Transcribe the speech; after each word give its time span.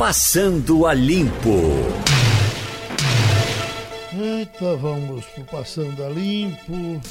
Passando 0.00 0.86
a 0.86 0.94
Limpo. 0.94 1.60
Eita, 4.18 4.74
vamos 4.78 5.26
pro 5.26 5.44
Passando 5.44 6.02
a 6.02 6.08
Limpo. 6.08 7.02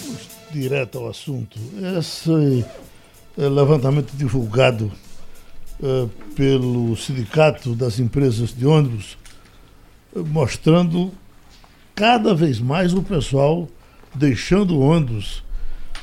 Vamos 0.00 0.28
direto 0.52 0.98
ao 0.98 1.08
assunto. 1.08 1.58
Esse 1.98 2.64
é, 3.36 3.48
levantamento 3.48 4.12
divulgado 4.12 4.92
é, 5.82 6.06
pelo 6.36 6.96
Sindicato 6.96 7.74
das 7.74 7.98
Empresas 7.98 8.56
de 8.56 8.64
Ônibus, 8.64 9.18
é, 10.14 10.20
mostrando 10.20 11.10
cada 11.96 12.32
vez 12.32 12.60
mais 12.60 12.94
o 12.94 13.02
pessoal 13.02 13.68
deixando 14.14 14.78
ônibus. 14.78 15.42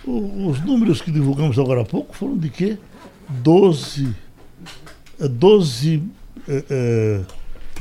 O, 0.03 0.49
os 0.49 0.59
números 0.59 1.01
que 1.01 1.09
divulgamos 1.09 1.57
agora 1.57 1.83
há 1.83 1.85
pouco 1.85 2.13
foram 2.13 2.37
de 2.37 2.49
quê? 2.49 2.77
12. 3.29 4.25
12. 5.19 6.03
É, 6.47 7.21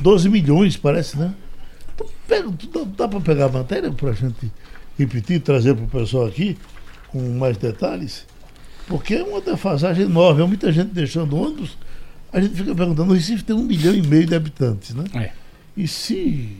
12 0.01 0.29
milhões, 0.29 0.75
parece, 0.75 1.17
né? 1.17 1.33
Então, 1.93 2.07
pega, 2.27 2.49
dá, 2.49 2.83
dá 2.97 3.07
para 3.07 3.21
pegar 3.21 3.45
a 3.45 3.49
matéria 3.49 3.91
para 3.91 4.09
a 4.09 4.13
gente 4.13 4.51
repetir, 4.97 5.39
trazer 5.41 5.73
para 5.73 5.85
o 5.85 5.87
pessoal 5.87 6.25
aqui 6.25 6.57
com 7.09 7.19
mais 7.37 7.57
detalhes? 7.57 8.25
Porque 8.87 9.15
é 9.15 9.23
uma 9.23 9.41
defasagem 9.41 10.05
enorme, 10.05 10.43
é 10.43 10.45
muita 10.45 10.71
gente 10.71 10.93
deixando 10.93 11.35
ônibus. 11.35 11.77
A 12.31 12.41
gente 12.41 12.55
fica 12.55 12.75
perguntando, 12.75 13.11
o 13.11 13.15
Recife 13.15 13.43
tem 13.43 13.55
um 13.55 13.63
milhão 13.63 13.95
e 13.95 14.01
meio 14.01 14.25
de 14.25 14.35
habitantes, 14.35 14.93
né? 14.93 15.05
É. 15.13 15.31
E 15.77 15.87
se 15.87 16.57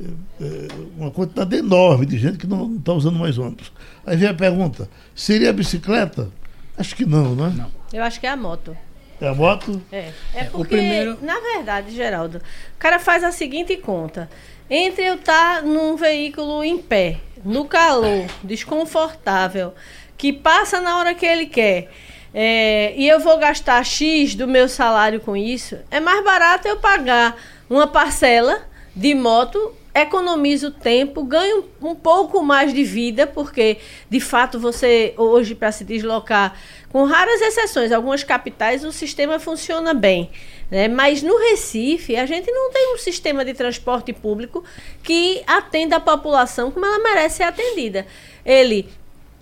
é, 0.00 0.44
é, 0.44 0.68
uma 0.96 1.10
quantidade 1.10 1.56
enorme 1.56 2.06
de 2.06 2.18
gente 2.18 2.38
que 2.38 2.46
não 2.46 2.76
está 2.76 2.92
usando 2.92 3.18
mais 3.18 3.36
ônibus. 3.36 3.72
Aí 4.06 4.16
vem 4.16 4.28
a 4.28 4.34
pergunta: 4.34 4.88
seria 5.14 5.50
a 5.50 5.52
bicicleta? 5.52 6.30
Acho 6.76 6.94
que 6.94 7.04
não, 7.04 7.34
né? 7.34 7.52
Não. 7.56 7.70
Eu 7.92 8.02
acho 8.02 8.18
que 8.18 8.26
é 8.26 8.30
a 8.30 8.36
moto. 8.36 8.76
É 9.24 9.28
a 9.28 9.34
moto? 9.34 9.80
É. 9.90 9.96
É, 9.98 10.12
é 10.34 10.44
porque, 10.44 10.76
primeiro... 10.76 11.18
na 11.22 11.40
verdade, 11.40 11.94
Geraldo, 11.94 12.38
o 12.38 12.78
cara 12.78 12.98
faz 12.98 13.24
a 13.24 13.32
seguinte 13.32 13.76
conta. 13.76 14.28
Entre 14.68 15.04
eu 15.04 15.14
estar 15.14 15.56
tá 15.56 15.62
num 15.62 15.96
veículo 15.96 16.62
em 16.62 16.78
pé, 16.78 17.18
no 17.44 17.64
calor, 17.64 18.26
desconfortável, 18.42 19.74
que 20.16 20.32
passa 20.32 20.80
na 20.80 20.98
hora 20.98 21.14
que 21.14 21.24
ele 21.24 21.46
quer, 21.46 21.90
é, 22.34 22.92
e 22.96 23.08
eu 23.08 23.20
vou 23.20 23.38
gastar 23.38 23.84
X 23.84 24.34
do 24.34 24.46
meu 24.46 24.68
salário 24.68 25.20
com 25.20 25.36
isso, 25.36 25.78
é 25.90 26.00
mais 26.00 26.22
barato 26.24 26.66
eu 26.66 26.78
pagar 26.78 27.36
uma 27.68 27.86
parcela 27.86 28.62
de 28.94 29.14
moto 29.14 29.74
economizo 29.94 30.72
tempo, 30.72 31.22
ganho 31.22 31.64
um 31.80 31.94
pouco 31.94 32.42
mais 32.42 32.74
de 32.74 32.82
vida, 32.82 33.26
porque 33.26 33.78
de 34.10 34.18
fato 34.18 34.58
você 34.58 35.14
hoje 35.16 35.54
para 35.54 35.70
se 35.70 35.84
deslocar, 35.84 36.58
com 36.90 37.04
raras 37.04 37.40
exceções, 37.40 37.92
algumas 37.92 38.24
capitais 38.24 38.84
o 38.84 38.90
sistema 38.90 39.38
funciona 39.38 39.94
bem. 39.94 40.30
Né? 40.70 40.88
Mas 40.88 41.22
no 41.22 41.36
Recife, 41.38 42.16
a 42.16 42.26
gente 42.26 42.50
não 42.50 42.72
tem 42.72 42.94
um 42.94 42.98
sistema 42.98 43.44
de 43.44 43.54
transporte 43.54 44.12
público 44.12 44.64
que 45.02 45.42
atenda 45.46 45.96
a 45.96 46.00
população 46.00 46.70
como 46.70 46.84
ela 46.84 46.98
merece 46.98 47.36
ser 47.36 47.42
atendida. 47.44 48.06
Ele 48.44 48.88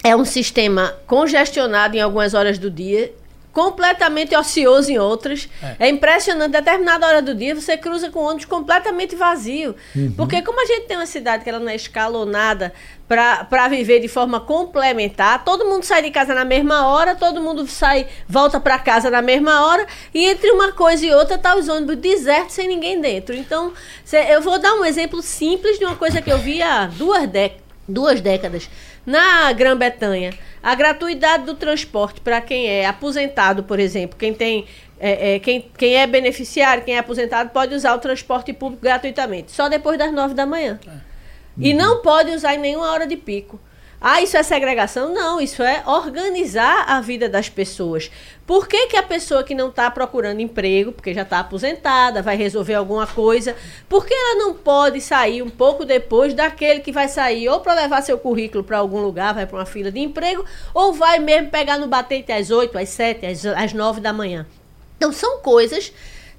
é 0.05 0.15
um 0.15 0.25
sistema 0.25 0.95
congestionado 1.07 1.97
em 1.97 2.01
algumas 2.01 2.35
horas 2.35 2.59
do 2.59 2.71
dia, 2.71 3.13
completamente 3.53 4.35
ocioso 4.35 4.91
em 4.91 4.99
outras. 4.99 5.49
É. 5.63 5.87
é 5.87 5.89
impressionante, 5.89 6.53
determinada 6.53 7.07
hora 7.07 7.23
do 7.23 7.35
dia 7.35 7.55
você 7.55 7.77
cruza 7.77 8.11
com 8.11 8.21
ônibus 8.21 8.47
completamente 8.47 9.15
vazio. 9.15 9.77
Uhum. 9.95 10.13
Porque 10.17 10.43
como 10.43 10.61
a 10.61 10.67
gente 10.67 10.87
tem 10.87 10.97
uma 10.97 11.07
cidade 11.07 11.45
que 11.45 11.51
ela 11.51 11.59
não 11.59 11.69
é 11.69 11.77
escalonada 11.77 12.73
para 13.07 13.69
viver 13.69 14.01
de 14.01 14.09
forma 14.09 14.41
complementar, 14.41 15.45
todo 15.45 15.67
mundo 15.67 15.85
sai 15.85 16.01
de 16.03 16.11
casa 16.11 16.35
na 16.35 16.47
mesma 16.47 16.87
hora, 16.87 17.15
todo 17.15 17.43
mundo 17.43 17.67
sai, 17.67 18.07
volta 18.27 18.59
para 18.59 18.79
casa 18.79 19.11
na 19.11 19.21
mesma 19.21 19.67
hora, 19.67 19.87
e 20.15 20.25
entre 20.25 20.51
uma 20.51 20.73
coisa 20.73 21.05
e 21.05 21.13
outra 21.13 21.37
tá 21.37 21.55
os 21.55 21.69
ônibus 21.69 21.97
desertos 21.97 22.55
sem 22.55 22.67
ninguém 22.67 23.03
dentro. 23.03 23.35
Então, 23.35 23.75
cê, 24.03 24.17
eu 24.31 24.41
vou 24.41 24.59
dar 24.59 24.73
um 24.77 24.85
exemplo 24.85 25.21
simples 25.21 25.79
de 25.79 25.85
uma 25.85 25.95
coisa 25.95 26.23
que 26.23 26.33
eu 26.33 26.39
vi 26.39 26.63
há 26.63 26.87
duas, 26.87 27.29
duas 27.87 28.19
décadas. 28.23 28.71
Na 29.05 29.53
Grã-Bretanha, 29.53 30.33
a 30.63 30.75
gratuidade 30.75 31.45
do 31.45 31.55
transporte 31.55 32.21
para 32.21 32.41
quem 32.41 32.69
é 32.69 32.87
aposentado, 32.87 33.65
por 33.65 33.81
exemplo, 33.81 34.17
quem 34.17 34.33
tem 34.33 34.67
é, 35.05 35.35
é, 35.35 35.39
quem, 35.41 35.69
quem 35.77 35.97
é 35.97 36.07
beneficiário, 36.07 36.85
quem 36.85 36.95
é 36.95 36.99
aposentado, 36.99 37.51
pode 37.51 37.75
usar 37.75 37.93
o 37.93 37.99
transporte 37.99 38.53
público 38.53 38.81
gratuitamente, 38.81 39.51
só 39.51 39.69
depois 39.69 39.99
das 39.99 40.13
nove 40.13 40.33
da 40.33 40.47
manhã. 40.47 40.79
É. 40.87 40.91
E 41.59 41.75
não 41.75 42.03
pode 42.03 42.31
usar 42.31 42.55
em 42.55 42.59
nenhuma 42.59 42.89
hora 42.93 43.05
de 43.05 43.17
pico. 43.17 43.59
Ah, 44.05 44.21
isso 44.21 44.37
é 44.37 44.43
segregação? 44.43 45.15
Não, 45.15 45.41
isso 45.41 45.63
é 45.63 45.85
organizar 45.87 46.87
a 46.89 47.01
vida 47.01 47.29
das 47.29 47.49
pessoas. 47.49 48.11
Por 48.45 48.67
que, 48.67 48.89
que 48.89 48.97
a 48.97 49.03
pessoa 49.03 49.45
que 49.45 49.55
não 49.55 49.69
está 49.69 49.89
procurando 49.93 50.41
emprego, 50.41 50.91
porque 50.91 51.15
já 51.15 51.23
está 51.23 51.39
aposentada, 51.39 52.21
vai 52.21 52.37
resolver 52.37 52.75
alguma 52.75 53.07
coisa, 53.07 53.55
por 53.89 54.05
que 54.05 54.13
ela 54.13 54.41
não 54.41 54.55
pode 54.55 55.01
sair 55.01 55.41
um 55.41 55.49
pouco 55.49 55.85
depois 55.85 56.35
daquele 56.35 56.81
que 56.81 56.91
vai 56.91 57.07
sair 57.07 57.49
ou 57.49 57.61
para 57.61 57.75
levar 57.75 58.03
seu 58.03 58.19
currículo 58.19 58.65
para 58.65 58.79
algum 58.79 59.01
lugar, 59.01 59.35
vai 59.35 59.47
para 59.47 59.59
uma 59.59 59.67
fila 59.67 59.93
de 59.93 60.01
emprego, 60.01 60.45
ou 60.75 60.93
vai 60.93 61.21
mesmo 61.21 61.51
pegar 61.51 61.79
no 61.79 61.87
batente 61.87 62.33
às 62.33 62.51
8, 62.51 62.77
às 62.77 62.89
7, 62.89 63.25
às, 63.25 63.47
às 63.47 63.73
9 63.73 64.01
da 64.01 64.13
manhã? 64.13 64.45
Então, 64.97 65.13
são 65.13 65.39
coisas 65.39 65.93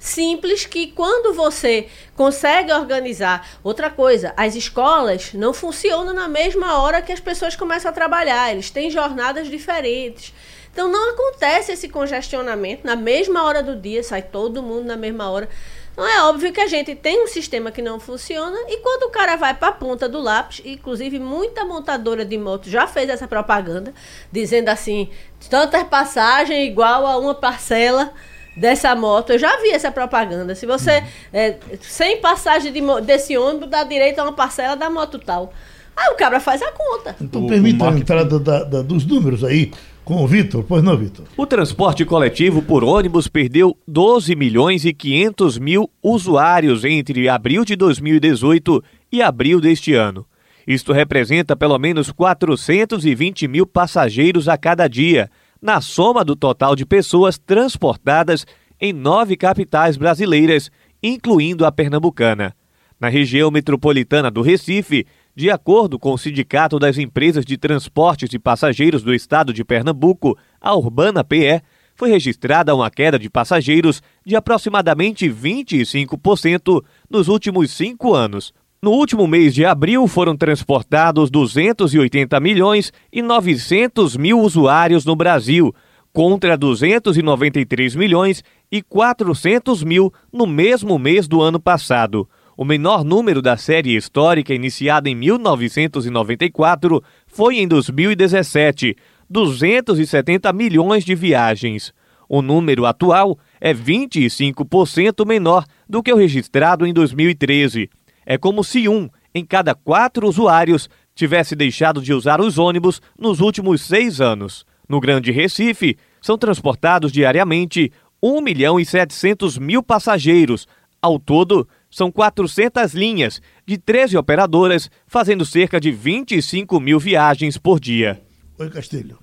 simples 0.04 0.66
que 0.66 0.88
quando 0.88 1.34
você 1.34 1.88
consegue 2.14 2.70
organizar. 2.70 3.48
Outra 3.64 3.88
coisa, 3.88 4.34
as 4.36 4.54
escolas 4.54 5.32
não 5.32 5.54
funcionam 5.54 6.12
na 6.12 6.28
mesma 6.28 6.78
hora 6.78 7.00
que 7.00 7.10
as 7.10 7.20
pessoas 7.20 7.56
começam 7.56 7.90
a 7.90 7.94
trabalhar, 7.94 8.52
eles 8.52 8.70
têm 8.70 8.90
jornadas 8.90 9.48
diferentes. 9.48 10.34
Então 10.70 10.88
não 10.90 11.10
acontece 11.10 11.72
esse 11.72 11.88
congestionamento 11.88 12.86
na 12.86 12.94
mesma 12.94 13.44
hora 13.44 13.62
do 13.62 13.74
dia, 13.74 14.02
sai 14.02 14.20
todo 14.20 14.62
mundo 14.62 14.84
na 14.84 14.96
mesma 14.96 15.30
hora. 15.30 15.48
Não 15.96 16.06
é 16.06 16.22
óbvio 16.24 16.52
que 16.52 16.60
a 16.60 16.66
gente 16.66 16.94
tem 16.94 17.24
um 17.24 17.28
sistema 17.28 17.70
que 17.70 17.80
não 17.80 17.98
funciona 17.98 18.58
e 18.68 18.78
quando 18.78 19.04
o 19.04 19.10
cara 19.10 19.36
vai 19.36 19.54
para 19.54 19.68
a 19.68 19.72
ponta 19.72 20.06
do 20.06 20.20
lápis, 20.20 20.60
inclusive 20.66 21.18
muita 21.18 21.64
montadora 21.64 22.26
de 22.26 22.36
moto 22.36 22.68
já 22.68 22.86
fez 22.86 23.08
essa 23.08 23.26
propaganda, 23.26 23.94
dizendo 24.30 24.68
assim: 24.68 25.08
tanta 25.48 25.82
passagem 25.84 26.66
igual 26.66 27.06
a 27.06 27.16
uma 27.16 27.34
parcela 27.34 28.12
dessa 28.56 28.94
moto. 28.94 29.30
Eu 29.30 29.38
já 29.38 29.60
vi 29.60 29.70
essa 29.70 29.90
propaganda. 29.90 30.54
Se 30.54 30.66
você. 30.66 30.98
Uhum. 30.98 31.04
É, 31.32 31.56
sem 31.80 32.20
passagem 32.20 32.72
de, 32.72 32.80
desse 33.02 33.36
ônibus, 33.36 33.68
dá 33.68 33.84
direito 33.84 34.18
a 34.18 34.24
uma 34.24 34.32
parcela 34.32 34.76
da 34.76 34.88
moto 34.88 35.18
tal. 35.18 35.52
Aí 35.96 36.12
o 36.12 36.16
cabra 36.16 36.40
faz 36.40 36.60
a 36.60 36.72
conta. 36.72 37.14
Então 37.20 37.46
permita 37.46 37.88
a 37.88 37.96
entrada 37.96 38.38
da, 38.38 38.64
da, 38.64 38.82
dos 38.82 39.06
números 39.06 39.44
aí 39.44 39.70
com 40.04 40.22
o 40.22 40.26
Vitor. 40.26 40.64
Pois 40.66 40.82
não, 40.82 40.96
Vitor? 40.96 41.24
O 41.36 41.46
transporte 41.46 42.04
coletivo 42.04 42.60
por 42.62 42.82
ônibus 42.82 43.28
perdeu 43.28 43.76
12 43.86 44.34
milhões 44.34 44.84
e 44.84 44.92
500 44.92 45.58
mil 45.58 45.88
usuários 46.02 46.84
entre 46.84 47.28
abril 47.28 47.64
de 47.64 47.76
2018 47.76 48.82
e 49.12 49.22
abril 49.22 49.60
deste 49.60 49.94
ano. 49.94 50.26
Isto 50.66 50.92
representa 50.92 51.54
pelo 51.54 51.78
menos 51.78 52.10
420 52.10 53.46
mil 53.46 53.66
passageiros 53.66 54.48
a 54.48 54.56
cada 54.56 54.88
dia 54.88 55.30
na 55.64 55.80
soma 55.80 56.22
do 56.22 56.36
total 56.36 56.76
de 56.76 56.84
pessoas 56.84 57.38
transportadas 57.38 58.46
em 58.78 58.92
nove 58.92 59.34
capitais 59.34 59.96
brasileiras, 59.96 60.70
incluindo 61.02 61.64
a 61.64 61.72
pernambucana. 61.72 62.54
Na 63.00 63.08
região 63.08 63.50
metropolitana 63.50 64.30
do 64.30 64.42
Recife, 64.42 65.06
de 65.34 65.50
acordo 65.50 65.98
com 65.98 66.12
o 66.12 66.18
Sindicato 66.18 66.78
das 66.78 66.98
Empresas 66.98 67.46
de 67.46 67.56
Transportes 67.56 68.28
de 68.28 68.38
Passageiros 68.38 69.02
do 69.02 69.14
Estado 69.14 69.54
de 69.54 69.64
Pernambuco, 69.64 70.36
a 70.60 70.76
Urbana 70.76 71.24
PE, 71.24 71.62
foi 71.96 72.10
registrada 72.10 72.74
uma 72.74 72.90
queda 72.90 73.18
de 73.18 73.30
passageiros 73.30 74.02
de 74.22 74.36
aproximadamente 74.36 75.30
25% 75.30 76.84
nos 77.08 77.28
últimos 77.28 77.70
cinco 77.70 78.12
anos, 78.12 78.52
no 78.84 78.90
último 78.90 79.26
mês 79.26 79.54
de 79.54 79.64
abril 79.64 80.06
foram 80.06 80.36
transportados 80.36 81.30
280 81.30 82.38
milhões 82.38 82.92
e 83.10 83.22
900 83.22 84.14
mil 84.14 84.38
usuários 84.38 85.06
no 85.06 85.16
Brasil, 85.16 85.74
contra 86.12 86.54
293 86.54 87.96
milhões 87.96 88.44
e 88.70 88.82
400 88.82 89.82
mil 89.82 90.12
no 90.30 90.46
mesmo 90.46 90.98
mês 90.98 91.26
do 91.26 91.40
ano 91.40 91.58
passado. 91.58 92.28
O 92.58 92.62
menor 92.62 93.02
número 93.02 93.40
da 93.40 93.56
série 93.56 93.96
histórica 93.96 94.52
iniciada 94.52 95.08
em 95.08 95.14
1994 95.14 97.02
foi 97.26 97.56
em 97.56 97.66
2017, 97.66 98.96
270 99.30 100.52
milhões 100.52 101.06
de 101.06 101.14
viagens. 101.14 101.94
O 102.28 102.42
número 102.42 102.84
atual 102.84 103.38
é 103.58 103.72
25% 103.72 105.26
menor 105.26 105.64
do 105.88 106.02
que 106.02 106.12
o 106.12 106.16
registrado 106.16 106.86
em 106.86 106.92
2013. 106.92 107.88
É 108.26 108.38
como 108.38 108.64
se 108.64 108.88
um 108.88 109.08
em 109.34 109.44
cada 109.44 109.74
quatro 109.74 110.28
usuários 110.28 110.88
tivesse 111.14 111.54
deixado 111.54 112.02
de 112.02 112.12
usar 112.12 112.40
os 112.40 112.58
ônibus 112.58 113.00
nos 113.18 113.40
últimos 113.40 113.82
seis 113.82 114.20
anos. 114.20 114.64
No 114.88 115.00
Grande 115.00 115.32
Recife, 115.32 115.96
são 116.20 116.36
transportados 116.36 117.12
diariamente 117.12 117.92
1 118.22 118.40
milhão 118.40 118.80
e 118.80 118.84
700 118.84 119.58
mil 119.58 119.82
passageiros. 119.82 120.66
Ao 121.00 121.18
todo, 121.18 121.68
são 121.90 122.10
400 122.10 122.94
linhas 122.94 123.40
de 123.66 123.76
13 123.76 124.16
operadoras, 124.16 124.90
fazendo 125.06 125.44
cerca 125.44 125.78
de 125.78 125.90
25 125.90 126.80
mil 126.80 126.98
viagens 126.98 127.58
por 127.58 127.78
dia. 127.78 128.20
Oi, 128.58 128.70
Castilho. 128.70 129.18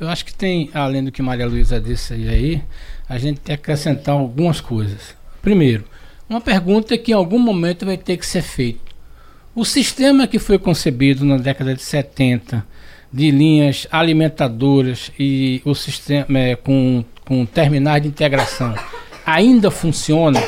Eu 0.00 0.08
acho 0.08 0.24
que 0.24 0.32
tem, 0.32 0.70
além 0.72 1.04
do 1.04 1.12
que 1.12 1.20
Maria 1.20 1.46
Luísa 1.46 1.80
disse 1.80 2.14
aí, 2.14 2.62
a 3.08 3.18
gente 3.18 3.40
tem 3.40 3.56
que 3.56 3.60
acrescentar 3.60 4.14
algumas 4.14 4.60
coisas. 4.60 5.14
Primeiro, 5.42 5.84
uma 6.34 6.40
pergunta 6.40 6.98
que 6.98 7.12
em 7.12 7.14
algum 7.14 7.38
momento 7.38 7.86
vai 7.86 7.96
ter 7.96 8.16
que 8.16 8.26
ser 8.26 8.42
feita. 8.42 8.80
O 9.54 9.64
sistema 9.64 10.26
que 10.26 10.40
foi 10.40 10.58
concebido 10.58 11.24
na 11.24 11.36
década 11.36 11.74
de 11.74 11.82
70 11.82 12.66
de 13.12 13.30
linhas 13.30 13.86
alimentadoras 13.88 15.12
e 15.16 15.62
o 15.64 15.76
sistema 15.76 16.36
é, 16.36 16.56
com, 16.56 17.04
com 17.24 17.46
terminais 17.46 18.02
de 18.02 18.08
integração 18.08 18.74
ainda 19.24 19.70
funciona? 19.70 20.42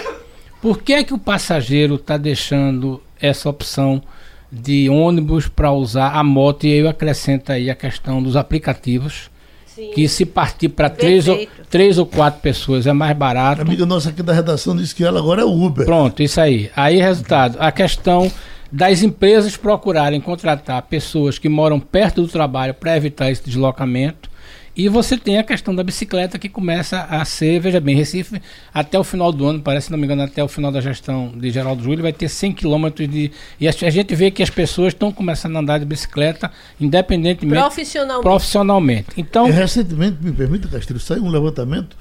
Por 0.60 0.82
que 0.82 0.92
é 0.92 1.04
que 1.04 1.14
o 1.14 1.18
passageiro 1.18 1.94
está 1.94 2.16
deixando 2.16 3.00
essa 3.20 3.48
opção 3.48 4.02
de 4.50 4.88
ônibus 4.90 5.46
para 5.46 5.70
usar 5.70 6.14
a 6.14 6.24
moto? 6.24 6.64
E 6.64 6.72
eu 6.72 6.88
acrescento 6.88 7.52
aí 7.52 7.70
a 7.70 7.76
questão 7.76 8.20
dos 8.20 8.34
aplicativos. 8.34 9.30
Sim. 9.76 9.90
Que 9.94 10.08
se 10.08 10.24
partir 10.24 10.70
para 10.70 10.88
três 10.88 11.28
ou, 11.28 11.46
três 11.68 11.98
ou 11.98 12.06
quatro 12.06 12.40
pessoas 12.40 12.86
é 12.86 12.94
mais 12.94 13.14
barato. 13.14 13.60
A 13.60 13.64
amiga 13.64 13.84
nossa 13.84 14.08
aqui 14.08 14.22
da 14.22 14.32
redação 14.32 14.74
disse 14.74 14.94
que 14.94 15.04
ela 15.04 15.18
agora 15.18 15.42
é 15.42 15.44
Uber. 15.44 15.84
Pronto, 15.84 16.22
isso 16.22 16.40
aí. 16.40 16.70
Aí, 16.74 16.96
resultado, 16.96 17.58
a 17.60 17.70
questão 17.70 18.32
das 18.72 19.02
empresas 19.02 19.54
procurarem 19.54 20.18
contratar 20.18 20.80
pessoas 20.80 21.38
que 21.38 21.46
moram 21.46 21.78
perto 21.78 22.22
do 22.22 22.28
trabalho 22.28 22.72
para 22.72 22.96
evitar 22.96 23.30
esse 23.30 23.44
deslocamento 23.44 24.30
e 24.76 24.88
você 24.90 25.16
tem 25.16 25.38
a 25.38 25.42
questão 25.42 25.74
da 25.74 25.82
bicicleta 25.82 26.38
que 26.38 26.48
começa 26.50 27.02
a 27.08 27.24
ser, 27.24 27.58
veja 27.58 27.80
bem, 27.80 27.96
Recife 27.96 28.42
até 28.74 28.98
o 28.98 29.02
final 29.02 29.32
do 29.32 29.46
ano, 29.46 29.60
parece, 29.60 29.86
se 29.86 29.92
não 29.92 29.98
me 29.98 30.04
engano, 30.04 30.22
até 30.22 30.44
o 30.44 30.48
final 30.48 30.70
da 30.70 30.82
gestão 30.82 31.32
de 31.34 31.50
Geraldo 31.50 31.82
Júlio, 31.82 32.02
vai 32.02 32.12
ter 32.12 32.28
100 32.28 32.52
quilômetros 32.52 33.08
de. 33.08 33.32
E 33.58 33.66
a, 33.66 33.70
a, 33.70 33.90
gente 33.90 34.14
vê 34.14 34.30
que 34.30 34.42
as 34.42 34.50
pessoas 34.50 34.92
estão 34.92 35.10
começando 35.10 35.56
a 35.56 35.60
andar 35.60 35.78
de 35.78 35.86
bicicleta, 35.86 36.50
independentemente. 36.78 37.58
Profissionalmente. 37.58 38.22
Profissionalmente. 38.22 39.06
Então, 39.16 39.48
e 39.48 39.50
recentemente, 39.50 40.18
me 40.20 40.32
permita, 40.32 40.68
Castilho, 40.68 41.00
saiu 41.00 41.24
um 41.24 41.30
levantamento 41.30 41.96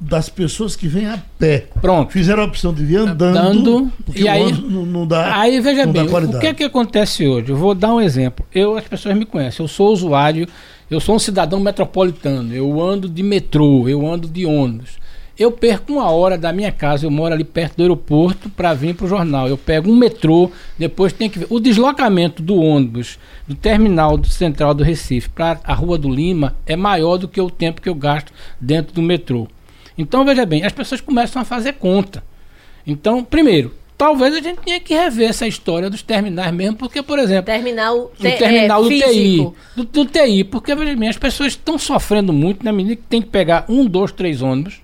das 0.00 0.28
pessoas 0.28 0.74
que 0.74 0.88
vêm 0.88 1.06
a 1.06 1.18
pé. 1.38 1.66
Pronto. 1.80 2.12
Fizeram 2.12 2.44
a 2.44 2.46
opção 2.46 2.72
de 2.72 2.84
vir 2.84 2.98
andando, 2.98 3.36
andando 3.36 3.92
e 4.14 4.26
aí 4.26 4.50
não, 4.52 4.86
não, 4.86 5.06
dá. 5.06 5.38
Aí 5.38 5.60
veja 5.60 5.84
bem, 5.86 6.04
o 6.04 6.38
que 6.38 6.46
é 6.46 6.54
que 6.54 6.64
acontece 6.64 7.26
hoje? 7.26 7.50
Eu 7.50 7.56
vou 7.56 7.74
dar 7.74 7.92
um 7.92 8.00
exemplo. 8.00 8.46
Eu 8.54 8.78
as 8.78 8.88
pessoas 8.88 9.14
me 9.14 9.26
conhecem. 9.26 9.62
Eu 9.62 9.68
sou 9.68 9.92
usuário 9.92 10.48
eu 10.90 10.98
sou 11.00 11.14
um 11.14 11.18
cidadão 11.18 11.60
metropolitano, 11.60 12.52
eu 12.52 12.80
ando 12.80 13.08
de 13.08 13.22
metrô, 13.22 13.88
eu 13.88 14.04
ando 14.04 14.28
de 14.28 14.44
ônibus. 14.44 14.98
Eu 15.38 15.50
perco 15.50 15.94
uma 15.94 16.10
hora 16.10 16.36
da 16.36 16.52
minha 16.52 16.70
casa, 16.70 17.06
eu 17.06 17.10
moro 17.10 17.32
ali 17.32 17.44
perto 17.44 17.76
do 17.76 17.82
aeroporto 17.82 18.50
para 18.50 18.74
vir 18.74 18.94
para 18.94 19.06
o 19.06 19.08
jornal. 19.08 19.48
Eu 19.48 19.56
pego 19.56 19.90
um 19.90 19.96
metrô, 19.96 20.50
depois 20.78 21.14
tem 21.14 21.30
que 21.30 21.38
ver. 21.38 21.46
O 21.48 21.58
deslocamento 21.58 22.42
do 22.42 22.56
ônibus 22.56 23.18
do 23.48 23.54
terminal 23.54 24.18
do 24.18 24.28
central 24.28 24.74
do 24.74 24.84
Recife 24.84 25.30
para 25.30 25.58
a 25.64 25.72
Rua 25.72 25.96
do 25.96 26.10
Lima 26.10 26.56
é 26.66 26.76
maior 26.76 27.16
do 27.16 27.26
que 27.26 27.40
o 27.40 27.48
tempo 27.48 27.80
que 27.80 27.88
eu 27.88 27.94
gasto 27.94 28.32
dentro 28.60 28.92
do 28.92 29.00
metrô. 29.00 29.48
Então 29.96 30.24
veja 30.24 30.44
bem, 30.44 30.64
as 30.64 30.72
pessoas 30.72 31.00
começam 31.00 31.40
a 31.40 31.44
fazer 31.44 31.74
conta. 31.74 32.22
Então, 32.86 33.24
primeiro, 33.24 33.72
talvez 34.00 34.34
a 34.34 34.40
gente 34.40 34.62
tenha 34.62 34.80
que 34.80 34.94
rever 34.94 35.28
essa 35.28 35.46
história 35.46 35.90
dos 35.90 36.00
terminais 36.00 36.50
mesmo, 36.54 36.74
porque, 36.74 37.02
por 37.02 37.18
exemplo. 37.18 37.44
Terminal, 37.44 38.10
te, 38.18 38.28
o 38.28 38.38
terminal 38.38 38.80
é, 38.80 38.88
do 38.88 38.88
TI. 38.88 39.52
Do, 39.76 39.84
do, 39.84 40.06
TI, 40.06 40.42
porque, 40.44 40.74
veja 40.74 40.96
bem, 40.96 41.10
as 41.10 41.18
pessoas 41.18 41.48
estão 41.52 41.78
sofrendo 41.78 42.32
muito 42.32 42.64
na 42.64 42.72
medida 42.72 42.96
que 42.96 43.02
tem 43.02 43.20
que 43.20 43.28
pegar 43.28 43.66
um, 43.68 43.84
dois, 43.84 44.10
três 44.10 44.40
ônibus 44.40 44.80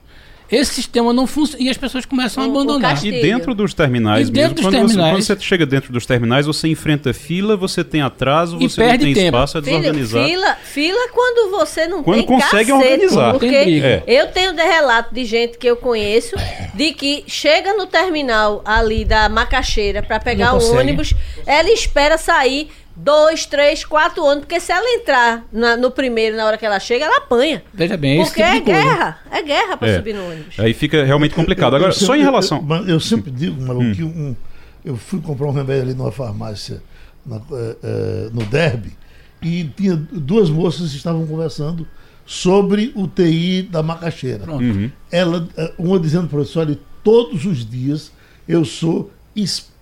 esse 0.50 0.74
sistema 0.74 1.12
não 1.12 1.26
funciona 1.26 1.62
e 1.62 1.68
as 1.68 1.76
pessoas 1.76 2.04
começam 2.04 2.42
a 2.44 2.46
abandonar. 2.46 3.04
E 3.04 3.10
dentro 3.10 3.54
dos 3.54 3.74
terminais 3.74 4.28
e 4.28 4.30
dentro 4.30 4.40
mesmo, 4.40 4.54
dos 4.54 4.64
quando, 4.64 4.72
terminais, 4.72 5.24
você, 5.24 5.32
quando, 5.32 5.40
você, 5.40 5.46
chega 5.46 5.66
dentro 5.66 5.92
dos 5.92 6.06
terminais, 6.06 6.46
você 6.46 6.68
enfrenta 6.68 7.12
fila, 7.12 7.56
você 7.56 7.82
tem 7.82 8.02
atraso, 8.02 8.58
você 8.58 8.80
não 8.80 8.98
tem 8.98 9.14
tempo. 9.14 9.26
espaço, 9.26 9.58
é 9.58 9.60
desorganizado. 9.60 10.24
Fila, 10.24 10.54
fila 10.62 11.08
quando 11.12 11.50
você 11.50 11.86
não 11.86 12.02
quando 12.02 12.18
tem 12.18 12.26
consegue 12.26 12.70
cacete, 12.70 12.72
organizar. 12.72 13.32
Porque 13.32 13.46
é. 13.46 14.04
eu 14.06 14.28
tenho 14.28 14.52
de 14.52 14.62
relato 14.62 15.14
de 15.14 15.24
gente 15.24 15.58
que 15.58 15.66
eu 15.66 15.76
conheço 15.76 16.36
de 16.74 16.92
que 16.92 17.24
chega 17.26 17.74
no 17.74 17.86
terminal 17.86 18.62
ali 18.64 19.04
da 19.04 19.28
macaxeira 19.28 20.02
para 20.02 20.20
pegar 20.20 20.54
o 20.54 20.74
ônibus, 20.76 21.12
ela 21.44 21.70
espera 21.70 22.16
sair 22.16 22.70
dois, 22.96 23.44
três, 23.44 23.84
quatro 23.84 24.24
anos, 24.24 24.44
porque 24.44 24.58
se 24.58 24.72
ela 24.72 24.88
entrar 24.94 25.44
na, 25.52 25.76
no 25.76 25.90
primeiro 25.90 26.36
na 26.36 26.46
hora 26.46 26.56
que 26.56 26.64
ela 26.64 26.80
chega, 26.80 27.04
ela 27.04 27.18
apanha. 27.18 27.62
Veja 27.72 27.96
bem, 27.96 28.24
Porque 28.24 28.42
tipo 28.42 28.54
é 28.56 28.60
guerra, 28.60 29.18
é 29.30 29.42
guerra 29.42 29.76
para 29.76 29.88
é. 29.88 29.96
subir 29.96 30.14
no 30.14 30.26
ônibus. 30.26 30.58
Aí 30.58 30.72
fica 30.72 31.04
realmente 31.04 31.34
complicado. 31.34 31.76
Agora, 31.76 31.92
sempre, 31.92 32.06
só 32.06 32.16
em 32.16 32.22
relação. 32.22 32.66
Eu, 32.70 32.94
eu 32.94 33.00
sempre 33.00 33.30
digo, 33.30 33.60
Malu, 33.60 33.80
hum. 33.80 33.92
que 33.94 34.02
um, 34.02 34.34
eu 34.84 34.96
fui 34.96 35.20
comprar 35.20 35.46
um 35.46 35.52
remédio 35.52 35.82
ali 35.82 35.94
numa 35.94 36.10
farmácia 36.10 36.82
na, 37.24 37.36
é, 37.36 37.76
é, 37.82 38.30
no 38.32 38.44
Derby 38.46 38.92
e 39.42 39.64
tinha 39.76 39.96
duas 39.96 40.48
moças 40.48 40.90
que 40.90 40.96
estavam 40.96 41.26
conversando 41.26 41.86
sobre 42.24 42.92
o 42.94 43.06
TI 43.06 43.62
da 43.62 43.82
macaxeira. 43.82 44.50
Uhum. 44.50 44.90
Ela, 45.10 45.46
é, 45.56 45.72
uma 45.78 46.00
dizendo, 46.00 46.28
professor, 46.28 46.60
olha, 46.60 46.78
todos 47.04 47.44
os 47.44 47.68
dias 47.68 48.10
eu 48.48 48.64
sou 48.64 49.10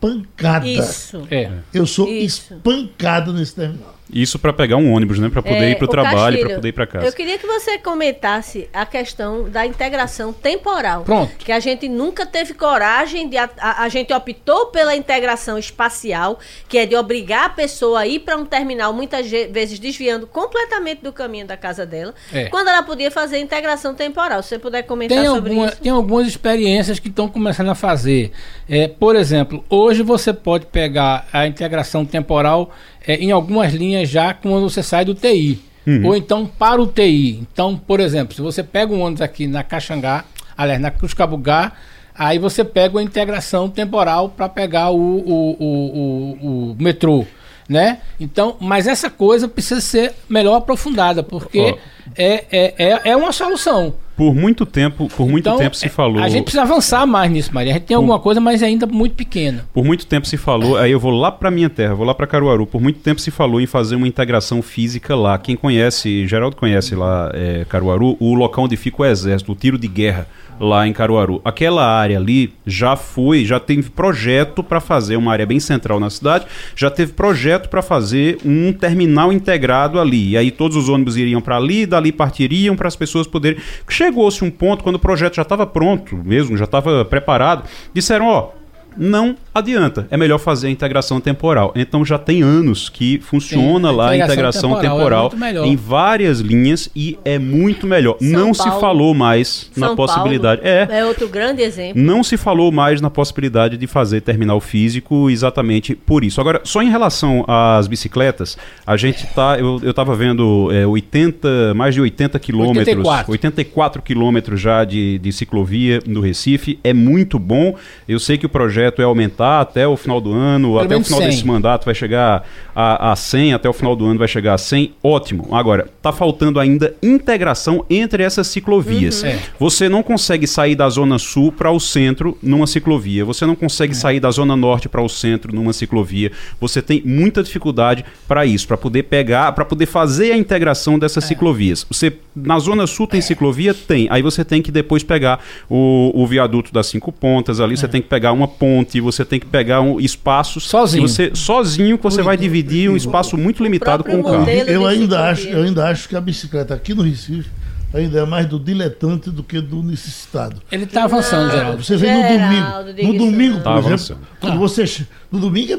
espancada. 0.08 0.66
Isso. 0.66 1.26
É. 1.30 1.50
Eu 1.72 1.86
sou 1.86 2.08
Isso. 2.08 2.54
espancada 2.54 3.32
nesse 3.32 3.54
terminal. 3.54 3.93
Isso 4.12 4.38
para 4.38 4.52
pegar 4.52 4.76
um 4.76 4.92
ônibus, 4.92 5.18
né? 5.18 5.30
Para 5.30 5.42
poder 5.42 5.64
é, 5.64 5.70
ir 5.70 5.76
para 5.76 5.86
o 5.86 5.88
trabalho, 5.88 6.38
para 6.40 6.54
poder 6.56 6.68
ir 6.68 6.72
para 6.72 6.86
casa. 6.86 7.06
Eu 7.06 7.12
queria 7.12 7.38
que 7.38 7.46
você 7.46 7.78
comentasse 7.78 8.68
a 8.72 8.84
questão 8.84 9.48
da 9.48 9.64
integração 9.64 10.32
temporal. 10.32 11.04
Pronto. 11.04 11.32
Que 11.38 11.50
a 11.50 11.58
gente 11.58 11.88
nunca 11.88 12.26
teve 12.26 12.52
coragem 12.52 13.28
de. 13.28 13.38
A, 13.38 13.48
a, 13.58 13.84
a 13.84 13.88
gente 13.88 14.12
optou 14.12 14.66
pela 14.66 14.94
integração 14.94 15.58
espacial, 15.58 16.38
que 16.68 16.76
é 16.76 16.84
de 16.84 16.94
obrigar 16.94 17.46
a 17.46 17.48
pessoa 17.48 18.00
a 18.00 18.06
ir 18.06 18.20
para 18.20 18.36
um 18.36 18.44
terminal, 18.44 18.92
muitas 18.92 19.28
vezes 19.28 19.78
desviando 19.78 20.26
completamente 20.26 21.02
do 21.02 21.12
caminho 21.12 21.46
da 21.46 21.56
casa 21.56 21.86
dela, 21.86 22.14
é. 22.32 22.44
quando 22.44 22.68
ela 22.68 22.82
podia 22.82 23.10
fazer 23.10 23.38
integração 23.38 23.94
temporal. 23.94 24.42
Se 24.42 24.50
você 24.50 24.58
puder 24.58 24.82
comentar 24.82 25.16
tem 25.16 25.26
sobre 25.26 25.50
alguma, 25.50 25.66
isso. 25.68 25.76
Tem 25.80 25.92
algumas 25.92 26.26
experiências 26.26 26.98
que 26.98 27.08
estão 27.08 27.26
começando 27.26 27.70
a 27.70 27.74
fazer. 27.74 28.32
É, 28.68 28.86
por 28.86 29.16
exemplo, 29.16 29.64
hoje 29.68 30.02
você 30.02 30.32
pode 30.32 30.66
pegar 30.66 31.26
a 31.32 31.46
integração 31.46 32.04
temporal 32.04 32.70
é, 33.06 33.16
em 33.16 33.30
algumas 33.30 33.72
linhas 33.72 34.08
já 34.08 34.32
quando 34.34 34.68
você 34.68 34.82
sai 34.82 35.04
do 35.04 35.14
TI. 35.14 35.60
Uhum. 35.86 36.06
Ou 36.06 36.16
então 36.16 36.46
para 36.46 36.80
o 36.80 36.86
TI. 36.86 37.40
Então, 37.40 37.76
por 37.76 38.00
exemplo, 38.00 38.34
se 38.34 38.40
você 38.40 38.62
pega 38.62 38.92
um 38.92 39.02
ônibus 39.02 39.20
aqui 39.20 39.46
na 39.46 39.62
Caxangá, 39.62 40.24
aliás, 40.56 40.80
na 40.80 40.90
Cruz 40.90 41.12
Cabugá, 41.12 41.72
aí 42.14 42.38
você 42.38 42.64
pega 42.64 42.98
a 42.98 43.02
integração 43.02 43.68
temporal 43.68 44.30
para 44.30 44.48
pegar 44.48 44.90
o, 44.90 44.96
o, 44.96 45.56
o, 45.58 46.70
o, 46.70 46.76
metrô. 46.78 47.26
Né? 47.68 47.98
Então, 48.20 48.56
mas 48.60 48.86
essa 48.86 49.08
coisa 49.08 49.48
precisa 49.48 49.80
ser 49.80 50.12
melhor 50.28 50.56
aprofundada, 50.56 51.22
porque 51.22 51.76
é, 52.16 52.44
é, 52.50 52.74
é, 52.78 53.00
é 53.10 53.16
uma 53.16 53.32
solução. 53.32 53.94
Por 54.16 54.34
muito 54.34 54.64
tempo, 54.64 55.08
por 55.16 55.28
muito 55.28 55.48
então, 55.48 55.58
tempo 55.58 55.76
se 55.76 55.88
falou. 55.88 56.22
A 56.22 56.28
gente 56.28 56.44
precisa 56.44 56.62
avançar 56.62 57.04
mais 57.06 57.30
nisso, 57.30 57.52
Maria. 57.52 57.72
A 57.72 57.74
gente 57.74 57.86
tem 57.86 57.96
por, 57.96 58.02
alguma 58.02 58.18
coisa, 58.18 58.40
mas 58.40 58.62
é 58.62 58.66
ainda 58.66 58.86
muito 58.86 59.14
pequena. 59.14 59.66
Por 59.72 59.84
muito 59.84 60.06
tempo 60.06 60.26
se 60.26 60.36
falou, 60.36 60.76
aí 60.76 60.92
eu 60.92 61.00
vou 61.00 61.10
lá 61.10 61.32
para 61.32 61.50
minha 61.50 61.68
terra, 61.68 61.94
vou 61.94 62.06
lá 62.06 62.14
para 62.14 62.26
Caruaru. 62.26 62.66
Por 62.66 62.80
muito 62.80 63.00
tempo 63.00 63.20
se 63.20 63.30
falou 63.30 63.60
em 63.60 63.66
fazer 63.66 63.96
uma 63.96 64.06
integração 64.06 64.62
física 64.62 65.16
lá. 65.16 65.36
Quem 65.36 65.56
conhece, 65.56 66.26
Geraldo 66.26 66.56
conhece 66.56 66.94
lá 66.94 67.30
é, 67.34 67.64
Caruaru, 67.68 68.16
o 68.20 68.34
local 68.34 68.64
onde 68.64 68.76
fica 68.76 69.02
o 69.02 69.04
exército, 69.04 69.50
o 69.50 69.54
tiro 69.54 69.76
de 69.76 69.88
guerra 69.88 70.28
lá 70.58 70.86
em 70.86 70.92
Caruaru. 70.92 71.40
Aquela 71.44 71.86
área 71.86 72.18
ali 72.18 72.52
já 72.66 72.96
foi, 72.96 73.44
já 73.44 73.58
teve 73.60 73.90
projeto 73.90 74.62
para 74.62 74.80
fazer 74.80 75.16
uma 75.16 75.32
área 75.32 75.46
bem 75.46 75.60
central 75.60 76.00
na 76.00 76.10
cidade, 76.10 76.46
já 76.74 76.90
teve 76.90 77.12
projeto 77.12 77.68
para 77.68 77.82
fazer 77.82 78.38
um 78.44 78.72
terminal 78.72 79.32
integrado 79.32 80.00
ali. 80.00 80.30
E 80.30 80.36
aí 80.36 80.50
todos 80.50 80.76
os 80.76 80.88
ônibus 80.88 81.16
iriam 81.16 81.40
para 81.40 81.56
ali, 81.56 81.86
dali 81.86 82.12
partiriam 82.12 82.76
para 82.76 82.88
as 82.88 82.96
pessoas 82.96 83.26
poderem 83.26 83.60
Chegou-se 83.88 84.44
um 84.44 84.50
ponto, 84.50 84.82
quando 84.82 84.96
o 84.96 84.98
projeto 84.98 85.36
já 85.36 85.42
estava 85.42 85.66
pronto 85.66 86.16
mesmo, 86.16 86.56
já 86.56 86.64
estava 86.64 87.04
preparado, 87.04 87.68
disseram, 87.92 88.26
ó, 88.26 88.50
não 88.96 89.36
adianta. 89.54 90.06
É 90.10 90.16
melhor 90.16 90.38
fazer 90.38 90.68
a 90.68 90.70
integração 90.70 91.20
temporal. 91.20 91.72
Então 91.76 92.04
já 92.04 92.18
tem 92.18 92.42
anos 92.42 92.88
que 92.88 93.20
funciona 93.20 93.90
Sim, 93.90 93.96
lá 93.96 94.10
a 94.10 94.16
integração 94.16 94.80
temporal, 94.80 95.30
temporal 95.30 95.64
é 95.64 95.68
em 95.68 95.76
várias 95.76 96.40
linhas 96.40 96.88
e 96.94 97.18
é 97.24 97.38
muito 97.38 97.86
melhor. 97.86 98.16
São 98.20 98.28
não 98.28 98.52
Paulo, 98.52 98.54
se 98.54 98.80
falou 98.80 99.14
mais 99.14 99.70
São 99.72 99.88
na 99.88 99.96
possibilidade. 99.96 100.62
Paulo 100.62 100.76
é, 100.92 101.00
é 101.00 101.04
outro 101.04 101.28
grande 101.28 101.62
exemplo. 101.62 102.00
Não 102.00 102.22
se 102.22 102.36
falou 102.36 102.72
mais 102.72 103.00
na 103.00 103.10
possibilidade 103.10 103.76
de 103.76 103.86
fazer 103.86 104.20
terminal 104.20 104.60
físico 104.60 105.30
exatamente 105.30 105.94
por 105.94 106.24
isso. 106.24 106.40
Agora, 106.40 106.60
só 106.64 106.82
em 106.82 106.90
relação 106.90 107.44
às 107.46 107.86
bicicletas, 107.86 108.56
a 108.86 108.96
gente 108.96 109.26
tá. 109.28 109.56
Eu, 109.58 109.80
eu 109.82 109.94
tava 109.94 110.14
vendo 110.16 110.70
é, 110.72 110.86
80, 110.86 111.74
mais 111.74 111.94
de 111.94 112.00
80 112.00 112.38
quilômetros. 112.38 112.88
84. 112.88 113.32
84 113.32 114.02
quilômetros 114.02 114.60
já 114.60 114.84
de, 114.84 115.18
de 115.18 115.32
ciclovia 115.32 116.00
no 116.06 116.20
Recife. 116.20 116.78
É 116.82 116.92
muito 116.92 117.38
bom. 117.38 117.76
Eu 118.08 118.18
sei 118.18 118.38
que 118.38 118.46
o 118.46 118.48
projeto 118.48 118.83
projeto 118.84 119.00
é 119.00 119.04
aumentar 119.04 119.60
até 119.60 119.86
o 119.86 119.96
final 119.96 120.20
do 120.20 120.32
ano, 120.32 120.68
Pelo 120.68 120.80
até 120.80 120.96
o 120.96 121.04
final 121.04 121.20
100. 121.20 121.28
desse 121.30 121.46
mandato 121.46 121.84
vai 121.84 121.94
chegar 121.94 122.46
a, 122.74 123.12
a 123.12 123.16
100, 123.16 123.54
até 123.54 123.68
o 123.68 123.72
final 123.72 123.96
do 123.96 124.04
ano 124.04 124.18
vai 124.18 124.28
chegar 124.28 124.54
a 124.54 124.58
100, 124.58 124.94
ótimo. 125.02 125.48
Agora, 125.52 125.88
tá 126.02 126.12
faltando 126.12 126.60
ainda 126.60 126.94
integração 127.02 127.84
entre 127.88 128.22
essas 128.22 128.46
ciclovias. 128.48 129.22
Uhum. 129.22 129.28
É. 129.28 129.38
Você 129.58 129.88
não 129.88 130.02
consegue 130.02 130.46
sair 130.46 130.74
da 130.74 130.88
zona 130.88 131.18
sul 131.18 131.52
para 131.52 131.70
o 131.70 131.80
centro 131.80 132.36
numa 132.42 132.66
ciclovia, 132.66 133.24
você 133.24 133.46
não 133.46 133.54
consegue 133.54 133.92
é. 133.92 133.96
sair 133.96 134.20
da 134.20 134.30
zona 134.30 134.56
norte 134.56 134.88
para 134.88 135.02
o 135.02 135.08
centro 135.08 135.54
numa 135.54 135.72
ciclovia. 135.72 136.32
Você 136.60 136.82
tem 136.82 137.02
muita 137.04 137.42
dificuldade 137.42 138.04
para 138.28 138.44
isso, 138.44 138.66
para 138.66 138.76
poder 138.76 139.04
pegar, 139.04 139.52
para 139.52 139.64
poder 139.64 139.86
fazer 139.86 140.32
a 140.32 140.36
integração 140.36 140.98
dessas 140.98 141.24
é. 141.24 141.28
ciclovias. 141.28 141.86
Você 141.90 142.12
na 142.34 142.58
zona 142.58 142.86
sul 142.86 143.06
tem 143.06 143.20
ciclovia? 143.20 143.72
Tem. 143.72 144.08
Aí 144.10 144.22
você 144.22 144.44
tem 144.44 144.60
que 144.60 144.72
depois 144.72 145.02
pegar 145.02 145.40
o, 145.68 146.10
o 146.14 146.26
viaduto 146.26 146.72
das 146.72 146.86
cinco 146.86 147.12
pontas 147.12 147.60
ali, 147.60 147.76
você 147.76 147.86
é. 147.86 147.88
tem 147.88 148.02
que 148.02 148.08
pegar 148.08 148.32
uma 148.32 148.48
ponte, 148.48 149.00
você 149.00 149.24
tem 149.24 149.38
que 149.38 149.46
pegar 149.46 149.80
um 149.80 150.00
espaço 150.00 150.60
sozinho. 150.60 151.06
Você, 151.06 151.30
sozinho 151.34 151.96
que 151.96 152.04
você 152.04 152.22
vai 152.22 152.36
dividir 152.36 152.90
um 152.90 152.96
espaço 152.96 153.36
muito 153.36 153.62
limitado 153.62 154.02
com 154.02 154.20
o 154.20 154.24
carro. 154.24 154.48
Eu 154.48 154.86
ainda 154.86 155.28
acho, 155.30 155.48
eu 155.48 155.62
ainda 155.62 155.88
acho 155.88 156.08
que 156.08 156.16
a 156.16 156.20
bicicleta 156.20 156.74
aqui 156.74 156.94
no 156.94 157.02
Recife 157.02 157.50
ainda 157.94 158.18
é 158.18 158.26
mais 158.26 158.46
do 158.46 158.58
diletante 158.58 159.30
do 159.30 159.44
que 159.44 159.60
do 159.60 159.82
necessitado. 159.82 160.60
Ele 160.70 160.84
está 160.84 161.04
avançando, 161.04 161.50
Geraldo. 161.50 161.82
Você 161.82 161.96
vê 161.96 162.12
no 162.12 162.22
domingo. 162.22 163.12
No 163.12 163.18
domingo, 163.18 163.60
tá 163.60 163.80
por 163.80 163.92
exemplo, 163.92 164.22
quando 164.40 164.58
você. 164.58 165.06
No 165.30 165.38
domingo 165.38 165.72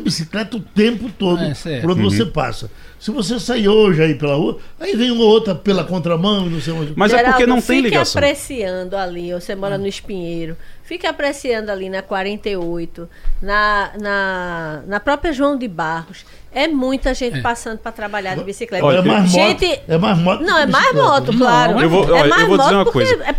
é 2.96 3.02
é. 3.02 3.02
Se 3.02 3.12
você 3.12 3.40
sair 3.40 3.68
hoje 3.68 4.02
aí 4.02 4.16
pela 4.16 4.36
rua, 4.36 4.58
aí 4.80 4.96
vem 4.96 5.12
uma 5.12 5.26
outra 5.26 5.54
pela 5.54 5.84
contramão, 5.84 6.50
não 6.50 6.62
sei 6.62 6.74
onde. 6.74 6.94
Mas 6.96 7.12
Geraldo, 7.12 7.30
é 7.30 7.34
porque 7.34 7.46
não 7.46 7.62
tem 7.62 7.82
ligação. 7.82 8.06
Fica 8.14 8.20
apreciando 8.20 8.98
ali, 8.98 9.34
você 9.34 9.56
mora 9.56 9.78
no 9.78 9.88
Espinheiro, 9.88 10.58
fica 10.84 11.10
apreciando 11.10 11.72
ali 11.72 11.90
na 11.90 12.02
48, 12.02 13.10
na, 13.42 13.92
na, 14.00 14.84
na 14.88 15.00
própria 15.00 15.34
João 15.34 15.58
de 15.58 15.68
Barros. 15.68 16.26
É 16.52 16.70
muita 16.70 17.14
gente 17.14 17.40
é. 17.40 17.42
passando 17.42 17.80
para 17.80 17.92
trabalhar 17.92 18.36
de 18.36 18.44
bicicleta. 18.46 18.86
Olha, 18.86 19.00
é 19.00 19.02
mais 19.02 19.30
gente... 19.30 19.68
moto. 19.68 19.82
É 19.90 19.98
mais 19.98 20.18
moto. 20.18 20.42
Não, 20.42 20.58
é 20.58 20.66
mais 20.66 20.96
moto, 20.96 21.38
claro. 21.38 21.82
Eu 21.82 21.90
vou, 21.90 22.16
é 22.16 22.28
mais 22.28 22.42
eu 22.44 22.48
vou 22.48 22.58
dizer 22.58 22.76
uma 22.76 22.86
coisa. 22.86 23.24
É 23.26 23.36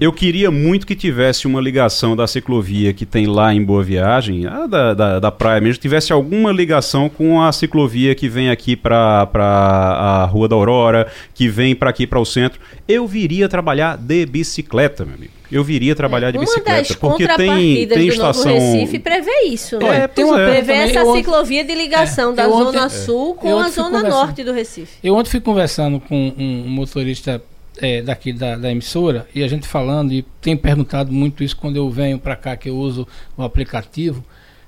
eu 0.00 0.12
queria 0.12 0.50
muito 0.50 0.86
que 0.86 0.94
tivesse 0.94 1.46
uma 1.46 1.60
ligação 1.60 2.14
da 2.14 2.26
ciclovia 2.26 2.92
que 2.92 3.04
tem 3.04 3.26
lá 3.26 3.52
em 3.52 3.62
Boa 3.62 3.82
Viagem, 3.82 4.46
a 4.46 4.66
da, 4.66 4.94
da, 4.94 5.18
da 5.18 5.30
praia 5.30 5.60
mesmo, 5.60 5.80
tivesse 5.80 6.12
alguma 6.12 6.52
ligação 6.52 7.08
com 7.08 7.42
a 7.42 7.50
ciclovia 7.52 8.14
que 8.14 8.28
vem 8.28 8.50
aqui 8.50 8.76
para 8.76 9.28
a 9.34 10.24
Rua 10.26 10.48
da 10.48 10.54
Aurora, 10.54 11.10
que 11.34 11.48
vem 11.48 11.74
para 11.74 11.90
aqui 11.90 12.06
para 12.06 12.20
o 12.20 12.24
centro. 12.24 12.60
Eu 12.86 13.06
viria 13.06 13.48
trabalhar 13.48 13.96
de 13.96 14.24
bicicleta, 14.26 15.04
meu 15.04 15.14
amigo. 15.14 15.32
Eu 15.50 15.64
viria 15.64 15.94
trabalhar 15.94 16.30
de 16.30 16.38
bicicleta. 16.38 16.70
Uma 16.70 16.78
das 16.78 16.96
porque 16.96 17.26
tem, 17.26 17.86
tem 17.86 18.06
do 18.06 18.12
estação. 18.12 18.52
Novo 18.52 18.72
Recife 18.72 18.98
prevê 18.98 19.44
isso, 19.46 19.78
né? 19.78 20.04
É, 20.04 20.08
tem 20.08 20.24
uma, 20.24 20.40
é. 20.40 20.50
Prevê 20.50 20.72
essa 20.74 20.98
eu 20.98 21.14
ciclovia 21.14 21.64
de 21.64 21.74
ligação 21.74 22.32
é, 22.32 22.34
da 22.34 22.48
Zona 22.48 22.84
ontem, 22.84 22.90
Sul 22.90 23.34
com 23.34 23.58
a 23.58 23.68
Zona 23.70 24.02
Norte 24.02 24.44
do 24.44 24.52
Recife. 24.52 24.98
Eu 25.02 25.14
ontem 25.14 25.30
fui 25.30 25.40
conversando 25.40 26.00
com 26.00 26.34
um 26.36 26.68
motorista 26.68 27.42
é, 27.78 28.02
daqui 28.02 28.32
da, 28.32 28.56
da, 28.56 28.70
emissora 28.70 29.26
e 29.34 29.42
a 29.42 29.48
gente 29.48 29.66
falando 29.66 30.12
e 30.12 30.22
tem 30.40 30.56
perguntado 30.56 31.12
muito 31.12 31.42
isso 31.42 31.56
quando 31.56 31.76
eu 31.76 31.90
venho 31.90 32.18
para 32.18 32.36
cá 32.36 32.56
que 32.56 32.68
eu 32.68 32.76
uso 32.76 33.06
o 33.36 33.42
aplicativo. 33.42 34.24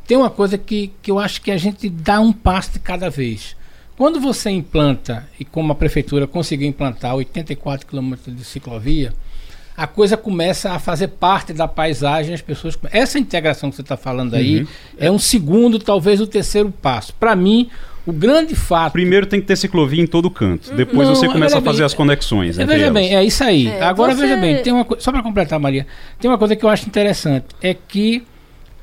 Tem 0.06 0.16
uma 0.16 0.30
coisa 0.30 0.58
que, 0.58 0.92
que 1.02 1.10
eu 1.10 1.18
acho 1.18 1.40
que 1.40 1.50
a 1.50 1.56
gente 1.56 1.88
dá 1.88 2.20
um 2.20 2.32
passo 2.32 2.72
de 2.72 2.78
cada 2.80 3.08
vez. 3.08 3.56
Quando 3.96 4.18
você 4.18 4.50
implanta, 4.50 5.28
e 5.38 5.44
como 5.44 5.72
a 5.72 5.74
prefeitura 5.74 6.26
conseguiu 6.26 6.66
implantar 6.66 7.14
84 7.14 7.86
quilômetros 7.86 8.34
de 8.34 8.44
ciclovia, 8.44 9.12
a 9.76 9.86
coisa 9.86 10.16
começa 10.16 10.72
a 10.72 10.78
fazer 10.78 11.08
parte 11.08 11.52
da 11.52 11.68
paisagem, 11.68 12.34
as 12.34 12.42
pessoas. 12.42 12.78
Essa 12.90 13.18
integração 13.18 13.70
que 13.70 13.76
você 13.76 13.82
está 13.82 13.96
falando 13.96 14.34
aí 14.34 14.60
uhum. 14.60 14.66
é 14.98 15.10
um 15.10 15.18
segundo, 15.18 15.78
talvez 15.78 16.20
o 16.20 16.26
terceiro 16.26 16.70
passo. 16.70 17.14
Para 17.14 17.36
mim, 17.36 17.70
o 18.06 18.12
grande 18.12 18.54
fato. 18.54 18.92
Primeiro 18.92 19.26
tem 19.26 19.40
que 19.40 19.46
ter 19.46 19.56
ciclovia 19.56 20.02
em 20.02 20.06
todo 20.06 20.30
canto. 20.30 20.74
Depois 20.74 21.08
não, 21.08 21.14
você 21.14 21.28
começa 21.28 21.58
a 21.58 21.62
fazer 21.62 21.78
bem, 21.78 21.86
as 21.86 21.94
conexões. 21.94 22.58
É, 22.58 22.64
veja 22.64 22.84
elas. 22.84 22.94
bem, 22.94 23.14
é 23.14 23.24
isso 23.24 23.44
aí. 23.44 23.68
É, 23.68 23.82
Agora 23.82 24.14
você... 24.14 24.22
veja 24.22 24.36
bem, 24.36 24.62
tem 24.62 24.72
uma 24.72 24.86
só 24.98 25.12
para 25.12 25.22
completar, 25.22 25.58
Maria, 25.58 25.86
tem 26.18 26.30
uma 26.30 26.38
coisa 26.38 26.56
que 26.56 26.64
eu 26.64 26.68
acho 26.68 26.86
interessante 26.86 27.46
é 27.60 27.74
que 27.74 28.22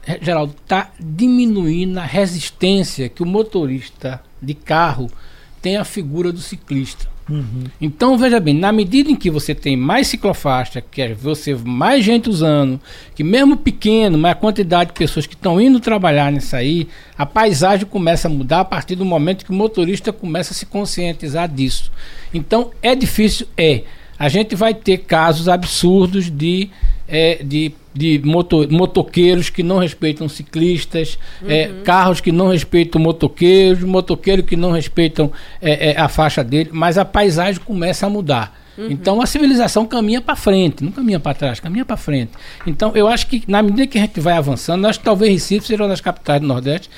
é, 0.05 0.19
Geraldo 0.21 0.55
está 0.63 0.91
diminuindo 0.99 1.97
a 1.97 2.05
resistência 2.05 3.09
que 3.09 3.21
o 3.21 3.25
motorista 3.25 4.21
de 4.41 4.53
carro 4.53 5.09
tem 5.61 5.77
à 5.77 5.83
figura 5.83 6.31
do 6.31 6.39
ciclista. 6.39 7.07
Uhum. 7.29 7.65
Então, 7.81 8.17
veja 8.17 8.39
bem, 8.39 8.53
na 8.53 8.71
medida 8.71 9.11
em 9.11 9.15
que 9.15 9.29
você 9.29 9.53
tem 9.53 9.75
mais 9.75 10.07
ciclofaixa, 10.07 10.81
que 10.81 11.01
é 11.01 11.13
você 11.13 11.53
mais 11.55 12.03
gente 12.03 12.29
usando, 12.29 12.79
que 13.13 13.23
mesmo 13.23 13.57
pequeno, 13.57 14.17
mas 14.17 14.31
a 14.31 14.35
quantidade 14.35 14.91
de 14.91 14.97
pessoas 14.97 15.25
que 15.25 15.35
estão 15.35 15.59
indo 15.59 15.79
trabalhar 15.79 16.31
nisso 16.31 16.55
aí, 16.55 16.87
a 17.17 17.25
paisagem 17.25 17.85
começa 17.85 18.27
a 18.27 18.31
mudar 18.31 18.61
a 18.61 18.65
partir 18.65 18.95
do 18.95 19.05
momento 19.05 19.45
que 19.45 19.51
o 19.51 19.55
motorista 19.55 20.13
começa 20.13 20.53
a 20.53 20.55
se 20.55 20.65
conscientizar 20.65 21.49
disso. 21.49 21.91
Então, 22.33 22.71
é 22.81 22.95
difícil? 22.95 23.47
É. 23.57 23.83
A 24.17 24.29
gente 24.29 24.55
vai 24.55 24.73
ter 24.73 24.99
casos 24.99 25.47
absurdos 25.47 26.31
de, 26.31 26.69
é, 27.07 27.43
de 27.43 27.73
de 27.97 28.21
moto, 28.23 28.67
motoqueiros 28.71 29.49
que 29.49 29.63
não 29.63 29.79
respeitam 29.79 30.29
ciclistas, 30.29 31.17
é, 31.41 31.45
uhum. 31.45 31.51
é, 31.51 31.83
carros 31.83 32.21
que 32.21 32.31
não 32.31 32.49
respeitam 32.49 33.01
motoqueiros, 33.01 33.83
motoqueiros 33.83 34.45
que 34.45 34.55
não 34.55 34.71
respeitam 34.71 35.31
é, 35.59 35.91
é, 35.91 35.99
a 35.99 36.07
faixa 36.07 36.43
dele, 36.43 36.69
mas 36.71 36.97
a 36.97 37.03
paisagem 37.03 37.59
começa 37.65 38.05
a 38.05 38.09
mudar. 38.09 38.55
Uhum. 38.77 38.91
Então 38.91 39.19
a 39.19 39.25
civilização 39.25 39.87
caminha 39.87 40.21
para 40.21 40.35
frente, 40.35 40.83
não 40.83 40.91
caminha 40.91 41.19
para 41.19 41.33
trás, 41.33 41.59
caminha 41.59 41.83
para 41.83 41.97
frente. 41.97 42.31
Então 42.67 42.91
eu 42.95 43.07
acho 43.07 43.25
que 43.25 43.43
na 43.47 43.63
medida 43.63 43.87
que 43.87 43.97
a 43.97 44.01
gente 44.01 44.19
vai 44.19 44.35
avançando, 44.35 44.85
acho 44.85 44.99
que 44.99 45.05
talvez 45.05 45.31
Recife 45.31 45.65
seja 45.65 45.81
uma 45.81 45.89
das 45.89 46.01
capitais 46.01 46.39
do 46.39 46.45
Nordeste 46.45 46.89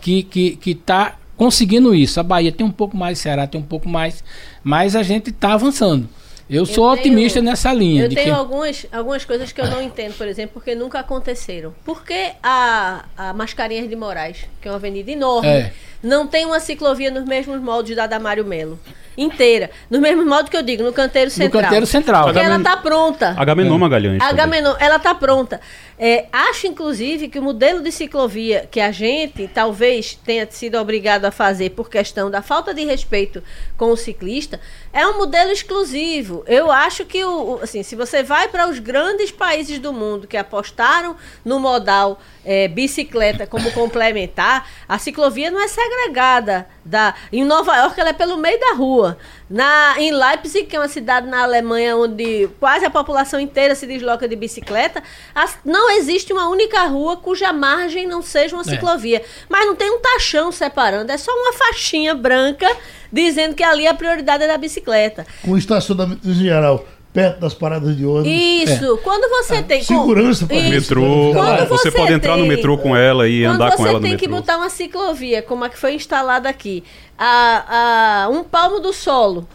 que 0.00 0.18
está 0.18 0.30
que, 0.30 0.56
que 0.56 0.74
tá 0.74 1.14
conseguindo 1.36 1.94
isso. 1.94 2.18
A 2.18 2.24
Bahia 2.24 2.50
tem 2.50 2.66
um 2.66 2.72
pouco 2.72 2.96
mais, 2.96 3.20
Ceará 3.20 3.46
tem 3.46 3.60
um 3.60 3.64
pouco 3.64 3.88
mais, 3.88 4.24
mas 4.64 4.96
a 4.96 5.04
gente 5.04 5.30
está 5.30 5.52
avançando. 5.52 6.08
Eu, 6.48 6.62
eu 6.62 6.66
sou 6.66 6.96
tenho, 6.96 7.00
otimista 7.00 7.42
nessa 7.42 7.72
linha. 7.72 8.04
Eu 8.04 8.08
tenho 8.08 8.24
que... 8.24 8.30
algumas, 8.30 8.86
algumas 8.90 9.24
coisas 9.24 9.52
que 9.52 9.60
eu 9.60 9.66
não 9.66 9.82
entendo, 9.82 10.14
por 10.14 10.26
exemplo, 10.26 10.52
porque 10.54 10.74
nunca 10.74 11.00
aconteceram. 11.00 11.74
Por 11.84 12.04
que 12.04 12.32
a, 12.42 13.04
a 13.16 13.32
Mascarinhas 13.32 13.88
de 13.88 13.94
Moraes, 13.94 14.44
que 14.60 14.68
é 14.68 14.70
uma 14.70 14.76
avenida 14.76 15.10
enorme, 15.10 15.48
é. 15.48 15.72
não 16.02 16.26
tem 16.26 16.46
uma 16.46 16.60
ciclovia 16.60 17.10
nos 17.10 17.24
mesmos 17.24 17.60
moldes 17.60 17.94
da 17.94 18.06
Damário 18.06 18.44
Melo? 18.44 18.78
inteira. 19.18 19.70
No 19.90 20.00
mesmo 20.00 20.24
modo 20.24 20.48
que 20.48 20.56
eu 20.56 20.62
digo, 20.62 20.82
no 20.84 20.92
canteiro 20.92 21.30
central. 21.30 21.60
No 21.60 21.66
canteiro 21.66 21.86
central. 21.86 22.24
Porque 22.26 22.38
ela 22.38 22.56
está 22.56 22.76
pronta. 22.76 23.34
Agamenon 23.36 23.74
é. 23.74 23.78
Magalhães. 23.78 24.22
Agamenon, 24.22 24.76
ela 24.78 24.96
está 24.96 25.14
pronta. 25.14 25.60
É, 25.98 26.26
acho, 26.32 26.68
inclusive, 26.68 27.28
que 27.28 27.40
o 27.40 27.42
modelo 27.42 27.82
de 27.82 27.90
ciclovia 27.90 28.68
que 28.70 28.78
a 28.78 28.92
gente 28.92 29.50
talvez 29.52 30.14
tenha 30.14 30.46
sido 30.48 30.78
obrigado 30.78 31.24
a 31.24 31.32
fazer 31.32 31.70
por 31.70 31.90
questão 31.90 32.30
da 32.30 32.40
falta 32.40 32.72
de 32.72 32.84
respeito 32.84 33.42
com 33.76 33.90
o 33.90 33.96
ciclista 33.96 34.60
é 34.98 35.06
um 35.06 35.16
modelo 35.16 35.52
exclusivo. 35.52 36.42
Eu 36.44 36.72
acho 36.72 37.04
que, 37.04 37.24
o, 37.24 37.60
assim, 37.62 37.84
se 37.84 37.94
você 37.94 38.20
vai 38.20 38.48
para 38.48 38.68
os 38.68 38.80
grandes 38.80 39.30
países 39.30 39.78
do 39.78 39.92
mundo 39.92 40.26
que 40.26 40.36
apostaram 40.36 41.16
no 41.44 41.60
modal 41.60 42.18
é, 42.44 42.66
bicicleta 42.66 43.46
como 43.46 43.70
complementar, 43.70 44.68
a 44.88 44.98
ciclovia 44.98 45.52
não 45.52 45.62
é 45.62 45.68
segregada. 45.68 46.66
Da, 46.84 47.14
em 47.30 47.44
Nova 47.44 47.76
York, 47.76 48.00
ela 48.00 48.08
é 48.08 48.12
pelo 48.14 48.38
meio 48.38 48.58
da 48.58 48.72
rua. 48.72 49.18
Na, 49.48 49.94
em 49.98 50.10
Leipzig, 50.10 50.66
que 50.66 50.74
é 50.74 50.80
uma 50.80 50.88
cidade 50.88 51.28
na 51.28 51.42
Alemanha 51.42 51.94
onde 51.96 52.48
quase 52.58 52.84
a 52.84 52.90
população 52.90 53.38
inteira 53.38 53.74
se 53.74 53.86
desloca 53.86 54.26
de 54.26 54.34
bicicleta, 54.34 55.02
as, 55.34 55.58
não 55.64 55.90
existe 55.90 56.32
uma 56.32 56.48
única 56.48 56.82
rua 56.84 57.18
cuja 57.18 57.52
margem 57.52 58.06
não 58.06 58.20
seja 58.20 58.56
uma 58.56 58.62
é. 58.62 58.64
ciclovia. 58.64 59.22
Mas 59.48 59.64
não 59.66 59.76
tem 59.76 59.90
um 59.90 60.00
taxão 60.00 60.50
separando, 60.50 61.12
é 61.12 61.18
só 61.18 61.30
uma 61.30 61.52
faixinha 61.52 62.14
branca 62.14 62.66
dizendo 63.12 63.54
que 63.54 63.62
ali 63.62 63.86
a 63.86 63.94
prioridade 63.94 64.44
é 64.44 64.46
da 64.46 64.58
bicicleta. 64.58 65.26
Com 65.42 65.52
o 65.52 65.58
estacionamento 65.58 66.28
em 66.28 66.34
geral 66.34 66.86
perto 67.12 67.40
das 67.40 67.54
paradas 67.54 67.96
de 67.96 68.04
ônibus. 68.04 68.30
Isso. 68.30 68.94
É. 68.94 68.96
Quando 68.98 69.28
você 69.30 69.56
ah, 69.56 69.62
tem 69.62 69.82
segurança 69.82 70.46
para 70.46 70.60
metrô, 70.62 71.32
Quando 71.32 71.68
você, 71.68 71.90
você 71.90 71.90
pode 71.90 72.12
entrar 72.12 72.36
no 72.36 72.46
metrô 72.46 72.78
com 72.78 72.94
ela 72.94 73.28
e 73.28 73.44
andar 73.44 73.72
com 73.72 73.86
ela 73.86 73.94
no 73.94 74.00
metrô. 74.00 74.00
Você 74.00 74.08
tem 74.08 74.16
que 74.16 74.28
botar 74.28 74.56
uma 74.56 74.70
ciclovia, 74.70 75.42
como 75.42 75.64
a 75.64 75.68
que 75.68 75.78
foi 75.78 75.94
instalada 75.94 76.48
aqui, 76.48 76.84
a, 77.18 78.24
a 78.24 78.28
um 78.28 78.44
palmo 78.44 78.78
do 78.78 78.92
solo 78.92 79.48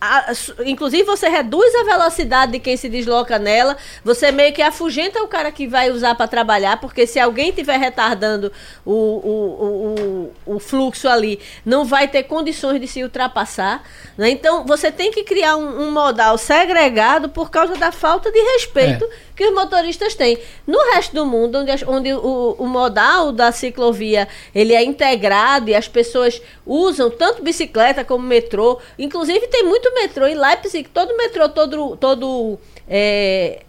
a, 0.00 0.32
inclusive 0.66 1.02
você 1.04 1.28
reduz 1.28 1.74
a 1.74 1.84
velocidade 1.84 2.52
de 2.52 2.58
quem 2.58 2.76
se 2.76 2.88
desloca 2.88 3.38
nela, 3.38 3.76
você 4.04 4.30
meio 4.30 4.52
que 4.52 4.60
afugenta 4.60 5.22
o 5.22 5.28
cara 5.28 5.50
que 5.50 5.66
vai 5.66 5.90
usar 5.90 6.14
para 6.14 6.28
trabalhar, 6.28 6.78
porque 6.78 7.06
se 7.06 7.18
alguém 7.18 7.48
estiver 7.48 7.78
retardando 7.78 8.52
o, 8.84 8.92
o, 8.92 10.32
o, 10.46 10.54
o, 10.56 10.58
fluxo 10.58 11.08
ali, 11.08 11.40
não 11.64 11.84
vai 11.86 12.06
ter 12.06 12.24
condições 12.24 12.80
de 12.80 12.86
se 12.86 13.02
ultrapassar. 13.02 13.82
Né? 14.16 14.30
Então 14.30 14.66
você 14.66 14.92
tem 14.92 15.10
que 15.10 15.24
criar 15.24 15.56
um, 15.56 15.84
um 15.84 15.90
modal 15.90 16.36
segregado 16.36 17.30
por 17.30 17.50
causa 17.50 17.74
da 17.76 17.90
falta 17.90 18.30
de 18.30 18.40
respeito. 18.40 19.04
É 19.04 19.32
que 19.34 19.46
os 19.46 19.54
motoristas 19.54 20.14
têm. 20.14 20.38
No 20.66 20.78
resto 20.92 21.14
do 21.14 21.26
mundo, 21.26 21.58
onde, 21.58 21.84
onde 21.86 22.12
o, 22.14 22.56
o, 22.58 22.66
modal 22.66 23.32
da 23.32 23.50
ciclovia 23.50 24.28
ele 24.54 24.74
é 24.74 24.84
integrado 24.84 25.70
e 25.70 25.74
as 25.74 25.88
pessoas 25.88 26.40
usam 26.64 27.10
tanto 27.10 27.42
bicicleta 27.42 28.04
como 28.04 28.24
metrô, 28.26 28.78
inclusive 28.98 29.48
tem 29.48 29.61
muito 29.64 29.92
metrô 29.94 30.26
em 30.26 30.34
Leipzig, 30.34 30.88
todo 30.88 31.16
metrô 31.16 31.48
todo 31.48 31.96
todo 31.96 32.58
é, 32.88 33.62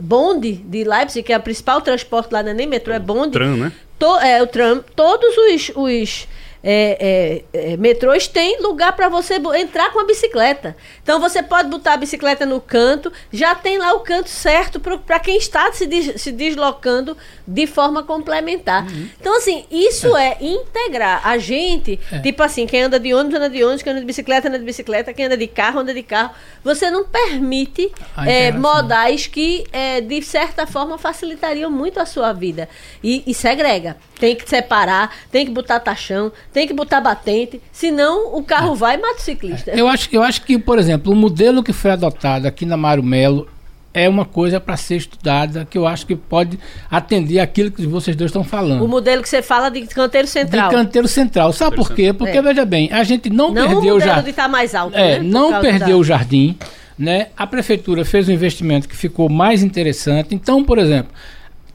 bonde 0.00 0.52
de 0.52 0.84
Leipzig, 0.84 1.22
que 1.22 1.32
é 1.32 1.36
o 1.36 1.42
principal 1.42 1.80
transporte 1.80 2.32
lá, 2.32 2.42
não 2.42 2.50
é 2.50 2.54
nem 2.54 2.66
metrô, 2.66 2.92
é 2.92 2.98
bonde. 2.98 3.32
Tram, 3.32 3.56
né? 3.56 3.72
To, 3.98 4.16
é, 4.18 4.42
o 4.42 4.46
tram. 4.46 4.84
Todos 4.94 5.36
os, 5.36 5.72
os 5.74 6.28
é, 6.62 7.44
é, 7.52 7.72
é, 7.72 7.76
metrôs 7.76 8.26
têm 8.26 8.60
lugar 8.60 8.92
para 8.94 9.08
você 9.08 9.40
entrar 9.56 9.92
com 9.92 10.00
a 10.00 10.04
bicicleta. 10.04 10.76
Então 11.02 11.20
você 11.20 11.42
pode 11.42 11.68
botar 11.68 11.94
a 11.94 11.96
bicicleta 11.96 12.44
no 12.44 12.60
canto, 12.60 13.12
já 13.32 13.54
tem 13.54 13.78
lá 13.78 13.92
o 13.94 14.00
canto 14.00 14.28
certo 14.28 14.80
para 14.80 15.20
quem 15.20 15.36
está 15.36 15.72
se, 15.72 15.86
des, 15.86 16.20
se 16.20 16.32
deslocando 16.32 17.16
de 17.46 17.66
forma 17.66 18.02
complementar. 18.02 18.84
Uhum. 18.84 19.08
Então, 19.20 19.36
assim, 19.36 19.64
isso 19.70 20.16
é. 20.16 20.36
integrar 20.40 21.26
a 21.26 21.38
gente, 21.38 21.98
é. 22.12 22.18
tipo 22.18 22.42
assim, 22.42 22.66
quem 22.66 22.82
anda 22.82 22.98
de 22.98 23.14
ônibus, 23.14 23.36
anda 23.36 23.50
de 23.50 23.62
ônibus, 23.62 23.82
quem 23.82 23.92
anda 23.92 24.00
de 24.00 24.06
bicicleta, 24.06 24.48
anda 24.48 24.58
de 24.58 24.64
bicicleta, 24.64 25.12
quem 25.12 25.26
anda 25.26 25.36
de 25.36 25.46
carro, 25.46 25.80
anda 25.80 25.94
de 25.94 26.02
carro. 26.02 26.30
Você 26.64 26.90
não 26.90 27.04
permite 27.04 27.90
é, 28.26 28.52
modais 28.52 29.26
que, 29.26 29.64
de 30.06 30.22
certa 30.22 30.66
forma, 30.66 30.98
facilitariam 30.98 31.70
muito 31.70 32.00
a 32.00 32.06
sua 32.06 32.32
vida. 32.32 32.68
E, 33.02 33.22
e 33.26 33.32
segrega. 33.32 33.96
Tem 34.18 34.34
que 34.34 34.48
separar, 34.48 35.14
tem 35.30 35.46
que 35.46 35.52
botar 35.52 35.80
taxão, 35.80 36.32
tem 36.52 36.66
que 36.66 36.74
botar 36.74 37.00
batente, 37.00 37.60
senão 37.72 38.34
o 38.36 38.42
carro 38.42 38.74
é. 38.74 38.76
vai 38.76 38.94
e 38.96 38.98
mata 38.98 39.18
o 39.18 39.20
ciclista. 39.20 39.70
Eu 39.70 39.88
acho, 39.88 40.08
eu 40.12 40.22
acho 40.22 40.42
que, 40.42 40.58
por 40.58 40.78
exemplo, 40.78 41.12
o 41.12 41.16
modelo 41.16 41.62
que 41.62 41.72
foi 41.72 41.92
adotado 41.92 42.46
aqui 42.46 42.66
na 42.66 42.76
Mário 42.76 43.02
Melo 43.02 43.48
é 43.92 44.08
uma 44.08 44.24
coisa 44.24 44.60
para 44.60 44.76
ser 44.76 44.96
estudada, 44.96 45.66
que 45.68 45.76
eu 45.76 45.86
acho 45.86 46.06
que 46.06 46.14
pode 46.14 46.58
atender 46.90 47.40
aquilo 47.40 47.70
que 47.70 47.86
vocês 47.86 48.14
dois 48.14 48.30
estão 48.30 48.44
falando. 48.44 48.84
O 48.84 48.88
modelo 48.88 49.22
que 49.22 49.28
você 49.28 49.42
fala 49.42 49.70
de 49.70 49.82
canteiro 49.86 50.28
central. 50.28 50.68
De 50.68 50.74
canteiro 50.74 51.08
central. 51.08 51.52
Sabe 51.52 51.76
por 51.76 51.92
quê? 51.92 52.12
Porque, 52.12 52.36
é. 52.36 52.42
veja 52.42 52.64
bem, 52.64 52.90
a 52.92 53.02
gente 53.02 53.30
não, 53.30 53.52
não 53.52 53.66
perdeu 53.66 53.96
o 53.96 54.00
jardim. 54.00 54.32
Tá 54.32 54.46
mais 54.46 54.74
alto, 54.74 54.96
é, 54.96 55.18
né? 55.18 55.24
não 55.24 55.60
perdeu 55.60 55.88
da... 55.88 55.96
o 55.96 56.04
jardim. 56.04 56.56
Né? 56.98 57.28
A 57.36 57.46
prefeitura 57.46 58.04
fez 58.04 58.28
um 58.28 58.32
investimento 58.32 58.88
que 58.88 58.96
ficou 58.96 59.28
mais 59.28 59.62
interessante. 59.62 60.34
Então, 60.34 60.64
por 60.64 60.78
exemplo, 60.78 61.12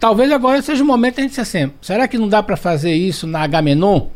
talvez 0.04 0.30
agora 0.34 0.62
seja 0.62 0.84
o 0.84 0.86
momento 0.86 1.16
de 1.16 1.22
a 1.22 1.24
gente 1.24 1.30
dizer 1.30 1.42
assim, 1.44 1.72
será 1.82 2.10
que 2.10 2.18
não 2.18 2.28
dá 2.28 2.44
para 2.44 2.58
fazer 2.58 2.94
isso 2.94 3.26
na 3.26 3.40
Agamenon? 3.40 4.08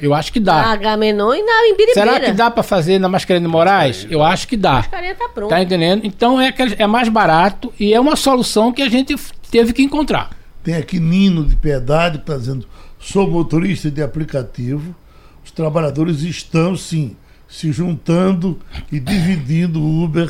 Eu 0.00 0.12
acho 0.12 0.32
que 0.32 0.40
dá. 0.40 0.54
Na 0.54 0.72
Agamenon 0.72 1.32
e 1.32 1.40
na 1.40 1.68
Imbiribeira. 1.68 2.14
Será 2.14 2.20
que 2.20 2.32
dá 2.32 2.50
para 2.50 2.64
fazer 2.64 2.98
na 2.98 3.08
Mascarenhas 3.08 3.46
de 3.46 3.48
Moraes? 3.48 4.06
Eu 4.10 4.24
acho 4.24 4.48
que 4.48 4.56
dá. 4.56 4.72
A 4.72 4.76
mascarenha 4.78 5.14
tá 5.14 5.28
pronta. 5.28 5.54
Tá 5.54 5.62
entendendo? 5.62 6.04
Então 6.04 6.40
é, 6.40 6.52
é 6.78 6.86
mais 6.88 7.08
barato 7.08 7.72
e 7.78 7.94
é 7.94 8.00
uma 8.00 8.16
solução 8.16 8.72
que 8.72 8.82
a 8.82 8.88
gente 8.88 9.14
teve 9.52 9.72
que 9.72 9.82
encontrar. 9.84 10.30
Tem 10.64 10.74
aqui 10.74 10.98
Nino 10.98 11.44
de 11.44 11.54
Piedade 11.54 12.18
que 12.18 12.24
está 12.24 12.36
dizendo: 12.36 12.66
sou 12.98 13.30
motorista 13.30 13.88
de 13.88 14.02
aplicativo. 14.02 14.96
Os 15.44 15.52
trabalhadores 15.52 16.22
estão, 16.22 16.76
sim, 16.76 17.16
se 17.46 17.70
juntando 17.70 18.58
e 18.90 18.98
dividindo 18.98 19.80
o 19.80 20.02
Uber 20.02 20.28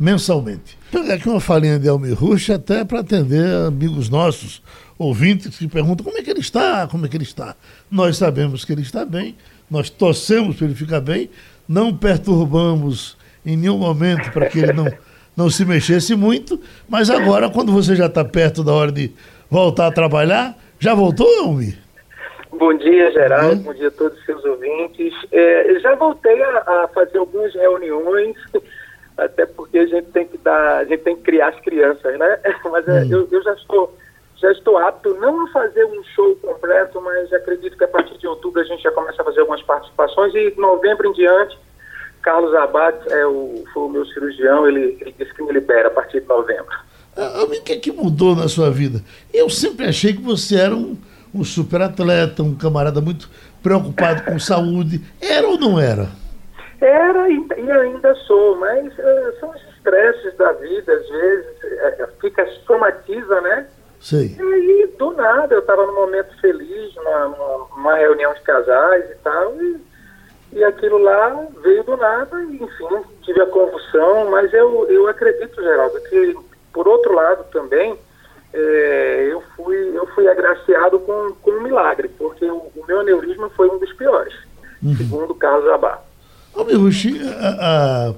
mensalmente. 0.00 0.78
Pegar 0.90 1.14
aqui 1.14 1.28
uma 1.28 1.40
falinha 1.40 1.78
de 1.78 1.86
Almir 1.86 2.14
Ruxa 2.14 2.54
até 2.54 2.84
para 2.86 3.00
atender 3.00 3.46
amigos 3.66 4.08
nossos 4.08 4.62
ouvintes 4.98 5.58
que 5.58 5.68
perguntam 5.68 6.04
como 6.04 6.16
é 6.16 6.22
que 6.22 6.30
ele 6.30 6.40
está, 6.40 6.88
como 6.88 7.04
é 7.04 7.08
que 7.08 7.16
ele 7.16 7.24
está. 7.24 7.54
Nós 7.90 8.16
sabemos 8.16 8.64
que 8.64 8.72
ele 8.72 8.80
está 8.80 9.04
bem, 9.04 9.36
nós 9.70 9.90
torcemos 9.90 10.56
para 10.56 10.66
ele 10.66 10.74
ficar 10.74 11.00
bem, 11.00 11.28
não 11.68 11.94
perturbamos 11.94 13.16
em 13.44 13.56
nenhum 13.56 13.76
momento 13.76 14.32
para 14.32 14.46
que 14.46 14.58
ele 14.58 14.72
não, 14.72 14.86
não 15.36 15.50
se 15.50 15.66
mexesse 15.66 16.14
muito, 16.14 16.58
mas 16.88 17.10
agora, 17.10 17.50
quando 17.50 17.70
você 17.70 17.94
já 17.94 18.06
está 18.06 18.24
perto 18.24 18.64
da 18.64 18.72
hora 18.72 18.90
de 18.90 19.12
voltar 19.50 19.86
a 19.86 19.92
trabalhar, 19.92 20.56
já 20.78 20.94
voltou, 20.94 21.28
Almir? 21.44 21.78
Bom 22.52 22.76
dia, 22.76 23.12
Geraldo. 23.12 23.62
Bom 23.62 23.74
dia 23.74 23.88
a 23.88 23.90
todos 23.92 24.18
os 24.18 24.24
seus 24.24 24.44
ouvintes. 24.44 25.14
É, 25.30 25.78
já 25.80 25.94
voltei 25.94 26.42
a, 26.42 26.58
a, 26.58 26.88
fazer 26.88 27.18
algumas 27.18 27.54
reuniões, 27.54 28.36
até 29.20 29.46
porque 29.46 29.78
a 29.78 29.86
gente 29.86 30.10
tem 30.10 30.26
que 30.26 30.38
dar, 30.38 30.78
a 30.78 30.84
gente 30.84 31.02
tem 31.02 31.16
que 31.16 31.22
criar 31.22 31.48
as 31.48 31.60
crianças, 31.60 32.18
né? 32.18 32.38
Mas 32.70 32.88
é, 32.88 33.02
hum. 33.02 33.08
eu, 33.10 33.28
eu 33.30 33.42
já 33.42 33.52
estou 33.54 33.94
já 34.40 34.50
estou 34.52 34.78
apto 34.78 35.14
não 35.16 35.44
a 35.44 35.50
fazer 35.50 35.84
um 35.84 36.02
show 36.14 36.34
completo, 36.36 36.98
mas 37.02 37.30
acredito 37.30 37.76
que 37.76 37.84
a 37.84 37.88
partir 37.88 38.16
de 38.16 38.26
outubro 38.26 38.62
a 38.62 38.64
gente 38.64 38.82
já 38.82 38.90
começa 38.90 39.20
a 39.20 39.24
fazer 39.26 39.40
algumas 39.40 39.60
participações 39.60 40.34
e 40.34 40.54
novembro 40.56 41.08
em 41.08 41.12
diante, 41.12 41.58
Carlos 42.22 42.54
Abad 42.54 42.96
é 43.10 43.26
o, 43.26 43.62
foi 43.72 43.82
o 43.82 43.88
meu 43.90 44.06
cirurgião, 44.06 44.66
ele, 44.66 44.96
ele 44.98 45.14
disse 45.18 45.34
que 45.34 45.42
me 45.42 45.52
libera 45.52 45.88
a 45.88 45.90
partir 45.90 46.20
de 46.20 46.26
novembro. 46.26 46.74
Ah, 47.14 47.44
o 47.44 47.50
que 47.62 47.72
é 47.72 47.76
que 47.76 47.92
mudou 47.92 48.34
na 48.34 48.48
sua 48.48 48.70
vida? 48.70 49.02
Eu 49.32 49.50
sempre 49.50 49.86
achei 49.86 50.14
que 50.14 50.22
você 50.22 50.56
era 50.56 50.74
um, 50.74 50.96
um 51.34 51.44
super 51.44 51.82
atleta, 51.82 52.42
um 52.42 52.54
camarada 52.54 53.00
muito 53.02 53.28
preocupado 53.62 54.22
com 54.22 54.38
saúde. 54.38 55.02
Era 55.20 55.48
ou 55.48 55.58
não 55.58 55.78
era? 55.78 56.08
Era 56.80 57.28
e, 57.28 57.46
e 57.58 57.70
ainda 57.70 58.14
sou, 58.14 58.56
mas 58.56 58.86
uh, 58.98 59.38
são 59.38 59.50
os 59.50 59.62
estresses 59.76 60.34
da 60.36 60.52
vida, 60.52 60.92
às 60.92 61.08
vezes, 61.08 61.46
uh, 61.46 62.08
fica, 62.20 62.46
somatiza, 62.66 63.40
né? 63.42 63.66
Sei. 64.00 64.34
E 64.38 64.42
aí, 64.42 64.94
do 64.98 65.12
nada, 65.12 65.54
eu 65.54 65.60
estava 65.60 65.84
num 65.84 65.94
momento 65.94 66.34
feliz, 66.40 66.94
numa, 66.94 67.96
reunião 67.96 68.32
de 68.32 68.40
casais 68.40 69.10
e 69.10 69.14
tal, 69.16 69.54
e, 69.60 69.80
e 70.54 70.64
aquilo 70.64 70.96
lá 70.96 71.46
veio 71.62 71.84
do 71.84 71.98
nada, 71.98 72.42
e, 72.44 72.56
enfim, 72.56 73.04
tive 73.22 73.42
a 73.42 73.46
convulsão, 73.46 74.30
mas 74.30 74.52
eu, 74.54 74.86
eu 74.88 75.06
acredito, 75.06 75.62
Geraldo, 75.62 76.00
que, 76.08 76.34
por 76.72 76.88
outro 76.88 77.12
lado 77.12 77.44
também, 77.52 77.98
é, 78.54 79.28
eu, 79.30 79.42
fui, 79.54 79.76
eu 79.94 80.06
fui 80.08 80.26
agraciado 80.26 80.98
com, 81.00 81.34
com 81.42 81.50
um 81.50 81.62
milagre, 81.62 82.08
porque 82.08 82.46
o, 82.46 82.56
o 82.74 82.84
meu 82.88 83.00
aneurisma 83.00 83.50
foi 83.50 83.68
um 83.68 83.78
dos 83.78 83.92
piores, 83.92 84.34
uhum. 84.82 84.94
segundo 84.96 85.34
Carlos 85.34 85.66
Jabá. 85.66 86.09
Ô, 86.54 86.64
meu 86.64 86.88
a, 87.38 88.08
a 88.08 88.14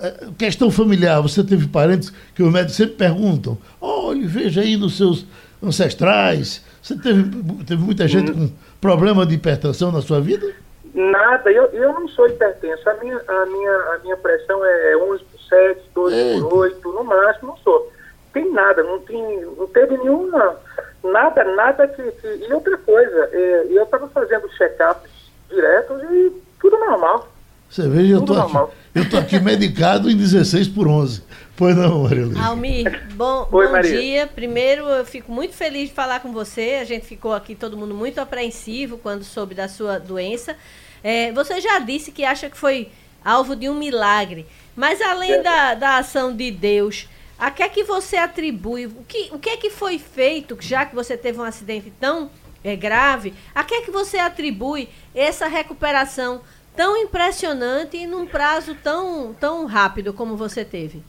é, 0.00 0.12
questão 0.36 0.70
familiar, 0.70 1.20
você 1.20 1.42
teve 1.44 1.68
parentes 1.68 2.12
que 2.34 2.42
os 2.42 2.52
médicos 2.52 2.76
sempre 2.76 2.96
perguntam, 2.96 3.56
olha, 3.80 4.26
veja 4.26 4.60
aí 4.60 4.76
nos 4.76 4.96
seus 4.96 5.26
ancestrais, 5.62 6.64
você 6.82 6.96
teve, 6.96 7.24
teve 7.64 7.82
muita 7.82 8.06
gente 8.06 8.32
com 8.32 8.50
problema 8.80 9.24
de 9.24 9.34
hipertensão 9.34 9.90
na 9.92 10.02
sua 10.02 10.20
vida? 10.20 10.52
Nada, 10.94 11.50
eu, 11.50 11.64
eu 11.66 11.92
não 11.92 12.06
sou 12.08 12.28
hipertenso, 12.28 12.88
a 12.88 12.94
minha, 12.94 13.20
a 13.26 13.46
minha, 13.46 13.72
a 13.72 13.98
minha 14.02 14.16
pressão 14.16 14.64
é 14.64 14.96
11 14.96 15.24
por 15.24 15.40
7, 15.40 15.80
12 15.94 16.14
Eita. 16.14 16.40
por 16.42 16.54
8, 16.54 16.92
no 16.92 17.04
máximo, 17.04 17.48
não 17.48 17.56
sou. 17.58 17.92
Tem 18.32 18.50
nada, 18.52 18.82
não, 18.82 19.00
tem, 19.00 19.40
não 19.56 19.66
teve 19.68 19.96
nenhuma, 19.96 20.56
nada, 21.02 21.44
nada 21.56 21.88
que... 21.88 22.02
que 22.02 22.46
e 22.48 22.52
outra 22.52 22.76
coisa, 22.78 23.28
é, 23.32 23.66
eu 23.70 23.84
estava 23.84 24.08
fazendo 24.08 24.48
check-ups 24.50 25.10
diretos 25.48 26.02
e 26.02 26.32
tudo 26.60 26.78
normal. 26.78 27.33
Você 27.74 27.88
veja, 27.88 28.14
eu 28.14 28.22
tô 28.22 28.34
aqui 28.34 28.56
eu 28.94 29.18
aqui 29.18 29.40
medicado 29.40 30.08
em 30.08 30.16
16 30.16 30.68
por 30.68 30.86
11. 30.86 31.24
Pois 31.56 31.76
não, 31.76 32.04
Maria 32.04 32.26
Luísa. 32.26 32.40
Almir, 32.44 33.08
bom, 33.14 33.48
Oi, 33.50 33.66
bom 33.66 33.72
Maria. 33.72 34.00
dia. 34.00 34.26
Primeiro, 34.28 34.84
eu 34.84 35.04
fico 35.04 35.32
muito 35.32 35.54
feliz 35.54 35.88
de 35.88 35.92
falar 35.92 36.20
com 36.20 36.32
você. 36.32 36.78
A 36.80 36.84
gente 36.84 37.04
ficou 37.04 37.32
aqui, 37.32 37.56
todo 37.56 37.76
mundo, 37.76 37.92
muito 37.92 38.20
apreensivo 38.20 38.96
quando 38.98 39.24
soube 39.24 39.56
da 39.56 39.66
sua 39.66 39.98
doença. 39.98 40.56
É, 41.02 41.32
você 41.32 41.60
já 41.60 41.80
disse 41.80 42.12
que 42.12 42.24
acha 42.24 42.48
que 42.48 42.56
foi 42.56 42.90
alvo 43.24 43.56
de 43.56 43.68
um 43.68 43.74
milagre. 43.74 44.46
Mas 44.76 45.00
além 45.00 45.42
da, 45.42 45.74
da 45.74 45.98
ação 45.98 46.32
de 46.32 46.52
Deus, 46.52 47.08
a 47.36 47.50
que 47.50 47.64
é 47.64 47.68
que 47.68 47.82
você 47.82 48.16
atribui? 48.16 48.86
O 48.86 49.04
que, 49.08 49.30
o 49.32 49.38
que 49.40 49.50
é 49.50 49.56
que 49.56 49.70
foi 49.70 49.98
feito, 49.98 50.56
já 50.60 50.86
que 50.86 50.94
você 50.94 51.16
teve 51.16 51.40
um 51.40 51.44
acidente 51.44 51.92
tão 51.98 52.30
é, 52.62 52.76
grave, 52.76 53.34
a 53.52 53.64
que 53.64 53.74
é 53.74 53.80
que 53.80 53.90
você 53.90 54.18
atribui 54.18 54.88
essa 55.12 55.48
recuperação 55.48 56.40
tão 56.76 56.96
impressionante 56.96 57.96
e 57.96 58.06
num 58.06 58.26
prazo 58.26 58.74
tão, 58.82 59.34
tão 59.34 59.66
rápido 59.66 60.12
como 60.12 60.36
você 60.36 60.64
teve? 60.64 61.02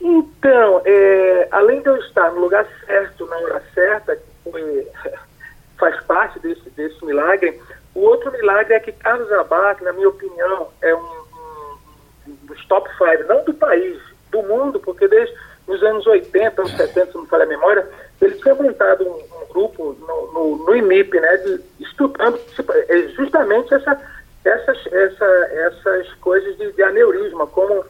Então, 0.00 0.82
é, 0.84 1.48
além 1.50 1.80
de 1.80 1.88
eu 1.88 1.96
estar 1.96 2.30
no 2.32 2.40
lugar 2.40 2.66
certo, 2.84 3.26
na 3.26 3.36
hora 3.36 3.62
certa, 3.74 4.16
que 4.16 4.22
foi, 4.44 4.88
faz 5.78 6.00
parte 6.04 6.38
desse, 6.40 6.68
desse 6.70 7.04
milagre, 7.04 7.60
o 7.94 8.00
outro 8.00 8.30
milagre 8.32 8.74
é 8.74 8.80
que 8.80 8.92
Carlos 8.92 9.30
Abad, 9.32 9.82
na 9.82 9.92
minha 9.92 10.08
opinião, 10.08 10.68
é 10.82 10.94
um, 10.94 10.98
um, 12.28 12.36
dos 12.42 12.64
top 12.66 12.88
5, 12.98 13.24
não 13.26 13.44
do 13.44 13.54
país, 13.54 13.98
do 14.30 14.42
mundo, 14.42 14.78
porque 14.80 15.08
desde 15.08 15.34
os 15.66 15.82
anos 15.82 16.06
80, 16.06 16.60
anos 16.60 16.76
70, 16.76 17.12
se 17.12 17.16
não 17.16 17.26
falha 17.26 17.44
a 17.44 17.48
memória, 17.48 17.88
ele 18.20 18.34
tinha 18.34 18.54
montado 18.54 19.02
um, 19.02 19.14
um 19.14 19.46
grupo 19.48 19.96
no, 19.98 20.32
no, 20.32 20.64
no, 20.64 20.76
IMIP, 20.76 21.18
né, 21.18 21.36
de, 21.38 21.60
estudando 21.80 22.38
tipo, 22.54 22.72
é 22.72 23.08
justamente 23.08 23.72
essa 23.74 24.00
essas, 24.46 24.78
essa, 24.92 25.24
essas 25.52 26.12
coisas 26.14 26.56
de, 26.56 26.72
de 26.72 26.82
aneurisma, 26.82 27.46
como, 27.46 27.84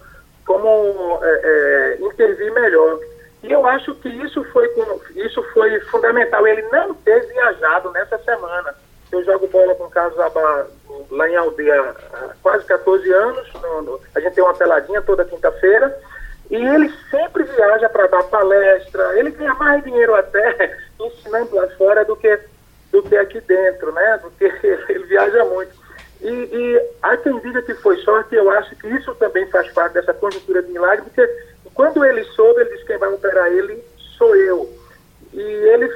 como 0.47 1.19
é, 1.23 1.41
é, 1.45 1.99
intervir 2.01 2.53
melhor. 2.53 2.99
E 3.43 3.53
eu 3.53 3.65
acho 3.67 3.95
que 3.97 4.09
isso 4.09 4.43
foi, 4.53 4.69
isso 5.15 5.43
foi 5.53 5.79
fundamental. 5.83 6.47
Ele 6.47 6.63
não 6.63 6.95
ter 6.95 7.27
viajado 7.27 7.91
nessa 7.93 8.19
semana. 8.19 8.75
Eu 9.13 9.25
jogo 9.25 9.47
bola 9.47 9.75
com 9.75 9.85
o 9.85 9.91
Carlos 9.91 10.19
Abá 10.19 10.67
lá 11.11 11.29
em 11.29 11.37
Aldeia 11.37 11.95
há 12.13 12.35
quase 12.43 12.65
14 12.65 13.13
anos. 13.13 13.53
No, 13.55 13.83
no, 13.83 14.01
a 14.15 14.21
gente 14.21 14.35
tem 14.35 14.43
uma 14.43 14.55
peladinha 14.55 15.01
toda 15.03 15.25
quinta-feira. 15.25 15.97
E 16.51 16.57
ele 16.57 16.93
sempre 17.11 17.45
viaja 17.45 17.89
para 17.89 18.07
dar 18.07 18.23
palestra. 18.25 19.19
Ele 19.19 19.31
ganha 19.31 19.55
mais 19.55 19.85
dinheiro 19.85 20.15
até 20.15 20.77
ensinando 20.99 21.55
lá 21.55 21.69
fora 21.77 22.05
do 22.05 22.17
que, 22.17 22.39
do 22.91 23.03
que 23.03 23.17
aqui 23.17 23.41
dentro, 23.41 23.93
né? 23.93 24.21
Do 24.23 24.31
que 24.31 24.45
ele 24.89 25.05
viaja 25.05 25.45
muito. 25.45 25.86
E, 26.21 26.29
e 26.29 26.91
há 27.03 27.17
quem 27.17 27.39
diga 27.41 27.63
que 27.63 27.75
foi 27.75 27.97
sorte, 27.99 28.35
eu 28.35 28.51
acho 28.51 28.75
que 28.77 28.89
isso 28.89 29.15
também 29.17 29.47
faz 29.51 29.71
parte 29.73 29.95
dessa 29.95 30.15
conjuntura 30.15 30.63
de 30.63 30.73
milagre, 30.73 31.05
porque 31.05 31.29
quando 31.75 32.05
ele 32.05 32.25
soube, 32.25 32.61
ele 32.61 32.71
disse 32.71 32.83
que 32.83 32.89
quem 32.89 32.99
vai 32.99 33.13
operar 33.13 33.49
ele 33.49 33.85
sou 34.17 34.35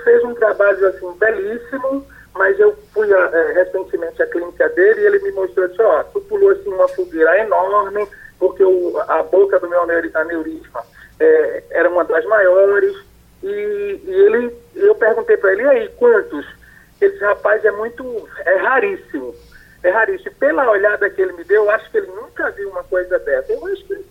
fez 0.04 0.24
um 0.24 0.34
trabalho 0.34 0.86
assim 0.88 1.12
belíssimo, 1.18 2.06
mas 2.34 2.58
eu 2.58 2.76
fui 2.92 3.08
é, 3.12 3.52
recentemente 3.52 4.22
à 4.22 4.26
clínica 4.26 4.68
dele 4.70 5.00
e 5.00 5.06
ele 5.06 5.18
me 5.20 5.32
mostrou, 5.32 5.68
disse, 5.68 5.82
ó, 5.82 6.02
tu 6.04 6.20
pulou 6.22 6.50
assim 6.50 6.68
uma 6.68 6.88
fogueira 6.88 7.38
enorme, 7.38 8.06
porque 8.38 8.64
o, 8.64 8.98
a 9.08 9.22
boca 9.22 9.58
do 9.60 9.68
meu 9.68 9.82
aneurisma 9.82 10.82
é, 11.18 11.62
era 11.70 11.88
uma 11.88 12.04
das 12.04 12.24
maiores, 12.24 12.96
e, 13.42 14.00
e 14.04 14.10
ele, 14.10 14.56
eu 14.74 14.94
perguntei 14.94 15.36
para 15.36 15.52
ele, 15.52 15.62
e 15.62 15.68
aí, 15.68 15.88
quantos? 15.96 16.46
Ele 17.00 17.12
disse, 17.12 17.24
rapaz, 17.24 17.64
é 17.64 17.70
muito, 17.70 18.28
é 18.44 18.56
raríssimo, 18.56 19.34
raríssimo. 19.88 20.34
Pela 20.36 20.70
olhada 20.70 21.08
que 21.08 21.22
ele 21.22 21.32
me 21.32 21.44
deu, 21.44 21.64
eu 21.64 21.70
acho 21.70 21.90
que 21.90 21.96
ele 21.96 22.08
nunca 22.08 22.50
viu 22.50 22.68
uma 22.68 22.84
coisa 22.84 23.18
dessa. 23.18 23.52
Eu 23.52 23.66
acho 23.66 23.84
que 23.84 24.04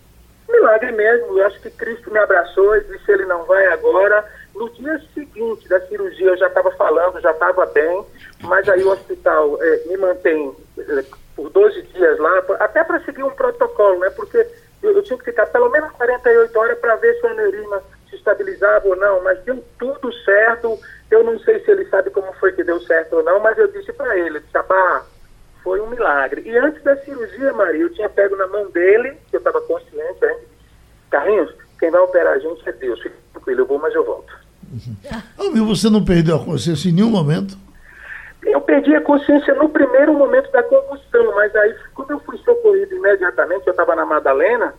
milagre 0.50 0.92
mesmo, 0.92 1.38
eu 1.38 1.46
acho 1.46 1.60
que 1.60 1.70
Cristo 1.70 2.10
me 2.10 2.18
abraçou 2.18 2.76
e 2.76 2.84
disse, 2.84 3.10
ele 3.12 3.24
não 3.26 3.44
vai 3.44 3.66
agora, 3.66 4.24
no 4.54 4.68
dia 4.70 5.00
seguinte 5.14 5.68
da 5.68 5.80
cirurgia 5.86 6.28
eu 6.28 6.36
já 6.36 6.48
estava 6.48 6.70
falando, 6.72 7.20
já 7.20 7.30
estava 7.30 7.66
bem, 7.66 8.04
mas 8.42 8.68
aí 8.68 8.82
o 8.82 8.90
hospital 8.90 9.58
é, 9.62 9.84
me 9.86 9.96
mantém 9.96 10.54
é, 10.78 11.04
por 11.36 11.50
12 11.50 11.82
dias 11.82 12.18
lá, 12.18 12.42
até 12.58 12.82
para 12.84 13.00
seguir 13.04 13.22
um 13.22 13.30
protocolo, 13.30 14.00
né? 14.00 14.10
Porque 14.10 14.46
eu, 14.82 14.92
eu, 14.92 15.02
tinha 15.02 15.18
que 15.18 15.26
ficar 15.26 15.46
pelo 15.46 15.70
menos 15.70 15.90
48 15.92 16.58
horas 16.58 16.78
para 16.78 16.96
ver 16.96 17.14
se 17.14 17.26
o 17.26 17.30
aneurisma 17.30 17.82
se 18.08 18.16
estabilizava 18.16 18.88
ou 18.88 18.96
não, 18.96 19.22
mas 19.22 19.38
deu 19.44 19.62
tudo 19.78 20.12
certo. 20.24 20.78
Eu 21.10 21.24
não 21.24 21.38
sei 21.40 21.60
se 21.60 21.70
ele 21.70 21.84
sabe 21.86 22.10
como 22.10 22.32
foi 22.34 22.52
que 22.52 22.64
deu 22.64 22.80
certo 22.80 23.16
ou 23.16 23.22
não, 23.22 23.40
mas 23.40 23.56
eu 23.56 23.68
disse 23.68 23.92
para 23.92 24.18
ele, 24.18 24.40
Sabá, 24.52 25.04
foi 25.62 25.80
um 25.80 25.88
milagre. 25.88 26.42
E 26.44 26.56
antes 26.56 26.82
da 26.82 26.96
cirurgia, 26.98 27.52
Maria, 27.52 27.82
eu 27.82 27.92
tinha 27.92 28.08
pego 28.08 28.36
na 28.36 28.46
mão 28.46 28.70
dele, 28.70 29.16
que 29.28 29.36
eu 29.36 29.38
estava 29.38 29.60
consciente 29.62 30.24
ainda, 30.24 30.50
Carlinhos, 31.10 31.52
quem 31.78 31.90
vai 31.90 32.00
operar 32.00 32.34
a 32.34 32.38
gente 32.38 32.68
é 32.68 32.72
Deus. 32.72 33.00
Fique 33.00 33.16
tranquilo, 33.32 33.60
eu 33.60 33.66
vou, 33.66 33.78
mas 33.78 33.94
eu 33.94 34.04
volto. 34.04 34.32
Uhum. 34.70 35.66
você 35.66 35.90
não 35.90 36.04
perdeu 36.04 36.36
a 36.36 36.44
consciência 36.44 36.88
em 36.88 36.92
nenhum 36.92 37.10
momento? 37.10 37.56
Eu 38.42 38.60
perdi 38.60 38.94
a 38.94 39.00
consciência 39.00 39.54
no 39.54 39.68
primeiro 39.68 40.14
momento 40.14 40.50
da 40.52 40.62
convulsão, 40.62 41.34
mas 41.34 41.54
aí, 41.56 41.74
quando 41.94 42.12
eu 42.12 42.20
fui 42.20 42.38
socorrido 42.38 42.94
imediatamente, 42.94 43.66
eu 43.66 43.72
estava 43.72 43.94
na 43.94 44.06
Madalena, 44.06 44.72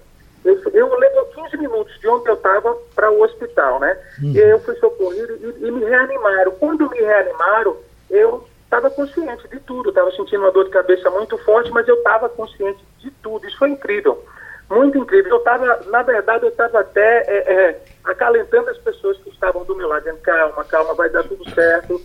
eu, 0.44 0.60
eu 0.74 0.98
levei 0.98 1.24
15 1.36 1.58
minutos 1.58 2.00
de 2.00 2.08
onde 2.08 2.28
eu 2.28 2.34
estava 2.34 2.76
para 2.96 3.12
o 3.12 3.22
hospital, 3.22 3.80
né? 3.80 3.96
Uhum. 4.24 4.32
E 4.32 4.42
aí 4.42 4.50
eu 4.50 4.60
fui 4.60 4.76
socorrido 4.76 5.34
e, 5.36 5.68
e, 5.68 5.72
me 5.72 5.86
reanimaram. 5.86 6.52
Quando 6.54 6.90
me 6.90 6.98
reanimaram, 6.98 7.78
eu 8.10 8.48
estava 8.72 8.90
consciente 8.90 9.48
de 9.50 9.60
tudo. 9.60 9.90
Estava 9.90 10.12
sentindo 10.12 10.42
uma 10.42 10.52
dor 10.52 10.66
de 10.66 10.72
cabeça 10.72 11.10
muito 11.10 11.38
forte, 11.40 11.70
mas 11.72 11.88
eu 11.88 11.96
estava 11.96 12.30
consciente 12.30 12.84
de 13.00 13.12
tudo. 13.12 13.46
Isso 13.46 13.58
foi 13.58 13.70
incrível 13.70 14.24
muito 14.76 14.98
incrível. 14.98 15.32
Eu 15.32 15.38
estava, 15.40 15.80
na 15.88 16.02
verdade, 16.02 16.46
eu 16.46 16.50
estava 16.50 16.80
até 16.80 17.24
é, 17.28 17.54
é, 17.54 17.82
acalentando 18.06 18.70
as 18.70 18.78
pessoas 18.78 19.18
que 19.18 19.30
estavam 19.30 19.66
do 19.66 19.76
meu 19.76 19.88
lado, 19.88 20.04
dizendo, 20.04 20.22
calma, 20.22 20.64
calma, 20.64 20.94
vai 20.94 21.10
dar 21.10 21.24
tudo 21.24 21.48
certo. 21.52 22.02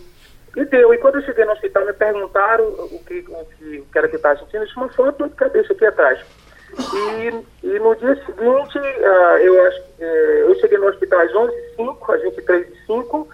E 0.55 0.65
deu. 0.65 0.93
E 0.93 0.97
quando 0.97 1.15
eu 1.15 1.21
cheguei 1.21 1.45
no 1.45 1.51
hospital, 1.53 1.85
me 1.85 1.93
perguntaram 1.93 2.65
o 2.65 3.03
que, 3.05 3.25
o 3.29 3.45
que, 3.45 3.79
o 3.79 3.85
que 3.85 3.97
era 3.97 4.07
que 4.07 4.15
estava 4.15 4.39
sentindo. 4.39 4.63
Eu 4.63 4.65
disse, 4.65 4.77
uma 4.77 4.89
foto 4.89 5.27
de 5.27 5.35
cabeça 5.35 5.71
aqui 5.71 5.85
atrás. 5.85 6.19
E, 6.77 7.67
e 7.67 7.79
no 7.79 7.95
dia 7.95 8.15
seguinte, 8.25 8.77
uh, 8.77 9.37
eu, 9.39 9.67
acho, 9.67 9.81
uh, 9.99 10.03
eu 10.03 10.55
cheguei 10.55 10.77
no 10.77 10.87
hospital 10.87 11.21
às 11.21 11.31
11h05, 11.31 12.13
às 12.13 12.21
23h05, 12.23 13.27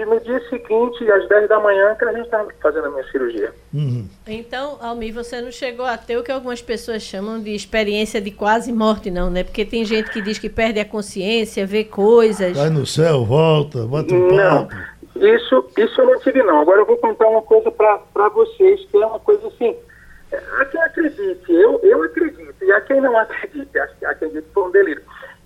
e 0.00 0.04
no 0.06 0.18
dia 0.20 0.40
seguinte, 0.48 1.10
às 1.10 1.28
10 1.28 1.48
da 1.48 1.60
manhã, 1.60 1.94
que 1.94 2.04
a 2.06 2.12
gente 2.12 2.24
estava 2.24 2.48
fazendo 2.62 2.86
a 2.86 2.90
minha 2.90 3.04
cirurgia. 3.10 3.52
Uhum. 3.72 4.08
Então, 4.26 4.78
Almir, 4.80 5.12
você 5.12 5.42
não 5.42 5.52
chegou 5.52 5.84
a 5.84 5.98
ter 5.98 6.16
o 6.16 6.22
que 6.22 6.32
algumas 6.32 6.62
pessoas 6.62 7.02
chamam 7.02 7.38
de 7.38 7.54
experiência 7.54 8.18
de 8.18 8.30
quase 8.30 8.72
morte, 8.72 9.10
não, 9.10 9.28
né? 9.28 9.44
Porque 9.44 9.62
tem 9.62 9.84
gente 9.84 10.10
que 10.10 10.22
diz 10.22 10.38
que 10.38 10.48
perde 10.48 10.80
a 10.80 10.86
consciência, 10.86 11.66
vê 11.66 11.84
coisas. 11.84 12.56
Vai 12.56 12.70
no 12.70 12.86
céu, 12.86 13.26
volta, 13.26 13.82
bota 13.82 14.14
um 14.14 14.34
não, 14.34 14.66
papo. 14.66 14.74
Isso, 15.16 15.68
isso 15.76 16.00
eu 16.00 16.06
não 16.06 16.18
tive, 16.20 16.42
não. 16.42 16.62
Agora 16.62 16.80
eu 16.80 16.86
vou 16.86 16.96
contar 16.96 17.28
uma 17.28 17.42
coisa 17.42 17.70
para 17.70 18.28
vocês, 18.30 18.80
que 18.86 18.96
é 18.96 19.06
uma 19.06 19.20
coisa 19.20 19.46
assim. 19.48 19.76
A 20.32 20.64
quem 20.64 20.80
acredite, 20.80 21.52
eu, 21.52 21.78
eu 21.82 22.02
acredito, 22.04 22.54
e 22.62 22.72
a 22.72 22.80
quem 22.80 23.00
não 23.02 23.18
acredite, 23.18 23.78
acredito 24.04 24.44
que 24.44 24.54
foi 24.54 24.62
um 24.62 24.70
delírio. 24.70 25.02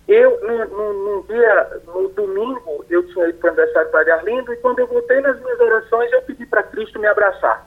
Eu, 0.06 0.38
no, 0.42 0.64
no, 0.66 0.92
no, 0.92 1.22
dia, 1.22 1.80
no 1.86 2.08
domingo, 2.10 2.84
eu 2.90 3.06
tinha 3.08 3.28
ido 3.28 3.38
para 3.38 3.46
o 3.46 3.52
aniversário 3.52 3.90
para 3.90 4.14
Arlindo 4.14 4.52
e 4.52 4.56
quando 4.58 4.78
eu 4.80 4.86
voltei 4.86 5.20
nas 5.20 5.40
minhas 5.40 5.58
orações, 5.58 6.12
eu 6.12 6.22
pedi 6.22 6.44
para 6.44 6.62
Cristo 6.62 6.98
me 6.98 7.06
abraçar. 7.06 7.66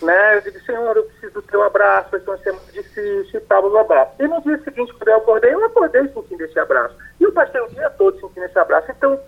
Né? 0.00 0.36
Eu 0.36 0.40
disse, 0.40 0.64
Senhor, 0.64 0.96
eu 0.96 1.02
preciso 1.02 1.34
do 1.34 1.42
teu 1.42 1.62
abraço, 1.62 2.10
vai 2.10 2.20
ser 2.20 2.30
uma 2.30 2.38
semana 2.38 2.72
difícil 2.72 3.30
e 3.34 3.40
tal, 3.40 3.68
blá, 3.68 3.84
blá. 3.84 4.08
E 4.18 4.26
no 4.26 4.40
dia 4.40 4.58
seguinte, 4.62 4.94
quando 4.94 5.08
eu 5.08 5.16
acordei, 5.16 5.52
eu 5.52 5.64
acordei 5.64 6.08
sentindo 6.08 6.44
esse 6.44 6.58
abraço. 6.58 6.96
E 7.20 7.24
eu 7.24 7.32
passei 7.32 7.60
o 7.60 7.68
dia 7.68 7.90
todo 7.90 8.18
sentindo 8.18 8.44
esse 8.44 8.58
abraço. 8.58 8.90
Então, 8.90 9.20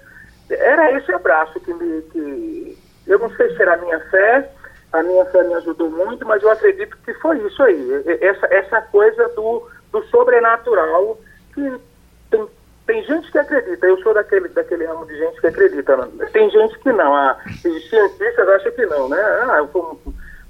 era 0.48 0.92
esse 0.92 1.12
abraço 1.12 1.60
que 1.60 1.74
me... 1.74 2.02
Que, 2.02 2.78
eu 3.06 3.18
não 3.18 3.30
sei 3.36 3.54
se 3.54 3.60
era 3.60 3.74
a 3.74 3.78
minha 3.78 4.00
fé, 4.10 4.50
a 4.92 5.02
minha 5.02 5.24
fé 5.26 5.42
me 5.42 5.54
ajudou 5.54 5.90
muito, 5.90 6.24
mas 6.24 6.42
eu 6.42 6.50
acredito 6.50 6.96
que 7.04 7.12
foi 7.14 7.38
isso 7.38 7.62
aí. 7.62 8.04
Essa, 8.20 8.46
essa 8.46 8.82
coisa 8.82 9.28
do, 9.30 9.68
do 9.92 10.02
sobrenatural 10.04 11.18
que 11.52 11.80
tem, 12.30 12.46
tem 12.86 13.04
gente 13.04 13.30
que 13.30 13.38
acredita, 13.38 13.86
eu 13.86 14.00
sou 14.02 14.14
daquele, 14.14 14.48
daquele 14.48 14.86
ramo 14.86 15.06
de 15.06 15.16
gente 15.16 15.40
que 15.40 15.46
acredita. 15.46 15.96
Né? 15.96 16.26
Tem 16.32 16.50
gente 16.50 16.78
que 16.78 16.92
não, 16.92 17.14
ah, 17.14 17.38
os 17.46 17.90
cientistas 17.90 18.48
acham 18.48 18.72
que 18.72 18.86
não, 18.86 19.08
né? 19.08 19.20
Ah, 19.20 19.66
foi, 19.72 19.82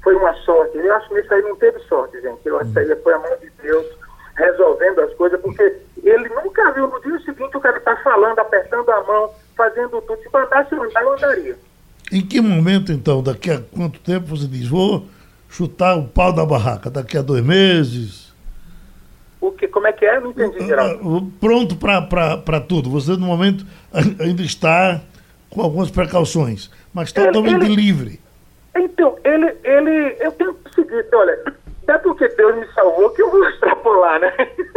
foi 0.02 0.14
uma 0.14 0.32
sorte. 0.34 0.78
Eu 0.78 0.94
acho 0.94 1.08
que 1.08 1.20
isso 1.20 1.34
aí 1.34 1.42
não 1.42 1.56
teve 1.56 1.78
sorte, 1.80 2.20
gente. 2.20 2.40
Eu 2.44 2.58
acho 2.58 2.72
que 2.72 2.78
aí 2.78 2.96
foi 2.96 3.12
a 3.12 3.18
mão 3.18 3.36
de 3.40 3.50
Deus 3.62 3.86
resolvendo 4.36 5.00
as 5.00 5.12
coisas, 5.14 5.40
porque 5.40 5.62
ele 6.02 6.28
nunca 6.30 6.72
viu 6.72 6.86
no 6.86 7.00
dia 7.00 7.18
seguinte 7.20 7.56
o 7.56 7.60
cara 7.60 7.76
estar 7.76 7.96
tá 7.96 8.02
falando, 8.02 8.38
apertando 8.38 8.88
a 8.90 9.04
mão, 9.04 9.30
fazendo 9.56 10.00
tudo. 10.02 10.22
Se 10.22 10.28
mandasse 10.32 10.74
andar, 10.74 11.02
eu 11.02 11.12
andaria. 11.12 11.58
Em 12.10 12.26
que 12.26 12.40
momento, 12.40 12.90
então, 12.90 13.22
daqui 13.22 13.50
a 13.50 13.60
quanto 13.60 14.00
tempo 14.00 14.26
você 14.26 14.46
diz, 14.46 14.66
vou 14.66 15.06
chutar 15.48 15.96
o 15.96 16.08
pau 16.08 16.32
da 16.32 16.46
barraca? 16.46 16.90
Daqui 16.90 17.18
a 17.18 17.22
dois 17.22 17.44
meses? 17.44 18.29
O 19.40 19.52
que, 19.52 19.66
como 19.68 19.86
é 19.86 19.92
que 19.92 20.04
é? 20.04 20.20
Não 20.20 20.30
entendi, 20.30 20.66
Geraldo. 20.66 21.32
Pronto 21.40 21.76
para 21.76 22.60
tudo. 22.60 22.90
Você, 22.90 23.12
no 23.12 23.26
momento, 23.26 23.64
ainda 23.92 24.42
está 24.42 25.00
com 25.48 25.62
algumas 25.62 25.90
precauções, 25.90 26.70
mas 26.92 27.10
totalmente 27.10 27.64
ele, 27.64 27.74
livre. 27.74 28.20
Então, 28.76 29.16
ele, 29.24 29.56
ele, 29.64 30.16
eu 30.20 30.30
tenho 30.32 30.50
o 30.50 30.74
seguinte, 30.74 31.08
olha, 31.12 31.38
é 31.88 31.98
porque 31.98 32.28
Deus 32.28 32.56
me 32.56 32.66
salvou 32.72 33.10
que 33.10 33.22
eu 33.22 33.30
vou 33.30 33.44
extrapolar, 33.48 34.20
né? 34.20 34.32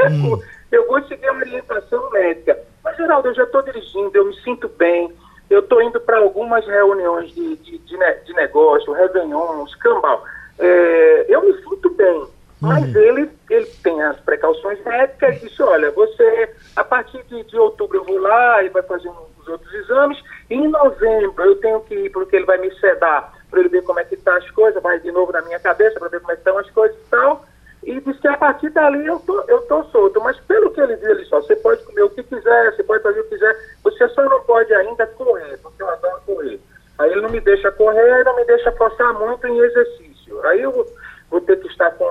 Hum. 0.09 0.39
eu 0.71 0.87
vou 0.87 1.01
seguir 1.03 1.27
a 1.27 1.33
orientação 1.33 2.09
médica. 2.11 2.57
Mas, 2.83 2.97
Geraldo, 2.97 3.29
eu 3.29 3.35
já 3.35 3.43
estou 3.43 3.61
dirigindo, 3.61 4.11
eu 4.13 4.25
me 4.25 4.35
sinto 4.41 4.67
bem, 4.77 5.11
eu 5.49 5.59
estou 5.59 5.81
indo 5.81 5.99
para 6.01 6.17
algumas 6.17 6.65
reuniões 6.65 7.31
de, 7.33 7.55
de, 7.57 7.77
de, 7.77 7.97
de 7.97 8.33
negócio, 8.33 8.93
réveillons, 8.93 9.75
cambal. 9.75 10.23
É, 10.57 11.25
eu 11.29 11.41
me 11.43 11.53
sinto 11.61 11.89
bem. 11.91 12.27
Mas 12.63 12.95
uhum. 12.95 13.01
ele, 13.01 13.29
ele 13.49 13.65
tem 13.83 14.01
as 14.03 14.17
precauções 14.21 14.81
médicas 14.85 15.35
e 15.35 15.47
disse, 15.49 15.61
olha, 15.61 15.91
você, 15.91 16.49
a 16.77 16.83
partir 16.85 17.21
de, 17.23 17.43
de 17.43 17.57
outubro 17.57 17.97
eu 17.97 18.05
vou 18.05 18.17
lá 18.19 18.63
e 18.63 18.69
vai 18.69 18.81
fazer 18.83 19.09
os 19.09 19.47
outros 19.49 19.73
exames, 19.73 20.17
e 20.49 20.55
em 20.55 20.69
novembro 20.69 21.43
eu 21.43 21.57
tenho 21.57 21.81
que 21.81 21.93
ir, 21.93 22.09
porque 22.11 22.37
ele 22.37 22.45
vai 22.45 22.57
me 22.59 22.73
sedar, 22.79 23.33
para 23.51 23.59
ele 23.59 23.67
ver 23.67 23.83
como 23.83 23.99
é 23.99 24.05
que 24.05 24.15
estão 24.15 24.33
tá 24.33 24.39
as 24.39 24.49
coisas, 24.51 24.81
vai 24.81 24.97
de 25.01 25.11
novo 25.11 25.33
na 25.33 25.41
minha 25.41 25.59
cabeça 25.59 25.99
para 25.99 26.07
ver 26.07 26.21
como 26.21 26.31
é 26.31 26.35
que 26.35 26.39
estão 26.39 26.57
as 26.57 26.69
coisas 26.69 26.97
e 26.97 27.09
tal, 27.09 27.45
e 27.83 27.99
disse 27.99 28.19
que 28.21 28.29
a 28.29 28.37
partir 28.37 28.69
dali 28.69 29.05
eu 29.05 29.19
tô, 29.19 29.43
eu 29.49 29.61
tô 29.63 29.83
solto. 29.85 30.21
Mas 30.21 30.39
pelo 30.39 30.71
que 30.71 30.79
ele 30.79 30.95
viu, 30.95 31.11
ele 31.11 31.25
só, 31.25 31.41
você 31.41 31.57
pode 31.57 31.83
comer 31.83 32.03
o 32.03 32.09
que 32.11 32.23
quiser, 32.23 32.73
você 32.73 32.83
pode 32.83 33.03
fazer 33.03 33.19
o 33.19 33.23
que 33.23 33.31
quiser, 33.31 33.75
você 33.83 34.07
só 34.07 34.23
não 34.23 34.39
pode 34.43 34.73
ainda 34.73 35.05
correr, 35.07 35.59
porque 35.61 35.83
eu 35.83 35.89
adoro 35.89 36.21
correr. 36.25 36.61
Aí 36.97 37.11
ele 37.11 37.19
não 37.19 37.29
me 37.29 37.41
deixa 37.41 37.69
correr, 37.73 38.23
não 38.23 38.37
me 38.37 38.45
deixa 38.45 38.71
forçar 38.71 39.13
muito 39.15 39.45
em 39.47 39.59
exercício. 39.59 40.41
Aí 40.45 40.61
eu 40.61 40.87
vou 41.33 41.41
ter 41.41 41.59
que 41.59 41.67
estar 41.67 41.89
com 41.91 42.05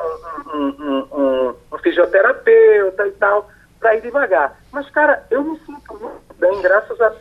um, 0.53 0.59
um, 0.59 1.07
um, 1.13 1.55
um 1.73 1.79
fisioterapeuta 1.79 3.07
e 3.07 3.13
tal, 3.13 3.49
para 3.79 3.95
ir 3.95 4.03
devagar. 4.03 4.61
Mas, 4.73 4.91
cara, 4.91 5.25
eu 5.31 5.45
me 5.45 5.57
sinto 5.61 5.95
muito 5.95 6.35
bem, 6.41 6.61
graças 6.61 7.01
a 7.01 7.13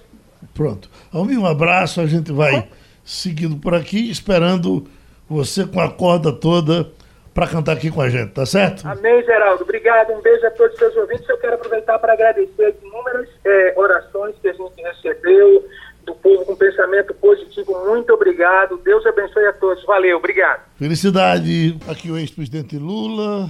Pronto. 0.56 0.90
Almir, 1.14 1.40
um 1.40 1.46
abraço, 1.46 2.02
a 2.02 2.08
gente 2.08 2.32
vai 2.32 2.68
seguindo 3.06 3.56
por 3.58 3.74
aqui, 3.74 4.10
esperando 4.10 4.88
você 5.30 5.66
com 5.66 5.80
a 5.80 5.90
corda 5.90 6.34
toda 6.34 6.92
para 7.34 7.48
cantar 7.48 7.74
aqui 7.74 7.90
com 7.90 8.02
a 8.02 8.10
gente, 8.10 8.34
tá 8.34 8.46
certo? 8.46 8.86
Amém, 8.86 9.24
Geraldo. 9.24 9.64
Obrigado. 9.64 10.12
Um 10.12 10.22
beijo 10.22 10.46
a 10.46 10.52
todos 10.52 10.74
os 10.74 10.80
seus 10.80 10.96
ouvintes. 10.98 11.30
Eu 11.30 11.38
quero 11.38 11.54
aproveitar 11.54 11.98
para 12.00 12.14
agradecer 12.14 12.66
as 12.66 12.76
inúmeras 12.84 13.30
é, 13.46 13.74
orações 13.78 14.36
que 14.42 14.50
a 14.50 14.54
gente 14.54 14.82
recebeu, 14.82 15.66
do 16.12 16.16
povo 16.16 16.46
com 16.46 16.56
pensamento 16.56 17.14
positivo. 17.16 17.74
Muito 17.88 18.14
obrigado. 18.14 18.78
Deus 18.84 19.04
abençoe 19.06 19.46
a 19.46 19.54
todos. 19.54 19.84
Valeu, 19.86 20.18
obrigado. 20.18 20.64
Felicidade. 20.76 21.78
Aqui 21.88 22.12
o 22.12 22.18
ex-presidente 22.18 22.78
Lula 22.78 23.50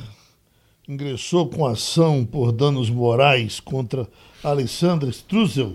ingressou 0.87 1.49
com 1.49 1.65
ação 1.65 2.23
por 2.25 2.51
danos 2.51 2.87
morais 2.89 3.59
contra 3.59 4.07
Alessandra 4.43 5.09
Strusel, 5.09 5.73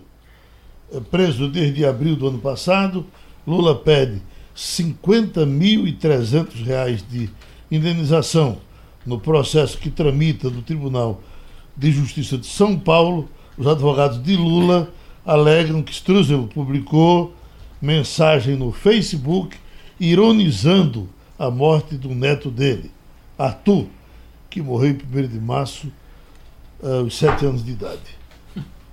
é 0.93 1.01
preso 1.01 1.49
desde 1.49 1.85
abril 1.85 2.15
do 2.17 2.29
ano 2.29 2.39
passado. 2.39 3.05
Lula 3.47 3.75
pede 3.75 4.23
50.300 4.55 6.65
reais 6.65 7.05
de 7.09 7.31
indenização 7.71 8.59
no 9.05 9.19
processo 9.19 9.79
que 9.79 9.91
tramita 9.91 10.49
do 10.51 10.63
Tribunal 10.63 11.21
de 11.77 11.91
Justiça 11.91 12.39
de 12.39 12.47
São 12.47 12.79
Paulo. 12.79 13.29
Os 13.59 13.67
advogados 13.67 14.23
de 14.23 14.37
Lula 14.37 14.89
alegam 15.27 15.83
que 15.83 15.93
Struzzel 15.93 16.47
publicou 16.47 17.35
mensagem 17.83 18.55
no 18.55 18.71
Facebook 18.71 19.57
ironizando 19.99 21.09
a 21.39 21.51
morte 21.51 21.97
do 21.97 22.15
neto 22.15 22.51
dele, 22.51 22.91
Arthur, 23.37 23.87
que 24.49 24.63
morreu 24.63 24.91
em 24.91 25.25
1 25.25 25.29
de 25.29 25.41
março, 25.41 25.93
aos 26.83 27.19
7 27.19 27.45
anos 27.45 27.65
de 27.65 27.73
idade. 27.73 28.17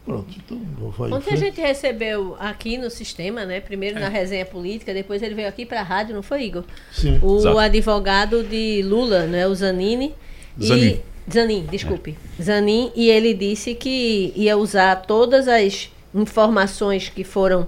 Pronto, 0.04 0.28
então 0.36 0.60
vou 0.78 1.14
Ontem 1.14 1.34
a 1.34 1.38
gente 1.38 1.62
recebeu 1.62 2.36
aqui 2.38 2.78
no 2.78 2.90
sistema, 2.90 3.46
né? 3.46 3.62
Primeiro 3.62 3.98
é. 3.98 4.02
na 4.02 4.10
resenha 4.10 4.46
política, 4.46 4.94
depois 4.94 5.22
ele 5.22 5.34
veio 5.34 5.48
aqui 5.48 5.66
para 5.66 5.80
a 5.80 5.84
rádio, 5.84 6.14
não 6.14 6.22
foi, 6.22 6.44
Igor? 6.44 6.66
Sim. 6.92 7.20
O 7.22 7.38
Exato. 7.38 7.58
advogado 7.58 8.44
de 8.44 8.82
Lula, 8.84 9.26
né? 9.28 9.48
O 9.48 9.56
Zanini. 9.56 10.14
Zanin. 10.62 11.00
E... 11.28 11.32
Zanin, 11.32 11.66
desculpe. 11.72 12.18
É. 12.38 12.44
Zanin, 12.44 12.92
e 12.94 13.10
ele 13.10 13.34
disse 13.34 13.76
que 13.76 14.34
ia 14.36 14.58
usar 14.58 15.04
todas 15.04 15.48
as 15.48 15.90
informações 16.14 17.10
que 17.10 17.24
foram 17.24 17.68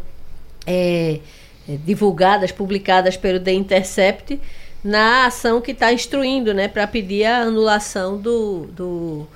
é, 0.65 1.19
divulgadas, 1.85 2.51
publicadas 2.51 3.17
pelo 3.17 3.39
The 3.39 3.53
Intercept 3.53 4.39
na 4.83 5.25
ação 5.25 5.59
que 5.61 5.71
está 5.71 5.91
instruindo, 5.91 6.53
né? 6.53 6.67
Para 6.67 6.85
pedir 6.85 7.25
a 7.25 7.41
anulação 7.41 8.17
do, 8.17 8.67
do 8.67 9.27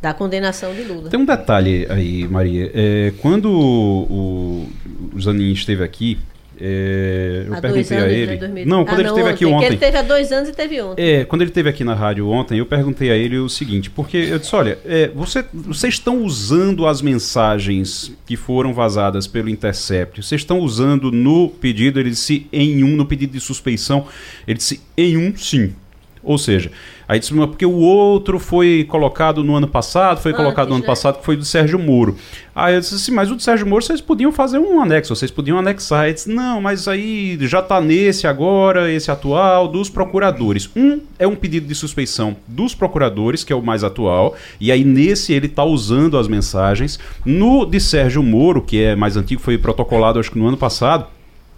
da 0.00 0.12
condenação 0.12 0.74
de 0.74 0.82
Lula. 0.82 1.08
Tem 1.08 1.18
um 1.18 1.24
detalhe 1.24 1.86
aí, 1.88 2.28
Maria. 2.28 2.70
É, 2.74 3.12
quando 3.22 3.50
o, 3.50 4.68
o 5.14 5.20
Zanin 5.20 5.52
esteve 5.52 5.82
aqui, 5.82 6.18
é, 6.60 7.44
eu 7.46 7.54
há 7.54 7.60
perguntei 7.60 7.98
a 7.98 8.08
ele. 8.08 8.48
Né, 8.48 8.64
não, 8.64 8.84
quando 8.84 8.98
ah, 8.98 9.00
ele 9.00 9.08
esteve 9.08 9.28
aqui 9.28 9.46
ontem. 9.46 9.66
ele 9.66 9.76
teve 9.76 9.96
há 9.96 10.02
dois 10.02 10.30
anos 10.32 10.48
e 10.48 10.52
teve 10.52 10.80
ontem. 10.80 11.02
É, 11.02 11.24
quando 11.24 11.42
ele 11.42 11.50
esteve 11.50 11.68
aqui 11.68 11.84
na 11.84 11.94
rádio 11.94 12.28
ontem, 12.28 12.58
eu 12.58 12.66
perguntei 12.66 13.10
a 13.10 13.16
ele 13.16 13.38
o 13.38 13.48
seguinte, 13.48 13.90
porque 13.90 14.16
eu 14.16 14.38
disse, 14.38 14.54
olha, 14.54 14.78
é, 14.84 15.08
você, 15.08 15.44
vocês 15.52 15.94
estão 15.94 16.22
usando 16.22 16.86
as 16.86 17.02
mensagens 17.02 18.12
que 18.26 18.36
foram 18.36 18.72
vazadas 18.72 19.26
pelo 19.26 19.48
Intercept, 19.48 20.22
vocês 20.22 20.40
estão 20.40 20.60
usando 20.60 21.10
no 21.10 21.48
pedido, 21.48 21.98
ele 21.98 22.10
disse 22.10 22.46
em 22.52 22.84
um, 22.84 22.96
no 22.96 23.06
pedido 23.06 23.32
de 23.32 23.40
suspeição, 23.40 24.06
ele 24.46 24.58
disse 24.58 24.80
em 24.96 25.16
um, 25.16 25.36
sim. 25.36 25.74
Ou 26.22 26.38
seja, 26.38 26.70
aí 27.06 27.18
disse, 27.18 27.34
porque 27.34 27.66
o 27.66 27.76
outro 27.76 28.38
foi 28.38 28.86
colocado 28.88 29.42
no 29.44 29.54
ano 29.54 29.68
passado, 29.68 30.20
foi 30.20 30.32
colocado 30.32 30.68
no 30.68 30.76
ano 30.76 30.84
passado, 30.84 31.18
que 31.18 31.24
foi 31.24 31.36
do 31.36 31.44
Sérgio 31.44 31.78
Moro. 31.78 32.16
Aí 32.54 32.74
eu 32.74 32.80
disse 32.80 32.94
assim, 32.94 33.12
mas 33.12 33.30
o 33.30 33.34
do 33.34 33.42
Sérgio 33.42 33.66
Moro 33.66 33.84
vocês 33.84 34.00
podiam 34.00 34.30
fazer 34.30 34.58
um 34.58 34.80
anexo, 34.80 35.14
vocês 35.14 35.30
podiam 35.30 35.58
anexar. 35.58 36.04
Ele 36.04 36.14
disse, 36.14 36.30
não, 36.30 36.60
mas 36.60 36.86
aí 36.86 37.36
já 37.42 37.58
está 37.58 37.80
nesse 37.80 38.26
agora, 38.26 38.90
esse 38.90 39.10
atual, 39.10 39.66
dos 39.68 39.90
procuradores. 39.90 40.70
Um 40.76 41.00
é 41.18 41.26
um 41.26 41.34
pedido 41.34 41.66
de 41.66 41.74
suspeição 41.74 42.36
dos 42.46 42.74
procuradores, 42.74 43.42
que 43.42 43.52
é 43.52 43.56
o 43.56 43.62
mais 43.62 43.82
atual, 43.82 44.34
e 44.60 44.70
aí 44.70 44.84
nesse 44.84 45.32
ele 45.32 45.46
está 45.46 45.64
usando 45.64 46.16
as 46.16 46.28
mensagens. 46.28 46.98
No 47.24 47.64
de 47.66 47.80
Sérgio 47.80 48.22
Moro, 48.22 48.62
que 48.62 48.82
é 48.82 48.94
mais 48.94 49.16
antigo, 49.16 49.40
foi 49.40 49.58
protocolado 49.58 50.18
acho 50.18 50.30
que 50.30 50.38
no 50.38 50.46
ano 50.46 50.56
passado, 50.56 51.06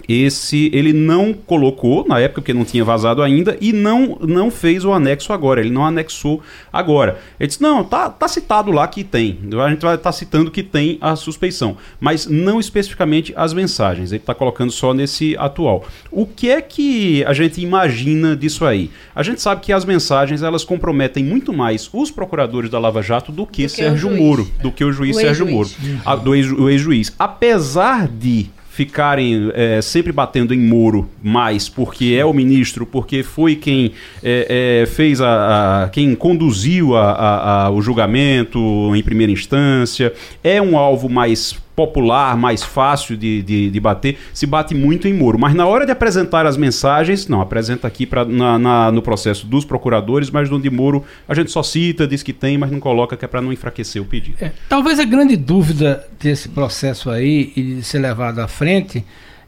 esse 0.09 0.71
ele 0.73 0.93
não 0.93 1.33
colocou 1.33 2.07
na 2.07 2.21
época 2.21 2.41
porque 2.41 2.55
não 2.55 2.65
tinha 2.65 2.85
vazado 2.85 3.23
ainda 3.23 3.57
e 3.61 3.73
não 3.73 4.19
não 4.21 4.51
fez 4.51 4.85
o 4.85 4.93
anexo 4.93 5.33
agora, 5.33 5.61
ele 5.61 5.71
não 5.71 5.85
anexou 5.85 6.41
agora. 6.73 7.19
Ele 7.39 7.49
disse: 7.49 7.63
"Não, 7.63 7.83
tá, 7.85 8.09
tá 8.09 8.29
citado 8.29 8.71
lá 8.71 8.87
que 8.87 9.03
tem. 9.03 9.39
A 9.61 9.71
gente 9.71 9.83
vai 9.83 9.95
estar 9.95 10.11
tá 10.11 10.13
citando 10.13 10.51
que 10.51 10.63
tem 10.63 10.99
a 11.01 11.17
suspeição, 11.17 11.77
mas 11.99 12.27
não 12.27 12.61
especificamente 12.61 13.33
as 13.37 13.53
mensagens. 13.53 14.13
Ele 14.13 14.21
está 14.21 14.35
colocando 14.35 14.71
só 14.71 14.95
nesse 14.95 15.37
atual. 15.39 15.85
O 16.11 16.27
que 16.27 16.51
é 16.51 16.61
que 16.61 17.25
a 17.25 17.33
gente 17.33 17.61
imagina 17.61 18.37
disso 18.37 18.65
aí? 18.65 18.91
A 19.15 19.23
gente 19.23 19.41
sabe 19.41 19.61
que 19.61 19.73
as 19.73 19.85
mensagens 19.85 20.43
elas 20.43 20.65
comprometem 20.65 21.25
muito 21.25 21.53
mais 21.53 21.89
os 21.93 22.11
procuradores 22.11 22.71
da 22.71 22.79
Lava 22.79 23.03
Jato 23.03 23.33
do 23.33 23.47
que, 23.47 23.67
do 23.67 23.69
que 23.69 23.77
Sérgio 23.77 24.11
Moro, 24.11 24.49
do 24.63 24.71
que 24.71 24.85
o 24.85 24.93
juiz 24.93 25.17
o 25.17 25.21
Sérgio 25.21 25.47
Moro, 25.47 25.69
a, 26.05 26.15
do 26.15 26.35
ex-juiz. 26.35 27.13
Apesar 27.19 28.09
de 28.09 28.51
ficarem 28.77 29.51
é, 29.55 29.81
sempre 29.81 30.13
batendo 30.13 30.53
em 30.53 30.59
muro 30.59 31.09
mais 31.23 31.67
porque 31.67 32.15
é 32.15 32.27
o 32.27 32.35
ministro, 32.35 32.85
porque 32.85 33.23
foi 33.23 33.57
quem 33.57 33.93
é, 34.23 34.83
é, 34.83 34.87
fez 34.87 35.19
a, 35.23 35.85
a, 35.85 35.89
quem 35.89 36.15
conduziu 36.15 36.95
a, 36.95 37.65
a, 37.65 37.71
o 37.71 37.81
julgamento 37.81 38.95
em 38.95 39.03
primeira 39.03 39.33
instância, 39.33 40.13
é 40.45 40.61
um 40.61 40.77
alvo 40.77 41.09
mais 41.09 41.57
popular, 41.77 42.35
mais 42.39 42.63
fácil 42.63 43.19
de, 43.19 43.43
de, 43.43 43.71
de, 43.71 43.81
bater, 43.81 44.19
se 44.33 44.47
bate 44.47 44.75
muito 44.75 45.07
em 45.07 45.13
muro. 45.13 45.39
Mas 45.39 45.55
na 45.55 45.67
hora 45.67 45.85
de 45.85 45.93
apresentar 45.93 46.47
as 46.47 46.57
mensagens, 46.57 47.29
não, 47.29 47.43
apresenta 47.43 47.87
aqui 47.87 48.07
pra, 48.07 48.25
na, 48.25 48.59
na 48.59 48.91
no 48.91 49.03
processo 49.03 49.47
dos 49.47 49.65
procuradores, 49.65 50.31
mas 50.31 50.49
no 50.49 50.59
de 50.59 50.71
Moro 50.71 51.05
a 51.29 51.35
gente 51.35 51.51
só 51.51 51.63
cita, 51.63 52.07
diz 52.07 52.23
que 52.23 52.33
tem, 52.33 52.57
mas 52.57 52.71
não 52.71 52.81
coloca, 52.81 53.17
que 53.17 53.25
é 53.27 53.29
para 53.29 53.43
não 53.43 53.53
enfraquecer 53.53 54.01
o 54.01 54.07
pedido. 54.07 54.37
É, 54.41 54.53
talvez 54.69 54.99
a 54.99 55.05
grande 55.05 55.37
dúvida 55.37 56.09
desse 56.19 56.49
processo 56.49 57.11
aí 57.11 57.53
e 57.55 57.63
de 57.63 57.83
ser 57.83 57.99
levado 57.99 58.39
à 58.39 58.49
frente 58.49 59.05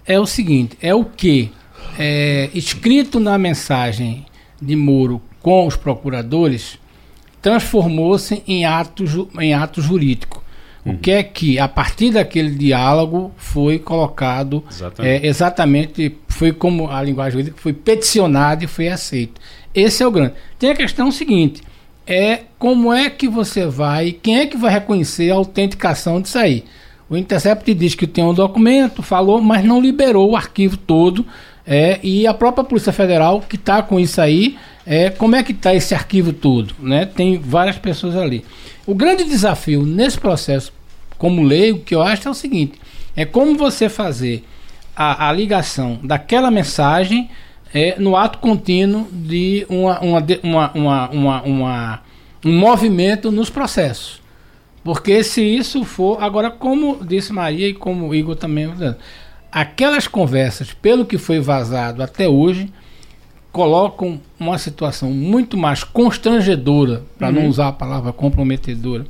é 0.06 0.20
o 0.20 0.26
seguinte: 0.26 0.76
é 0.82 0.94
o 0.94 1.06
que 1.06 1.50
é, 1.98 2.50
escrito 2.52 3.18
na 3.18 3.38
mensagem 3.38 4.26
de 4.60 4.76
Moro 4.76 5.22
com 5.40 5.66
os 5.66 5.76
procuradores 5.76 6.78
transformou-se 7.40 8.42
em 8.46 8.64
ato, 8.64 9.04
em 9.40 9.54
ato 9.54 9.80
jurídico. 9.80 10.42
O 10.84 10.96
que 10.96 11.10
é 11.10 11.22
que, 11.22 11.58
a 11.58 11.68
partir 11.68 12.12
daquele 12.12 12.50
diálogo, 12.50 13.32
foi 13.36 13.78
colocado 13.78 14.64
exatamente, 14.70 15.24
é, 15.24 15.26
exatamente 15.26 16.16
foi 16.28 16.52
como 16.52 16.88
a 16.88 17.02
linguagem 17.02 17.32
jurídica 17.32 17.56
foi 17.60 17.72
peticionado 17.72 18.64
e 18.64 18.66
foi 18.66 18.88
aceito. 18.88 19.40
Esse 19.74 20.02
é 20.02 20.06
o 20.06 20.10
grande. 20.10 20.34
Tem 20.58 20.70
a 20.70 20.76
questão 20.76 21.10
seguinte: 21.10 21.62
é 22.06 22.42
como 22.58 22.92
é 22.92 23.10
que 23.10 23.28
você 23.28 23.66
vai, 23.66 24.12
quem 24.12 24.38
é 24.38 24.46
que 24.46 24.56
vai 24.56 24.72
reconhecer 24.72 25.30
a 25.30 25.34
autenticação 25.34 26.20
disso 26.20 26.38
aí? 26.38 26.64
O 27.10 27.16
Intercept 27.16 27.72
diz 27.74 27.94
que 27.94 28.06
tem 28.06 28.24
um 28.24 28.34
documento, 28.34 29.02
falou, 29.02 29.40
mas 29.40 29.64
não 29.64 29.80
liberou 29.80 30.30
o 30.30 30.36
arquivo 30.36 30.76
todo. 30.76 31.24
É, 31.66 31.98
e 32.02 32.26
a 32.26 32.32
própria 32.32 32.64
Polícia 32.64 32.92
Federal, 32.92 33.42
que 33.46 33.56
está 33.56 33.82
com 33.82 34.00
isso 34.00 34.20
aí, 34.20 34.56
é, 34.90 35.11
como 35.11 35.37
é 35.37 35.42
que 35.42 35.53
está 35.53 35.74
esse 35.74 35.94
arquivo 35.94 36.33
todo? 36.33 36.74
Né? 36.79 37.05
Tem 37.05 37.38
várias 37.38 37.77
pessoas 37.77 38.16
ali. 38.16 38.42
O 38.87 38.94
grande 38.94 39.22
desafio 39.24 39.85
nesse 39.85 40.18
processo, 40.18 40.72
como 41.18 41.42
leigo, 41.42 41.81
que 41.81 41.94
eu 41.94 42.01
acho 42.01 42.27
é 42.27 42.31
o 42.31 42.35
seguinte: 42.35 42.81
é 43.14 43.27
como 43.27 43.55
você 43.55 43.90
fazer 43.90 44.42
a, 44.96 45.29
a 45.29 45.33
ligação 45.33 46.01
daquela 46.03 46.51
mensagem 46.51 47.29
é, 47.74 47.96
no 47.98 48.16
ato 48.16 48.38
contínuo 48.38 49.07
de 49.12 49.66
uma, 49.68 50.01
uma, 50.01 50.27
uma, 50.42 51.11
uma, 51.11 51.42
uma, 51.42 52.03
um 52.42 52.59
movimento 52.59 53.31
nos 53.31 53.51
processos. 53.51 54.22
Porque 54.83 55.22
se 55.22 55.42
isso 55.42 55.85
for. 55.85 56.22
Agora, 56.22 56.51
como 56.51 57.05
disse 57.05 57.31
Maria 57.31 57.68
e 57.68 57.74
como 57.74 58.09
o 58.09 58.14
Igor 58.14 58.37
também. 58.37 58.72
Aquelas 59.53 60.09
conversas, 60.09 60.72
pelo 60.72 61.05
que 61.05 61.18
foi 61.18 61.40
vazado 61.40 62.03
até 62.03 62.27
hoje, 62.27 62.72
colocam 63.52 64.20
uma 64.38 64.58
situação 64.58 65.11
muito 65.11 65.56
mais 65.56 65.82
constrangedora, 65.82 67.02
para 67.18 67.28
uhum. 67.28 67.34
não 67.34 67.48
usar 67.48 67.68
a 67.68 67.72
palavra 67.72 68.12
comprometedora, 68.12 69.06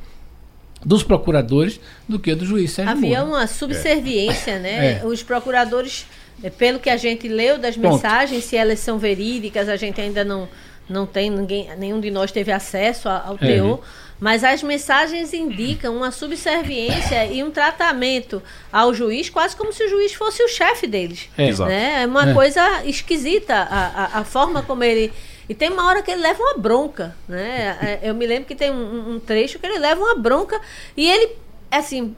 dos 0.83 1.03
procuradores 1.03 1.79
do 2.07 2.17
que 2.17 2.33
do 2.33 2.45
juiz 2.45 2.71
Sérgio 2.71 2.93
Havia 2.93 3.19
Moro. 3.19 3.31
uma 3.31 3.47
subserviência, 3.47 4.51
é. 4.51 4.59
né? 4.59 5.01
É. 5.01 5.05
Os 5.05 5.21
procuradores, 5.21 6.05
é, 6.41 6.49
pelo 6.49 6.79
que 6.79 6.89
a 6.89 6.97
gente 6.97 7.27
leu 7.27 7.57
das 7.57 7.75
Pronto. 7.75 7.95
mensagens, 7.95 8.45
se 8.45 8.55
elas 8.55 8.79
são 8.79 8.97
verídicas, 8.97 9.67
a 9.67 9.75
gente 9.75 9.99
ainda 9.99 10.23
não, 10.23 10.47
não 10.89 11.05
tem, 11.05 11.29
ninguém, 11.29 11.69
nenhum 11.77 11.99
de 11.99 12.09
nós 12.09 12.31
teve 12.31 12.51
acesso 12.51 13.07
ao 13.07 13.35
é. 13.35 13.37
teor. 13.37 13.79
Mas 14.19 14.43
as 14.43 14.61
mensagens 14.61 15.33
indicam 15.33 15.95
uma 15.95 16.11
subserviência 16.11 17.25
e 17.27 17.41
um 17.41 17.49
tratamento 17.49 18.43
ao 18.71 18.93
juiz, 18.93 19.29
quase 19.29 19.55
como 19.55 19.71
se 19.71 19.81
o 19.85 19.89
juiz 19.89 20.13
fosse 20.13 20.43
o 20.43 20.47
chefe 20.49 20.85
deles. 20.85 21.29
É, 21.37 21.51
né? 21.53 22.01
é 22.03 22.05
uma 22.05 22.31
é. 22.31 22.33
coisa 22.33 22.83
esquisita 22.83 23.55
a, 23.55 23.85
a, 23.87 24.19
a, 24.19 24.23
forma 24.25 24.61
como 24.61 24.83
ele. 24.83 25.13
E 25.47 25.55
tem 25.55 25.69
uma 25.69 25.87
hora 25.87 26.01
que 26.01 26.11
ele 26.11 26.21
leva 26.21 26.41
uma 26.43 26.57
bronca. 26.57 27.15
Né? 27.29 27.99
É, 28.03 28.09
eu 28.09 28.13
me 28.13 28.27
lembro 28.27 28.45
que 28.45 28.55
tem 28.55 28.69
um, 28.69 29.15
um 29.15 29.19
trecho 29.19 29.57
que 29.57 29.65
ele 29.65 29.79
leva 29.79 30.01
uma 30.01 30.15
bronca 30.15 30.59
e 30.97 31.09
ele, 31.09 31.37
assim, 31.71 32.13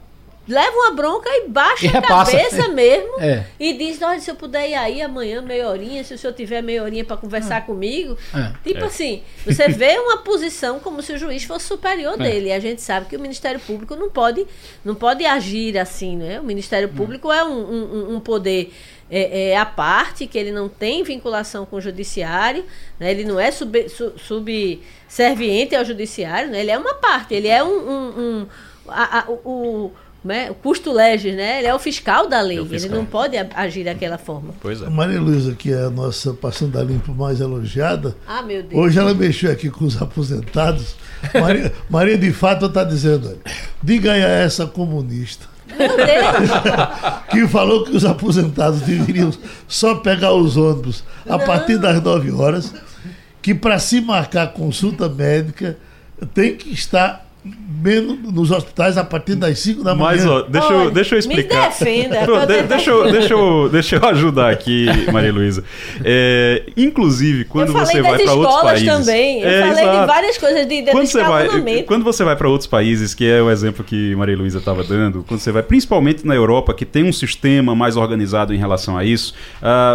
leva 0.51 0.75
uma 0.75 0.91
bronca 0.91 1.29
e 1.29 1.47
baixa 1.47 1.85
e 1.85 1.89
a 1.89 2.01
cabeça 2.01 2.67
mesmo 2.69 3.19
é. 3.19 3.45
e 3.59 3.73
diz, 3.73 4.01
olha, 4.01 4.19
se 4.19 4.29
eu 4.29 4.35
puder 4.35 4.69
ir 4.69 4.75
aí 4.75 5.01
amanhã, 5.01 5.41
meia 5.41 5.67
horinha, 5.69 6.03
se 6.03 6.13
o 6.13 6.17
senhor 6.17 6.33
tiver 6.33 6.61
meia 6.61 6.83
horinha 6.83 7.05
para 7.05 7.17
conversar 7.17 7.57
é. 7.57 7.61
comigo. 7.61 8.17
É. 8.33 8.51
Tipo 8.63 8.83
é. 8.83 8.87
assim, 8.87 9.23
você 9.45 9.67
vê 9.69 9.97
uma 9.97 10.17
posição 10.17 10.79
como 10.79 11.01
se 11.01 11.13
o 11.13 11.17
juiz 11.17 11.43
fosse 11.43 11.65
superior 11.65 12.13
é. 12.19 12.23
dele. 12.23 12.49
E 12.49 12.51
a 12.51 12.59
gente 12.59 12.81
sabe 12.81 13.07
que 13.07 13.15
o 13.15 13.19
Ministério 13.19 13.59
Público 13.59 13.95
não 13.95 14.09
pode, 14.09 14.45
não 14.83 14.93
pode 14.93 15.25
agir 15.25 15.77
assim, 15.77 16.17
né? 16.17 16.39
O 16.39 16.43
Ministério 16.43 16.89
Público 16.89 17.31
é 17.31 17.43
um, 17.43 17.59
um, 17.59 18.15
um 18.15 18.19
poder 18.19 18.71
é, 19.11 19.49
é, 19.49 19.57
a 19.57 19.65
parte, 19.65 20.25
que 20.25 20.37
ele 20.37 20.53
não 20.53 20.69
tem 20.69 21.03
vinculação 21.03 21.65
com 21.65 21.75
o 21.75 21.81
judiciário, 21.81 22.63
né? 22.97 23.11
ele 23.11 23.25
não 23.25 23.37
é 23.37 23.51
sub, 23.51 23.89
su, 23.89 24.13
subserviente 24.17 25.75
ao 25.75 25.83
judiciário, 25.83 26.49
né? 26.49 26.61
ele 26.61 26.71
é 26.71 26.77
uma 26.77 26.93
parte, 26.93 27.33
ele 27.33 27.49
é 27.49 27.61
um. 27.61 27.67
um, 27.67 28.19
um 28.19 28.47
a, 28.87 29.19
a, 29.19 29.29
o, 29.29 29.91
né? 30.23 30.51
O 30.51 30.53
custo 30.55 30.91
legis, 30.91 31.35
né? 31.35 31.59
Ele 31.59 31.67
é 31.67 31.73
o 31.73 31.79
fiscal 31.79 32.27
da 32.27 32.41
lei, 32.41 32.59
é 32.59 32.65
fiscal. 32.65 32.91
ele 32.91 32.99
não 32.99 33.05
pode 33.05 33.35
agir 33.55 33.83
daquela 33.83 34.17
forma. 34.17 34.53
Pois 34.61 34.81
é. 34.81 34.85
A 34.85 34.89
Maria 34.89 35.19
Luísa, 35.19 35.53
que 35.53 35.73
é 35.73 35.85
a 35.85 35.89
nossa 35.89 36.33
passando 36.33 36.77
a 36.77 36.83
limpo 36.83 37.13
mais 37.13 37.39
elogiada, 37.41 38.15
ah, 38.27 38.41
meu 38.41 38.61
Deus. 38.61 38.79
hoje 38.81 38.99
ela 38.99 39.13
mexeu 39.13 39.51
aqui 39.51 39.69
com 39.69 39.85
os 39.85 40.01
aposentados. 40.01 40.95
Maria, 41.33 41.71
Maria 41.89 42.17
de 42.17 42.31
fato 42.31 42.65
está 42.67 42.83
dizendo, 42.83 43.27
olha, 43.29 43.37
diga 43.81 44.11
aí 44.13 44.23
a 44.23 44.27
essa 44.29 44.65
comunista 44.65 45.45
Meu 45.67 45.87
Deus! 45.95 46.51
que 47.29 47.47
falou 47.47 47.83
que 47.83 47.95
os 47.95 48.05
aposentados 48.05 48.81
deveriam 48.81 49.31
só 49.67 49.95
pegar 49.95 50.33
os 50.33 50.57
ônibus 50.57 51.03
a 51.27 51.37
Não. 51.37 51.45
partir 51.45 51.77
das 51.77 52.01
9 52.01 52.31
horas, 52.31 52.73
que 53.41 53.53
para 53.55 53.79
se 53.79 54.01
marcar 54.01 54.53
consulta 54.53 55.07
médica 55.09 55.77
tem 56.33 56.55
que 56.55 56.71
estar 56.71 57.25
menos 57.43 58.19
nos 58.31 58.51
hospitais 58.51 58.97
a 58.97 59.03
partir 59.03 59.33
das 59.35 59.57
5 59.59 59.83
da 59.83 59.95
manhã. 59.95 60.11
Mas, 60.11 60.25
ó, 60.27 60.41
deixa, 60.43 60.71
eu, 60.73 60.91
deixa 60.91 61.15
eu 61.15 61.17
me 61.17 61.19
explicar. 61.19 61.69
defenda, 61.69 62.19
Pronto, 62.25 62.41
tô 62.47 62.53
de- 62.53 62.63
deixa, 62.63 62.89
eu, 62.91 63.11
deixa, 63.11 63.33
eu, 63.33 63.69
deixa 63.71 63.95
eu 63.95 64.05
ajudar 64.09 64.51
aqui, 64.51 64.85
Maria 65.11 65.33
Luísa. 65.33 65.63
É, 66.03 66.63
inclusive, 66.77 67.45
quando 67.45 67.73
você 67.73 68.01
vai 68.01 68.19
para 68.19 68.33
outros 68.33 68.53
escolas 68.55 68.63
países. 68.83 68.87
também. 69.05 69.41
Eu 69.41 69.49
É, 69.49 69.61
falei 69.61 69.83
de 69.83 69.89
exato. 69.89 70.07
várias 70.07 70.37
coisas 70.37 70.67
de, 70.67 70.81
de 70.83 70.91
quando 70.91 71.07
você, 71.07 71.23
vai, 71.23 71.83
quando 71.87 72.03
você 72.03 72.23
vai 72.23 72.35
para 72.35 72.47
outros 72.49 72.67
países, 72.67 73.13
que 73.15 73.25
é 73.25 73.41
o 73.41 73.49
exemplo 73.49 73.83
que 73.83 74.15
Maria 74.15 74.37
Luísa 74.37 74.59
estava 74.59 74.83
dando, 74.83 75.23
quando 75.27 75.39
você 75.39 75.51
vai, 75.51 75.63
principalmente 75.63 76.25
na 76.27 76.35
Europa, 76.35 76.73
que 76.75 76.85
tem 76.85 77.03
um 77.03 77.13
sistema 77.13 77.73
mais 77.75 77.97
organizado 77.97 78.53
em 78.53 78.57
relação 78.57 78.95
a 78.97 79.03
isso, 79.03 79.33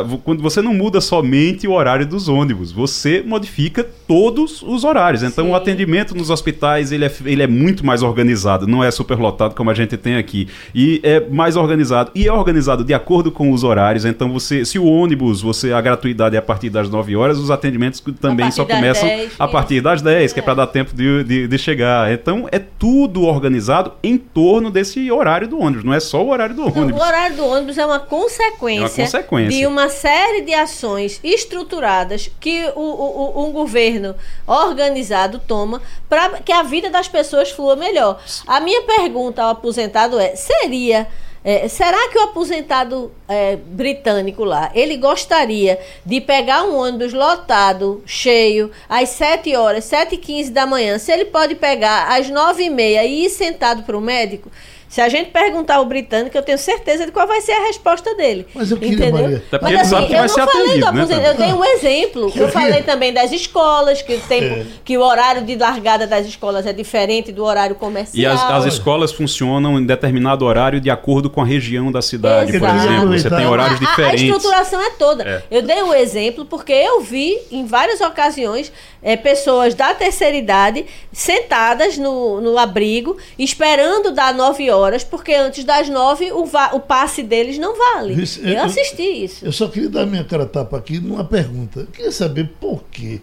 vo- 0.07 0.19
quando 0.19 0.43
você 0.43 0.61
não 0.61 0.75
muda 0.75 1.01
somente 1.01 1.69
o 1.69 1.73
horário 1.73 2.05
dos 2.07 2.29
ônibus, 2.29 2.73
você 2.73 3.23
modifica 3.25 3.87
todos 4.09 4.63
os 4.63 4.83
horários. 4.83 5.23
Então, 5.23 5.45
Sim. 5.47 5.51
o 5.53 5.55
atendimento 5.55 6.15
nos 6.17 6.31
hospitais 6.31 6.91
ele 6.91 7.05
é, 7.05 7.13
ele 7.37 7.45
é 7.45 7.47
muito 7.47 7.85
mais 7.85 8.03
organizado, 8.03 8.67
não 8.67 8.83
é 8.83 8.91
superlotado 8.91 9.55
como 9.55 9.71
a 9.71 9.75
gente 9.75 9.97
tem 9.97 10.17
aqui. 10.17 10.49
E 10.75 11.01
é 11.03 11.21
mais 11.21 11.57
organizado. 11.57 12.11
E 12.15 12.27
é 12.27 12.33
organizado 12.33 12.83
de 12.83 12.95
acordo 12.95 13.31
com 13.31 13.53
os 13.53 13.63
horários. 13.63 14.05
Então, 14.05 14.33
você, 14.33 14.65
se 14.65 14.79
o 14.79 14.85
ônibus, 14.85 15.41
você 15.43 15.73
a 15.73 15.81
gratuidade 15.81 16.35
é 16.35 16.39
a 16.39 16.43
partir 16.43 16.71
das 16.71 16.89
9 16.89 17.15
horas, 17.17 17.39
os 17.39 17.51
atendimentos 17.51 18.03
também 18.21 18.51
só 18.51 18.65
começam 18.65 19.07
10, 19.09 19.33
a 19.39 19.47
partir 19.49 19.81
das 19.81 20.03
10, 20.03 20.33
que 20.33 20.41
é, 20.41 20.43
É. 20.43 20.45
para 20.45 20.55
dar 20.55 20.67
tempo 20.67 20.95
de, 20.95 21.23
de, 21.25 21.47
de 21.49 21.59
chegar. 21.59 22.11
Então, 22.13 22.49
é 22.51 22.59
tudo 22.59 23.23
organizado 23.25 23.93
em 24.03 24.17
torno 24.17 24.71
desse 24.71 25.11
horário 25.13 25.47
do 25.49 25.59
ônibus, 25.61 25.85
não 25.85 25.93
é 25.95 26.01
só 26.01 26.23
o 26.25 26.31
horário 26.31 26.55
do 26.55 26.63
Não, 26.63 26.69
ônibus. 26.83 27.01
o 27.01 27.05
horário 27.05 27.37
do 27.37 27.45
ônibus 27.47 27.77
é 27.79 27.85
uma 27.87 27.99
consequência, 27.99 29.03
É 29.03 29.05
uma 29.05 29.11
consequência. 29.13 29.59
de 29.59 29.67
uma 29.67 29.89
série 29.89 30.43
de 30.43 30.55
ações 30.55 31.21
estruturadas 31.23 32.31
que 32.41 32.65
o, 32.75 32.81
o- 32.81 33.41
o- 33.41 33.49
um 33.49 33.53
governo 33.53 34.15
organizado 34.47 35.41
toma 35.47 35.81
para 36.09 36.31
que 36.41 36.53
a 36.53 36.63
vida 36.63 36.89
das 36.91 37.09
pessoas 37.09 37.26
flua 37.51 37.77
melhor. 37.77 38.21
A 38.47 38.61
minha 38.61 38.83
pergunta 38.83 39.43
ao 39.43 39.51
aposentado 39.51 40.19
é: 40.19 40.37
seria. 40.37 41.07
é, 41.45 41.69
será 41.69 42.09
que 42.09 42.19
o 42.19 42.23
aposentado 42.23 43.13
é, 43.29 43.55
britânico 43.55 44.43
lá, 44.43 44.71
ele 44.75 44.97
gostaria 44.97 45.79
de 46.05 46.21
pegar 46.21 46.65
um 46.65 46.77
ônibus 46.77 47.13
lotado, 47.13 48.03
cheio, 48.05 48.71
às 48.89 49.11
7 49.11 49.55
horas, 49.55 49.85
7 49.85 50.17
e 50.17 50.19
15 50.19 50.51
da 50.51 50.67
manhã, 50.67 50.99
se 50.99 51.13
ele 51.13 51.27
pode 51.27 51.55
pegar 51.55 52.09
às 52.17 52.29
9 52.29 52.65
e 52.65 52.71
meia 52.71 53.05
e 53.05 53.27
ir 53.27 53.31
sentado 53.31 53.85
para 53.85 53.97
o 53.97 54.01
médico? 54.01 54.51
Se 54.97 55.01
a 55.03 55.11
gente 55.11 55.31
perguntar 55.31 55.75
ao 55.75 55.85
britânico, 55.85 56.35
eu 56.39 56.43
tenho 56.43 56.57
certeza 56.57 57.05
de 57.05 57.13
qual 57.13 57.27
vai 57.27 57.43
ser 57.43 57.53
a 57.53 57.67
resposta 57.67 58.15
dele. 58.15 58.47
Mas 58.55 58.71
eu 58.71 58.79
queria, 58.79 58.95
entendeu? 58.95 59.13
Maria- 59.25 59.43
Até 59.53 59.59
Mas 59.63 59.81
assim, 59.83 59.91
sabe 59.91 60.07
que 60.07 60.13
eu 60.15 60.17
vai 60.17 60.27
não 60.27 60.35
ser 60.35 60.41
falei 60.47 60.63
atendido, 60.63 60.87
do 60.87 61.07
né, 61.21 61.29
eu 61.29 61.35
dei 61.35 61.53
um 61.53 61.65
exemplo. 61.67 62.33
Eu 62.35 62.49
falei 62.49 62.83
também 62.83 63.13
das 63.13 63.31
escolas, 63.31 64.01
que, 64.01 64.15
o 64.15 64.21
tempo, 64.21 64.47
É. 64.61 64.67
que 64.83 64.97
o 64.97 65.03
horário 65.03 65.43
de 65.43 65.55
largada 65.55 66.07
das 66.07 66.25
escolas 66.25 66.65
é 66.67 66.73
diferente 66.73 67.31
do 67.31 67.45
horário 67.45 67.75
comercial. 67.77 68.19
E 68.19 68.25
as, 68.25 68.43
as 68.43 68.65
escolas 68.73 69.13
funcionam 69.13 69.79
em 69.79 69.85
determinado 69.85 70.47
horário 70.47 70.81
de 70.81 70.89
acordo 70.89 71.29
com 71.29 71.43
a 71.43 71.45
região 71.45 71.93
da 71.93 72.01
cidade, 72.01 72.53
por 72.59 72.67
Exato. 72.67 72.87
exemplo. 72.87 73.19
Você 73.19 73.29
tem 73.29 73.47
horários 73.47 73.79
A- 73.79 73.85
a- 73.85 73.89
diferentes. 73.91 74.23
A 74.23 74.25
estruturação 74.25 74.81
é 74.81 74.91
toda. 74.93 75.25
É. 75.29 75.43
Eu 75.51 75.61
dei 75.61 75.83
um 75.83 75.93
exemplo 75.93 76.47
porque 76.47 76.73
eu 76.73 77.03
vi 77.03 77.37
em 77.53 77.67
várias 77.67 78.01
ocasiões 78.01 78.73
eh, 79.03 79.15
pessoas 79.15 79.75
da 79.75 79.93
terceira 79.93 80.39
idade 80.39 80.87
sentadas 81.13 81.99
no, 81.99 82.41
no 82.41 82.57
abrigo, 82.59 83.19
esperando 83.39 84.11
dar 84.11 84.33
nove 84.33 84.71
horas, 84.71 84.86
porque 85.05 85.33
antes 85.35 85.65
das 85.65 85.89
nove 85.89 86.31
o, 86.33 86.45
o 86.45 86.81
passe 86.81 87.23
deles 87.23 87.59
não 87.59 87.77
vale. 87.77 88.15
Eu, 88.43 88.51
eu- 88.53 88.63
assisti 88.65 89.03
isso. 89.03 89.45
Eu 89.45 89.53
só 89.53 89.69
queria 89.69 89.89
dar 89.89 90.07
minha 90.07 90.25
cara 90.25 90.47
tapa 90.47 90.77
aqui 90.79 90.99
numa 91.01 91.25
pergunta. 91.25 91.81
Eu 91.81 91.87
queria 91.87 92.13
saber 92.13 92.51
por 92.61 92.83
que 92.91 93.21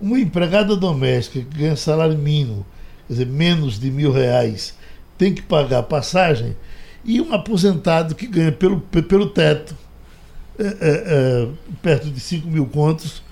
uma 0.00 0.18
empregada 0.18 0.74
doméstica 0.76 1.40
que 1.40 1.58
ganha 1.58 1.76
salário 1.76 2.16
mínimo, 2.16 2.64
quer 3.06 3.12
dizer, 3.14 3.26
menos 3.26 3.78
de 3.78 3.90
mil 3.90 4.10
reais, 4.12 4.74
tem 5.18 5.34
que 5.34 5.42
pagar 5.42 5.82
passagem 5.82 6.56
e 7.04 7.20
um 7.20 7.32
aposentado 7.34 8.14
que 8.14 8.26
ganha 8.26 8.52
pelo, 8.52 8.80
pe- 8.80 9.02
pelo 9.02 9.26
teto, 9.28 9.76
é, 10.58 10.64
é, 10.64 10.72
é, 10.80 11.48
perto 11.82 12.08
de 12.10 12.20
5 12.20 12.48
mil 12.48 12.66
contos. 12.66 13.22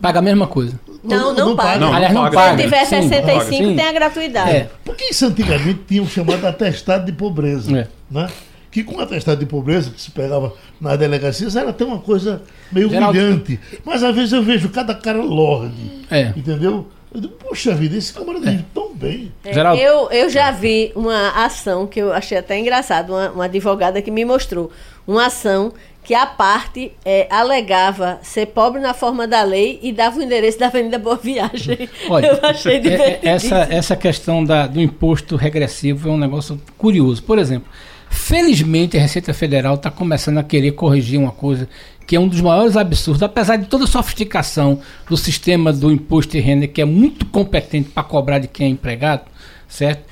Paga 0.00 0.18
a 0.18 0.22
mesma 0.22 0.46
coisa. 0.46 0.78
Não, 1.02 1.34
não 1.34 1.56
paga. 1.56 1.78
Não, 1.80 1.92
Aliás, 1.92 2.14
não 2.14 2.22
paga. 2.24 2.36
paga. 2.36 2.56
Se 2.56 2.62
tiver 2.64 2.84
Sim, 2.86 3.08
65, 3.08 3.44
sim. 3.70 3.76
tem 3.76 3.86
a 3.86 3.92
gratuidade. 3.92 4.50
É. 4.50 4.70
Porque 4.84 5.04
isso 5.04 5.26
antigamente 5.26 5.80
tinha 5.86 6.02
o 6.02 6.06
chamado 6.08 6.46
atestado 6.46 7.04
de 7.06 7.12
pobreza. 7.12 7.76
É. 7.78 7.88
Né? 8.10 8.28
Que 8.70 8.82
com 8.82 8.96
o 8.96 9.00
atestado 9.00 9.38
de 9.38 9.46
pobreza 9.46 9.90
que 9.90 10.00
se 10.00 10.10
pegava 10.10 10.52
nas 10.80 10.98
delegacias 10.98 11.54
era 11.56 11.70
até 11.70 11.84
uma 11.84 11.98
coisa 11.98 12.42
meio 12.72 12.88
Geraldo- 12.90 13.18
humilhante. 13.18 13.60
Mas 13.84 14.02
às 14.02 14.14
vezes 14.14 14.32
eu 14.32 14.42
vejo 14.42 14.68
cada 14.68 14.94
cara 14.94 15.22
lorde. 15.22 15.74
É. 16.10 16.32
Entendeu? 16.36 16.88
Eu 17.14 17.20
digo, 17.20 17.34
puxa 17.34 17.72
vida, 17.74 17.96
esse 17.96 18.12
camarada 18.12 18.50
vive 18.50 18.64
tão 18.74 18.92
bem. 18.92 19.32
É, 19.44 19.52
Geraldo. 19.52 19.80
eu, 19.80 20.10
eu 20.10 20.28
já 20.28 20.50
vi 20.50 20.90
uma 20.96 21.44
ação 21.44 21.86
que 21.86 22.00
eu 22.00 22.12
achei 22.12 22.36
até 22.36 22.58
engraçado, 22.58 23.10
uma, 23.10 23.30
uma 23.30 23.44
advogada 23.44 24.02
que 24.02 24.10
me 24.10 24.24
mostrou. 24.24 24.72
Uma 25.06 25.26
ação 25.26 25.72
que 26.04 26.14
a 26.14 26.26
parte 26.26 26.92
é, 27.02 27.26
alegava 27.30 28.18
ser 28.22 28.46
pobre 28.46 28.78
na 28.80 28.92
forma 28.92 29.26
da 29.26 29.42
lei 29.42 29.80
e 29.82 29.90
dava 29.90 30.18
o 30.18 30.22
endereço 30.22 30.58
da 30.58 30.66
Avenida 30.66 30.98
Boa 30.98 31.16
Viagem. 31.16 31.88
Olha, 32.10 32.26
eu 32.26 32.38
achei 32.42 32.74
é- 32.74 32.76
é- 32.76 32.80
divertido. 32.80 33.26
essa, 33.26 33.56
essa 33.70 33.96
questão 33.96 34.44
da, 34.44 34.66
do 34.66 34.80
imposto 34.80 35.34
regressivo 35.34 36.10
é 36.10 36.12
um 36.12 36.18
negócio 36.18 36.60
curioso. 36.76 37.22
Por 37.22 37.38
exemplo, 37.38 37.68
felizmente 38.10 38.98
a 38.98 39.00
Receita 39.00 39.32
Federal 39.32 39.76
está 39.76 39.90
começando 39.90 40.36
a 40.36 40.42
querer 40.44 40.72
corrigir 40.72 41.18
uma 41.18 41.32
coisa 41.32 41.66
que 42.06 42.14
é 42.14 42.20
um 42.20 42.28
dos 42.28 42.42
maiores 42.42 42.76
absurdos, 42.76 43.22
apesar 43.22 43.56
de 43.56 43.64
toda 43.64 43.84
a 43.84 43.86
sofisticação 43.86 44.78
do 45.08 45.16
sistema 45.16 45.72
do 45.72 45.90
imposto 45.90 46.32
de 46.32 46.40
renda, 46.40 46.66
que 46.66 46.82
é 46.82 46.84
muito 46.84 47.24
competente 47.26 47.88
para 47.88 48.02
cobrar 48.02 48.38
de 48.38 48.46
quem 48.46 48.66
é 48.66 48.70
empregado, 48.70 49.22
certo? 49.66 50.04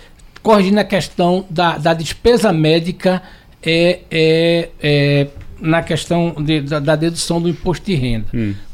Corrigindo 0.43 0.81
a 0.81 0.85
questão 0.85 1.45
da, 1.51 1.77
da 1.77 1.93
despesa 1.93 2.51
médica 2.51 3.23
é, 3.63 4.01
é, 4.11 4.69
é, 4.83 5.27
na 5.63 5.83
questão 5.83 6.35
de- 6.39 6.61
da, 6.63 6.79
da 6.81 6.97
dedução 6.97 7.41
do 7.41 7.49
imposto 7.49 7.87
de 7.87 7.95
renda. 7.95 8.27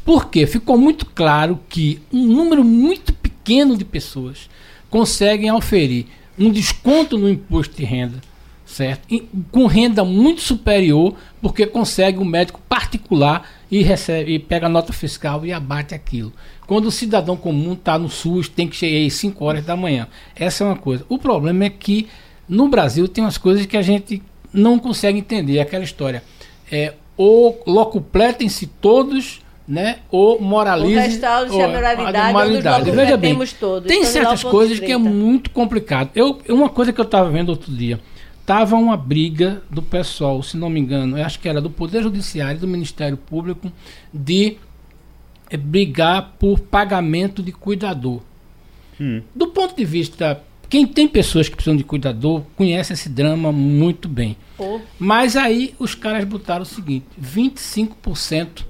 Por 0.03 0.29
quê? 0.29 0.45
Ficou 0.47 0.77
muito 0.77 1.05
claro 1.05 1.59
que 1.69 2.01
um 2.11 2.25
número 2.25 2.63
muito 2.63 3.13
pequeno 3.13 3.77
de 3.77 3.85
pessoas 3.85 4.49
conseguem 4.89 5.51
oferir 5.51 6.05
um 6.37 6.49
desconto 6.49 7.17
no 7.17 7.29
imposto 7.29 7.75
de 7.77 7.83
renda, 7.83 8.19
certo? 8.65 9.01
E 9.09 9.27
com 9.51 9.67
renda 9.67 10.03
muito 10.03 10.41
superior, 10.41 11.13
porque 11.41 11.65
consegue 11.67 12.17
um 12.17 12.25
médico 12.25 12.59
particular 12.67 13.47
e 13.69 13.83
recebe 13.83 14.33
e 14.33 14.39
pega 14.39 14.65
a 14.65 14.69
nota 14.69 14.91
fiscal 14.91 15.45
e 15.45 15.53
abate 15.53 15.93
aquilo. 15.93 16.33
Quando 16.65 16.85
o 16.87 16.91
cidadão 16.91 17.35
comum 17.37 17.73
está 17.73 17.97
no 17.99 18.09
SUS, 18.09 18.47
tem 18.49 18.67
que 18.67 18.75
chegar 18.75 19.05
às 19.05 19.13
5 19.13 19.43
horas 19.45 19.63
da 19.65 19.75
manhã. 19.75 20.07
Essa 20.35 20.63
é 20.63 20.67
uma 20.67 20.75
coisa. 20.75 21.05
O 21.09 21.17
problema 21.19 21.65
é 21.65 21.69
que 21.69 22.07
no 22.47 22.67
Brasil 22.67 23.07
tem 23.07 23.23
umas 23.23 23.37
coisas 23.37 23.65
que 23.65 23.77
a 23.77 23.81
gente 23.81 24.21
não 24.51 24.79
consegue 24.79 25.19
entender. 25.19 25.57
É 25.57 25.61
Aquela 25.61 25.83
história. 25.83 26.23
É, 26.71 26.93
ou 27.17 27.61
locupletem-se 27.65 28.67
todos, 28.67 29.41
né? 29.67 29.97
Ou 30.11 30.39
moralize. 30.41 30.95
O 30.97 31.01
restaure-se 31.01 31.61
a 31.61 31.65
ou- 31.67 31.71
moralidade, 31.73 32.85
nos 32.85 32.95
Veja 32.95 33.17
bem, 33.17 33.37
todos. 33.59 33.87
tem 33.87 33.99
Então, 33.99 34.11
certas 34.11 34.43
coisas 34.43 34.79
que 34.79 34.85
é 34.91 34.95
30. 34.97 34.99
muito 35.09 35.49
complicado. 35.51 36.09
Eu, 36.15 36.39
uma 36.49 36.69
coisa 36.69 36.91
que 36.93 36.99
eu 36.99 37.05
estava 37.05 37.29
vendo 37.29 37.49
outro 37.49 37.71
dia, 37.71 37.99
tava 38.45 38.75
uma 38.77 38.97
briga 38.97 39.61
do 39.69 39.81
pessoal, 39.81 40.41
se 40.41 40.57
não 40.57 40.69
me 40.69 40.79
engano, 40.79 41.17
eu 41.17 41.25
acho 41.25 41.39
que 41.39 41.47
era 41.47 41.61
do 41.61 41.69
Poder 41.69 42.01
Judiciário 42.01 42.57
e 42.57 42.59
do 42.61 42.67
Ministério 42.67 43.15
Público 43.17 43.71
de 44.13 44.57
eh, 45.51 45.57
brigar 45.57 46.33
por 46.39 46.59
pagamento 46.59 47.43
de 47.43 47.51
cuidador. 47.51 48.21
Do 49.33 49.47
ponto 49.47 49.75
de 49.77 49.85
vista, 49.85 50.41
quem 50.69 50.85
tem 50.85 51.07
pessoas 51.07 51.49
que 51.49 51.55
precisam 51.55 51.75
de 51.75 51.83
cuidador 51.83 52.43
conhece 52.55 52.93
esse 52.93 53.09
drama 53.09 53.51
muito 53.51 54.07
bem. 54.07 54.37
Pô, 54.55 54.79
Mas 54.99 55.35
aí 55.35 55.73
os 55.79 55.95
caras 55.95 56.23
botaram 56.25 56.61
o 56.61 56.65
seguinte: 56.65 57.07
25% 57.19 58.65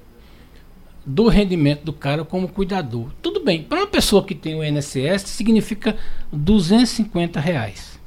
do 1.05 1.27
rendimento 1.27 1.83
do 1.83 1.91
cara 1.91 2.23
como 2.23 2.47
cuidador. 2.47 3.09
Tudo 3.21 3.43
bem, 3.43 3.63
para 3.63 3.79
uma 3.79 3.87
pessoa 3.87 4.23
que 4.23 4.33
tem 4.33 4.55
o 4.55 4.63
INSS 4.63 5.23
significa 5.25 5.97
250 6.31 7.39
reais. 7.39 7.99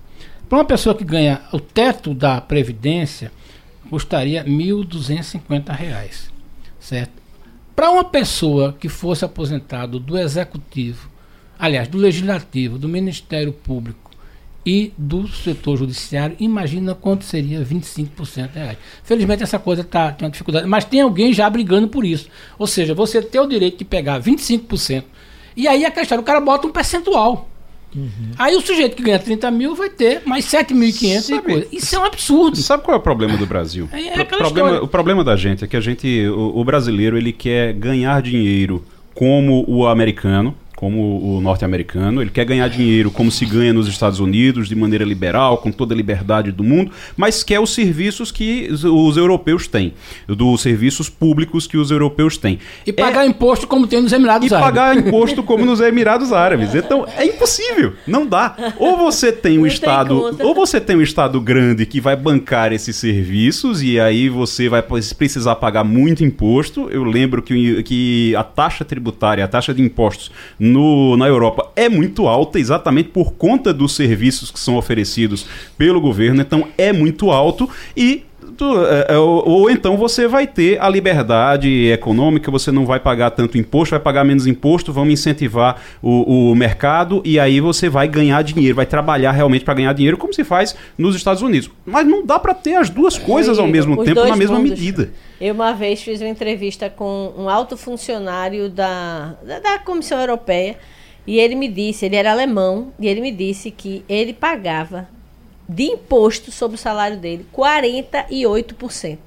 Para 0.49 0.59
uma 0.59 0.65
pessoa 0.65 0.95
que 0.95 1.05
ganha 1.05 1.43
o 1.53 1.61
teto 1.61 2.15
da 2.15 2.41
Previdência, 2.41 3.31
custaria 3.91 4.45
1.250 4.45 5.75
reais. 5.75 6.31
Certo? 6.81 7.13
Para 7.75 7.91
uma 7.91 8.05
pessoa 8.05 8.73
que 8.73 8.89
fosse 8.89 9.25
aposentado 9.25 9.99
do 9.99 10.17
Executivo, 10.19 11.11
aliás, 11.63 11.87
do 11.87 11.97
Legislativo, 11.97 12.77
do 12.77 12.89
Ministério 12.89 13.53
Público 13.53 14.11
e 14.67 14.93
do 14.99 15.29
setor 15.29 15.77
judiciário, 15.77 16.35
imagina 16.41 16.93
quanto 16.93 17.25
seria 17.25 17.65
25% 17.65 18.51
reais. 18.53 18.79
Felizmente 19.05 19.45
essa 19.45 19.61
coisa 19.61 19.85
tá, 19.85 20.11
tem 20.11 20.27
uma 20.27 20.33
dificuldade, 20.33 20.67
mas 20.67 20.85
tem 20.85 21.03
alguém 21.03 21.33
já 21.33 21.49
brigando 21.49 21.87
por 21.87 22.05
isso. 22.05 22.29
Ou 22.59 22.67
seja, 22.67 22.95
você 22.95 23.23
tem 23.23 23.41
o 23.41 23.47
direito 23.47 23.79
de 23.79 23.85
pegar 23.85 24.21
25%. 24.21 25.05
E 25.57 25.69
aí 25.69 25.85
a 25.85 25.91
questão, 25.93 26.19
o 26.19 26.25
cara 26.25 26.41
bota 26.41 26.67
um 26.67 26.73
percentual. 26.73 27.49
Uhum. 27.95 28.33
Aí 28.37 28.57
o 28.57 28.61
sujeito 28.61 28.97
que 28.97 29.03
ganha 29.03 29.19
30 29.21 29.49
mil 29.53 29.77
vai 29.77 29.91
ter 29.91 30.23
mais 30.27 30.45
7.500 30.47 31.31
e 31.31 31.43
coisa. 31.43 31.67
Isso 31.71 31.95
é 31.95 31.99
um 32.01 32.05
absurdo. 32.05 32.57
Sabe 32.57 32.83
qual 32.83 32.97
é 32.97 32.99
o 32.99 33.03
problema 33.03 33.37
do 33.37 33.47
Brasil? 33.47 33.89
É, 33.93 34.21
é 34.21 34.25
problema, 34.25 34.83
o 34.83 34.89
problema 34.89 35.23
da 35.23 35.37
gente 35.37 35.63
é 35.63 35.69
que 35.69 35.77
a 35.77 35.81
gente, 35.81 36.27
o, 36.27 36.59
o 36.59 36.65
brasileiro, 36.65 37.17
ele 37.17 37.33
quer 37.33 37.73
ganhar 37.73 38.21
dinheiro 38.21 38.85
como 39.15 39.65
o 39.69 39.87
americano, 39.87 40.57
como 40.83 41.37
o 41.37 41.41
norte-americano. 41.41 42.21
Ele 42.21 42.31
quer 42.31 42.45
ganhar 42.45 42.67
dinheiro 42.67 43.09
como 43.09 43.31
se 43.31 43.47
ganha 43.47 43.73
nos 43.73 43.87
Estados 43.87 44.19
Unidos, 44.19 44.69
de 44.69 44.75
maneira 44.75 45.05
liberal, 45.05 45.59
com 45.59 45.71
toda 45.71 45.95
a 45.95 45.97
liberdade 45.97 46.51
do 46.51 46.65
mundo, 46.65 46.91
mas 47.17 47.45
quer 47.45 47.61
os 47.61 47.73
serviços 47.73 48.33
que 48.33 48.69
os 48.69 49.17
europeus 49.17 49.69
têm, 49.69 49.95
dos 50.27 50.61
serviços 50.61 51.09
públicos 51.09 51.69
que 51.69 51.77
os 51.77 51.93
europeus 51.93 52.37
têm. 52.37 52.59
E 52.85 52.93
pagar 52.93 53.23
é... 53.23 53.29
imposto 53.29 53.69
como 53.69 53.87
tem 53.87 54.03
nos 54.03 54.13
Emirados 54.13 54.51
e 54.51 54.53
Árabes. 54.53 54.73
E 54.73 54.73
pagar 54.73 54.97
imposto 54.99 55.45
como 55.45 55.65
nos 55.65 55.81
Emirados 55.81 56.33
Árabes. 56.33 56.75
Então 56.75 57.07
é 57.17 57.27
impossível, 57.27 57.93
não 58.05 58.27
dá. 58.27 58.57
Ou 58.77 58.97
você 58.97 59.31
tem 59.31 59.61
um 59.61 59.67
estado, 59.67 60.37
ou 60.41 60.53
você 60.53 60.81
tem 60.81 60.97
um 60.97 61.03
estado 61.03 61.41
grande 61.41 61.87
que 61.87 62.01
vai 62.01 62.17
bancar 62.17 62.73
esses 62.73 62.97
serviços 62.97 63.85
e 63.85 64.01
aí 64.01 64.29
você 64.29 64.69
vai 64.69 64.83
precisar 64.83 65.55
pagar 65.55 65.85
muito 65.85 66.25
imposto. 66.25 66.89
Eu 66.91 67.05
lembro 67.05 67.41
que, 67.41 67.85
que 67.85 68.35
a 68.35 68.43
taxa 68.43 68.85
tributária, 68.85 69.45
a 69.45 69.49
taxa 69.49 69.73
de 69.73 69.81
impostos 69.81 70.33
no, 70.73 71.17
na 71.17 71.29
Europa 71.29 71.71
é 71.77 71.89
muito 71.89 72.27
alta, 72.27 72.59
exatamente 72.59 73.11
por 73.11 73.33
conta 73.35 73.73
dos 73.73 73.95
serviços 73.95 74.51
que 74.51 74.59
são 74.59 74.77
oferecidos 74.77 75.47
pelo 75.77 76.01
governo, 76.01 76.41
então 76.41 76.67
é 76.77 76.93
muito 76.93 77.31
alto 77.31 77.69
e 77.97 78.25
é, 78.61 79.15
é, 79.15 79.19
ou, 79.19 79.49
ou, 79.49 79.71
então 79.71 79.97
você 79.97 80.27
vai 80.27 80.47
ter 80.47 80.81
a 80.81 80.89
liberdade 80.89 81.91
econômica, 81.91 82.51
você 82.51 82.71
não 82.71 82.85
vai 82.85 83.01
pagar 83.01 83.31
tanto 83.31 83.59
imposto, 83.59 83.91
vai 83.91 84.01
pagar 84.01 84.25
menos 84.25 84.47
imposto, 84.47 84.93
vamos 84.93 85.13
incentivar 85.13 85.81
o, 86.03 86.51
o 86.51 86.55
mercado 86.55 87.23
e 87.25 87.39
aí 87.39 87.61
você 87.61 87.89
vai 87.89 88.09
ganhar 88.09 88.43
dinheiro, 88.43 88.75
vai 88.75 88.87
trabalhar 88.87 89.33
realmente 89.33 89.65
para 89.65 89.75
ganhar 89.75 89.93
dinheiro, 89.93 90.17
como 90.17 90.33
se 90.33 90.45
faz 90.45 90.75
nos 90.97 91.15
Estados 91.15 91.43
Unidos. 91.43 91.71
Mas 91.85 92.07
não 92.07 92.25
dá 92.25 92.39
para 92.39 92.55
ter 92.55 92.75
as 92.75 92.91
duas 92.91 93.19
coisas 93.19 93.59
ao 93.59 93.67
mesmo 93.67 94.05
tempo, 94.05 94.25
na 94.25 94.37
mesma 94.37 94.59
mundos. 94.59 94.71
medida. 94.71 95.13
Eu 95.41 95.55
uma 95.55 95.73
vez 95.73 96.03
fiz 96.03 96.21
uma 96.21 96.29
entrevista 96.29 96.89
com 96.89 97.33
um 97.37 97.49
alto 97.49 97.77
funcionário 97.77 98.69
da, 98.69 99.35
da, 99.45 99.59
da 99.59 99.79
Comissão 99.79 100.21
Europeia 100.21 100.77
e 101.27 101.39
ele 101.39 101.55
me 101.55 101.69
disse, 101.69 102.05
ele 102.05 102.17
era 102.17 102.33
alemão, 102.33 102.93
e 102.99 103.07
ele 103.07 103.21
me 103.21 103.31
disse 103.31 103.71
que 103.71 104.05
ele 104.09 104.33
pagava 104.33 105.09
de 105.69 105.85
imposto 105.85 106.51
sobre 106.51 106.77
o 106.77 106.79
salário 106.79 107.17
dele, 107.17 107.47
48%. 107.53 109.19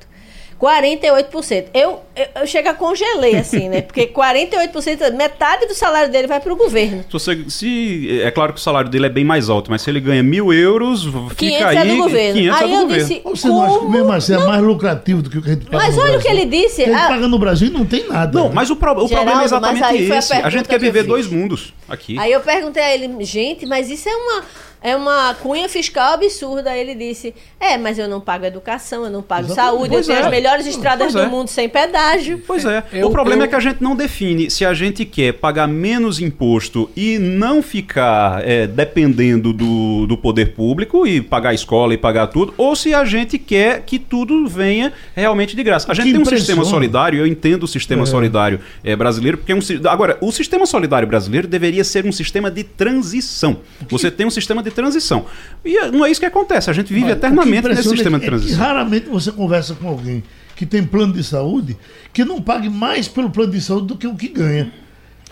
48%. 0.60 1.70
Eu, 1.74 2.02
eu, 2.16 2.42
eu 2.42 2.48
chego 2.48 2.70
a 2.70 2.74
congelei, 2.74 3.36
assim, 3.36 3.70
né? 3.70 3.82
Porque 3.82 4.08
48%, 4.14 5.14
metade 5.14 5.68
do 5.68 5.74
salário 5.74 6.12
dele 6.12 6.28
vai 6.28 6.40
para 6.40 6.54
o 6.54 6.56
governo. 6.56 7.04
Se, 7.04 7.12
você, 7.12 7.50
se, 7.50 8.22
é 8.22 8.32
claro 8.32 8.54
que 8.54 8.60
o 8.60 8.62
salário 8.62 8.90
dele 8.90 9.08
é 9.08 9.10
bem 9.10 9.26
mais 9.26 9.50
alto, 9.50 9.70
mas 9.70 9.82
se 9.82 9.90
ele 9.90 10.00
ganha 10.00 10.24
mil 10.24 10.54
euros, 10.54 11.06
fica 11.36 11.68
aí. 11.68 11.78
É 11.78 11.86
do 11.86 11.98
governo. 11.98 12.34
500 12.36 12.62
aí 12.62 12.64
é 12.64 12.68
do 12.68 12.74
eu 12.74 12.82
governo. 12.82 13.08
disse. 13.08 13.22
Você 13.24 13.48
como? 13.48 13.60
não 13.60 13.66
acha 13.66 13.80
que 13.80 13.92
mesmo 13.92 14.12
assim 14.12 14.34
é 14.34 14.38
mais 14.38 14.62
lucrativo 14.62 15.22
do 15.22 15.30
que 15.30 15.38
o 15.38 15.42
que 15.42 15.50
a 15.50 15.54
gente 15.54 15.66
paga 15.66 15.78
Mas 15.78 15.98
olha 15.98 16.18
o 16.18 16.22
que 16.22 16.28
ele 16.28 16.46
disse. 16.46 16.84
a 16.84 16.86
gente 16.86 16.96
ah, 16.96 17.08
paga 17.08 17.28
no 17.28 17.38
Brasil 17.38 17.68
e 17.68 17.72
não 17.72 17.86
tem 17.86 18.08
nada. 18.08 18.38
Não, 18.38 18.48
né? 18.48 18.56
mas 18.56 18.70
o, 18.70 18.76
pro, 18.76 18.92
o 18.92 19.08
Geraldo, 19.08 19.16
problema 19.16 19.42
é 19.42 19.46
exatamente 19.46 20.14
esse. 20.14 20.34
A, 20.34 20.48
a, 20.48 20.50
gente 20.50 20.68
quer 20.68 20.80
viver 20.80 21.04
dois 21.04 21.28
mundos 21.28 21.74
aqui. 21.90 22.18
Aí 22.18 22.32
eu 22.32 22.40
perguntei 22.40 22.82
a 22.82 22.94
ele, 22.94 23.24
gente, 23.24 23.66
mas 23.66 23.90
isso 23.90 24.08
é 24.08 24.16
uma 24.16 24.44
é 24.86 24.96
uma 24.96 25.34
cunha 25.42 25.68
fiscal 25.68 26.14
absurda. 26.14 26.78
Ele 26.78 26.94
disse: 26.94 27.34
É, 27.60 27.76
mas 27.76 27.98
eu 27.98 28.08
não 28.08 28.22
pago 28.22 28.46
educação, 28.46 29.04
eu 29.04 29.10
não 29.10 29.24
pago 29.24 29.48
Exatamente. 29.48 29.72
saúde, 29.72 29.90
pois 29.90 30.08
eu 30.08 30.14
tenho 30.14 30.24
é. 30.24 30.28
as 30.28 30.32
melhores 30.32 30.66
estradas 30.68 31.12
pois 31.12 31.14
do 31.14 31.22
é. 31.22 31.26
mundo 31.26 31.48
sem 31.48 31.68
pedágio. 31.68 32.05
Pois 32.46 32.66
é. 32.66 32.84
Eu, 32.94 33.08
o 33.08 33.12
problema 33.12 33.44
eu... 33.44 33.46
é 33.46 33.48
que 33.48 33.56
a 33.56 33.60
gente 33.60 33.82
não 33.82 33.96
define 33.96 34.50
se 34.50 34.66
a 34.66 34.74
gente 34.74 35.06
quer 35.06 35.34
pagar 35.34 35.68
menos 35.68 36.20
imposto 36.20 36.90
e 36.96 37.18
não 37.18 37.62
ficar 37.62 38.42
é, 38.44 38.68
dependendo 38.68 39.52
do, 39.52 40.06
do 40.08 40.18
poder 40.18 40.54
público 40.54 41.06
e 41.08 41.22
pagar 41.22 41.50
a 41.50 41.54
escola 41.54 41.94
e 41.94 41.98
pagar 41.98 42.28
tudo, 42.28 42.54
ou 42.58 42.76
se 42.76 42.94
a 42.94 43.06
gente 43.06 43.38
quer 43.38 43.82
que 43.82 44.00
tudo 44.00 44.48
venha 44.48 44.94
realmente 45.16 45.56
de 45.56 45.64
graça. 45.64 45.92
A 45.92 45.94
gente 45.94 46.06
que 46.06 46.12
tem 46.14 46.22
um 46.22 46.26
sistema 46.26 46.64
solidário, 46.64 47.20
eu 47.20 47.28
entendo 47.28 47.64
o 47.64 47.68
sistema 47.68 48.04
é. 48.04 48.06
solidário 48.06 48.60
é, 48.84 48.96
brasileiro, 48.96 49.38
porque 49.38 49.52
é 49.52 49.56
um. 49.56 49.60
Agora, 49.90 50.18
o 50.22 50.32
sistema 50.32 50.66
solidário 50.66 51.08
brasileiro 51.08 51.48
deveria 51.48 51.84
ser 51.84 52.06
um 52.06 52.12
sistema 52.12 52.50
de 52.52 52.64
transição. 52.64 53.58
Você 53.90 54.12
tem 54.12 54.26
um 54.26 54.32
sistema 54.32 54.62
de 54.62 54.72
transição. 54.72 55.26
E 55.64 55.78
é, 55.78 55.92
não 55.92 56.06
é 56.06 56.12
isso 56.12 56.20
que 56.20 56.26
acontece. 56.26 56.70
A 56.70 56.74
gente 56.74 56.94
vive 56.94 57.08
Mas, 57.08 57.18
eternamente 57.18 57.68
nesse 57.68 57.90
sistema 57.90 58.18
é 58.18 58.20
de 58.20 58.26
transição. 58.26 58.60
raramente 58.60 59.08
você 59.10 59.32
conversa 59.32 59.76
com 59.76 59.88
alguém 59.88 60.24
que 60.56 60.66
tem 60.66 60.84
plano 60.84 61.14
de 61.14 61.24
saúde 61.24 61.78
que 62.14 62.24
não 62.24 62.42
pague 62.42 62.70
mais 62.70 63.08
pelo 63.08 63.30
plano 63.30 63.52
de 63.52 63.62
saúde 63.62 63.88
do 63.88 63.98
que 63.98 64.08
o 64.08 64.16
que 64.16 64.28
ganha. 64.30 64.72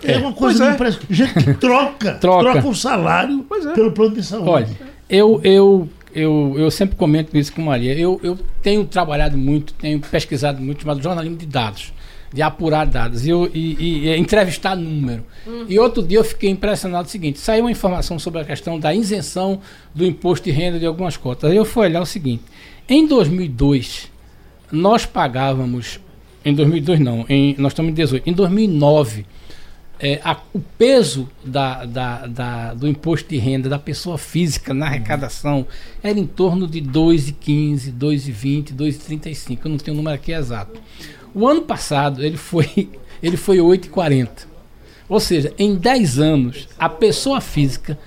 É, 0.03 0.13
é 0.13 0.17
uma 0.17 0.33
coisa 0.33 0.69
é. 0.69 0.73
impressionante. 0.73 1.13
Gente 1.13 1.33
que 1.33 1.53
troca, 1.53 2.13
troca, 2.19 2.51
troca 2.51 2.67
o 2.67 2.75
salário 2.75 3.45
é. 3.51 3.73
pelo 3.73 3.91
plano 3.91 4.15
de 4.15 4.23
saúde. 4.23 4.49
Olha, 4.49 4.69
eu, 5.09 5.39
eu, 5.43 5.89
eu, 6.13 6.55
eu 6.57 6.71
sempre 6.71 6.95
comento 6.95 7.37
isso 7.37 7.53
com 7.53 7.61
Maria. 7.61 7.97
Eu, 7.97 8.19
eu 8.23 8.37
tenho 8.61 8.85
trabalhado 8.85 9.37
muito, 9.37 9.73
tenho 9.73 9.99
pesquisado 9.99 10.61
muito, 10.61 10.81
chamado 10.81 11.01
jornalismo 11.01 11.37
de 11.37 11.45
dados 11.45 11.93
de 12.33 12.41
apurar 12.41 12.87
dados 12.87 13.27
e, 13.27 13.31
e, 13.31 14.07
e 14.07 14.17
entrevistar 14.17 14.75
número. 14.75 15.23
Uhum. 15.45 15.65
E 15.69 15.77
outro 15.77 16.01
dia 16.01 16.17
eu 16.17 16.23
fiquei 16.23 16.49
impressionado 16.49 17.07
o 17.07 17.11
seguinte: 17.11 17.39
saiu 17.39 17.65
uma 17.65 17.71
informação 17.71 18.17
sobre 18.17 18.41
a 18.41 18.43
questão 18.43 18.79
da 18.79 18.93
isenção 18.93 19.61
do 19.93 20.03
imposto 20.03 20.45
de 20.45 20.51
renda 20.51 20.79
de 20.79 20.85
algumas 20.85 21.15
cotas. 21.15 21.51
Aí 21.51 21.55
eu 21.55 21.63
fui 21.63 21.85
olhar 21.85 22.01
o 22.01 22.05
seguinte: 22.05 22.43
em 22.89 23.05
2002, 23.05 24.11
nós 24.73 25.05
pagávamos. 25.05 25.99
Em 26.43 26.53
2002 26.53 26.99
não, 26.99 27.25
em, 27.29 27.55
nós 27.57 27.71
estamos 27.71 27.91
em 27.91 27.93
18. 27.93 28.29
Em 28.29 28.33
2009, 28.33 29.25
é, 29.97 30.19
a, 30.23 30.37
o 30.51 30.59
peso 30.59 31.29
da, 31.45 31.85
da, 31.85 32.27
da, 32.27 32.73
do 32.73 32.85
imposto 32.85 33.29
de 33.29 33.37
renda 33.37 33.69
da 33.69 33.79
pessoa 33.79 34.17
física 34.17 34.73
na 34.73 34.87
arrecadação 34.87 35.65
era 36.01 36.19
em 36.19 36.25
torno 36.25 36.67
de 36.67 36.81
2,15, 36.81 37.93
2,20, 37.97 38.73
2,35. 38.73 39.59
Eu 39.63 39.71
não 39.71 39.77
tenho 39.77 39.95
o 39.95 39.97
número 39.97 40.15
aqui 40.15 40.33
exato. 40.33 40.81
O 41.33 41.47
ano 41.47 41.61
passado 41.61 42.21
ele 42.21 42.35
foi, 42.35 42.89
ele 43.23 43.37
foi 43.37 43.59
8,40. 43.59 44.47
Ou 45.07 45.19
seja, 45.19 45.53
em 45.57 45.75
10 45.75 46.19
anos, 46.19 46.67
a 46.77 46.89
pessoa 46.89 47.39
física 47.39 47.97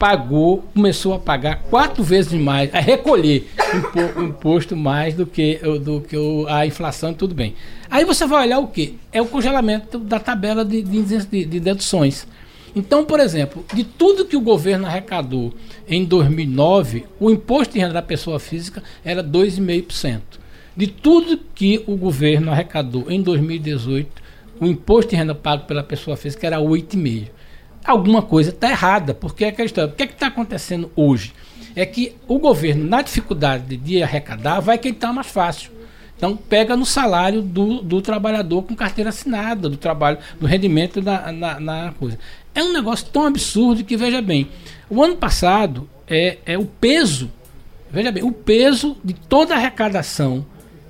pagou, 0.00 0.64
começou 0.72 1.12
a 1.12 1.18
pagar 1.18 1.56
quatro 1.64 2.02
vezes 2.02 2.32
mais, 2.32 2.74
a 2.74 2.80
recolher 2.80 3.46
impo, 3.74 4.22
imposto 4.22 4.74
mais 4.74 5.12
do 5.14 5.26
que, 5.26 5.60
do 5.84 6.00
que 6.00 6.16
a 6.48 6.64
inflação, 6.64 7.12
tudo 7.12 7.34
bem. 7.34 7.54
Aí 7.90 8.02
você 8.06 8.26
vai 8.26 8.46
olhar 8.46 8.60
o 8.60 8.68
que? 8.68 8.98
É 9.12 9.20
o 9.20 9.26
congelamento 9.26 9.98
da 9.98 10.18
tabela 10.18 10.64
de, 10.64 10.80
de, 10.80 11.44
de 11.44 11.60
deduções. 11.60 12.26
Então, 12.74 13.04
por 13.04 13.20
exemplo, 13.20 13.62
de 13.74 13.84
tudo 13.84 14.24
que 14.24 14.38
o 14.38 14.40
governo 14.40 14.86
arrecadou 14.86 15.52
em 15.86 16.02
2009, 16.02 17.04
o 17.20 17.30
imposto 17.30 17.74
de 17.74 17.80
renda 17.80 17.92
da 17.92 18.02
pessoa 18.02 18.40
física 18.40 18.82
era 19.04 19.22
2,5%. 19.22 20.22
De 20.74 20.86
tudo 20.86 21.38
que 21.54 21.84
o 21.86 21.94
governo 21.94 22.50
arrecadou 22.50 23.04
em 23.10 23.20
2018, 23.20 24.08
o 24.58 24.66
imposto 24.66 25.10
de 25.10 25.16
renda 25.16 25.34
pago 25.34 25.66
pela 25.66 25.82
pessoa 25.82 26.16
física 26.16 26.46
era 26.46 26.56
8,5%. 26.56 27.39
Alguma 27.84 28.22
coisa 28.22 28.50
está 28.50 28.70
errada, 28.70 29.14
porque 29.14 29.44
é 29.44 29.64
história. 29.64 29.90
O 29.90 29.96
que 29.96 30.02
é 30.02 30.06
está 30.06 30.26
acontecendo 30.26 30.90
hoje? 30.94 31.32
É 31.74 31.86
que 31.86 32.14
o 32.28 32.38
governo, 32.38 32.84
na 32.84 33.00
dificuldade 33.00 33.76
de 33.76 34.02
arrecadar, 34.02 34.60
vai 34.60 34.76
quem 34.76 34.92
está 34.92 35.12
mais 35.12 35.28
fácil. 35.28 35.70
Então 36.20 36.36
pega 36.36 36.76
no 36.76 36.84
salário 36.84 37.40
do, 37.40 37.80
do 37.80 38.02
trabalhador 38.02 38.62
com 38.62 38.76
carteira 38.76 39.08
assinada, 39.08 39.70
do 39.70 39.78
trabalho, 39.78 40.18
do 40.38 40.46
rendimento 40.46 41.00
na, 41.00 41.32
na, 41.32 41.58
na, 41.58 41.92
coisa. 41.92 42.18
É 42.54 42.62
um 42.62 42.74
negócio 42.74 43.06
tão 43.10 43.24
absurdo 43.24 43.82
que, 43.82 43.96
veja 43.96 44.20
bem, 44.20 44.46
o 44.90 45.02
ano 45.02 45.16
passado 45.16 45.88
é, 46.06 46.36
é 46.44 46.58
o 46.58 46.66
peso, 46.66 47.30
veja 47.90 48.12
bem, 48.12 48.22
o 48.22 48.32
peso 48.32 48.98
de 49.02 49.14
toda 49.14 49.54
a 49.54 49.56
arrecadação 49.56 50.44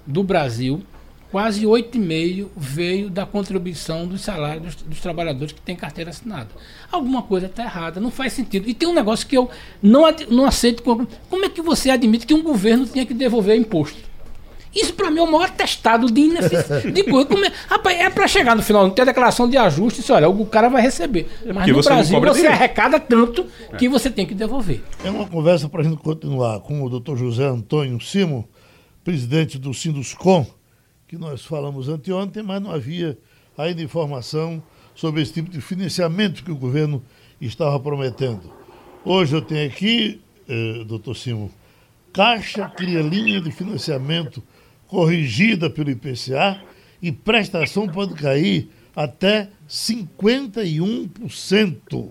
do 0.05 0.25
Brasil, 0.25 0.83
quase 1.31 1.65
8,5% 1.65 2.49
veio 2.57 3.09
da 3.09 3.25
contribuição 3.25 4.07
dos 4.07 4.21
salários 4.21 4.75
dos, 4.75 4.83
dos, 4.83 5.01
trabalhadores 5.01 5.53
que 5.53 5.61
têm 5.61 5.77
carteira 5.77 6.11
assinada. 6.11 6.49
Alguma 6.91 7.23
coisa 7.23 7.47
está 7.47 7.63
errada, 7.65 8.01
não 8.01 8.11
faz 8.11 8.33
sentido. 8.33 8.69
E 8.69 8.75
tem 8.75 8.89
um 8.89 8.95
negócio 8.95 9.27
que 9.27 9.37
eu 9.37 9.49
não, 9.83 10.03
não 10.29 10.45
aceito. 10.45 10.83
Como, 10.83 11.07
como 11.29 11.45
é 11.45 11.49
que 11.49 11.63
você 11.63 11.91
admite 11.91 12.27
que 12.27 12.35
um 12.35 12.43
governo 12.43 12.87
tinha 12.87 13.07
que 13.07 13.15
devolver 13.15 13.57
imposto? 13.57 14.11
Isso 14.75 14.95
para 14.95 15.11
mim 15.11 15.19
é 15.19 15.23
o 15.23 15.31
maior 15.31 15.51
testado 15.51 16.11
de 16.11 16.21
ineficiência. 16.21 16.93
de 16.93 17.03
coisa. 17.03 17.29
É, 17.47 17.53
rapaz, 17.69 17.99
é 17.99 18.09
para 18.09 18.29
chegar 18.29 18.55
no 18.55 18.63
final, 18.63 18.85
não 18.85 18.91
tem 18.91 19.03
a 19.03 19.07
declaração 19.07 19.49
de 19.49 19.57
ajuste, 19.57 20.01
se 20.01 20.13
olha, 20.13 20.29
o 20.29 20.47
cara 20.47 20.69
vai 20.69 20.81
receber. 20.81 21.29
Mas 21.53 21.67
no 21.67 21.75
você 21.75 21.89
Brasil 21.89 22.21
você 22.21 22.47
arrecada 22.47 23.01
tanto 23.01 23.47
que 23.77 23.89
você 23.89 24.09
tem 24.09 24.25
que 24.25 24.35
devolver. 24.35 24.83
É 25.05 25.11
uma 25.11 25.27
conversa 25.27 25.69
para 25.69 25.81
a 25.81 25.85
gente 25.85 25.97
continuar 25.97 26.61
com 26.61 26.83
o 26.83 26.89
doutor 26.89 27.17
José 27.17 27.45
Antônio 27.45 28.01
Simo 28.01 28.49
presidente 29.03 29.59
do 29.59 29.73
Sinduscom, 29.73 30.47
que 31.11 31.19
nós 31.19 31.45
falamos 31.45 31.89
anteontem, 31.89 32.41
mas 32.41 32.63
não 32.63 32.71
havia 32.71 33.19
ainda 33.59 33.83
informação 33.83 34.63
sobre 34.95 35.21
esse 35.21 35.33
tipo 35.33 35.51
de 35.51 35.61
financiamento 35.61 36.45
que 36.45 36.53
o 36.53 36.57
governo 36.57 37.03
estava 37.41 37.81
prometendo. 37.81 38.53
Hoje 39.05 39.35
eu 39.35 39.43
tenho 39.43 39.69
aqui, 39.69 40.21
eh, 40.49 40.85
doutor 40.87 41.17
Simo, 41.17 41.51
Caixa 42.13 42.69
cria 42.69 43.03
linha 43.03 43.41
de 43.41 43.51
financiamento 43.51 44.41
corrigida 44.87 45.69
pelo 45.69 45.91
IPCA 45.91 46.63
e 47.03 47.11
prestação 47.11 47.89
pode 47.89 48.15
cair 48.15 48.71
até 48.95 49.49
51%. 49.69 52.09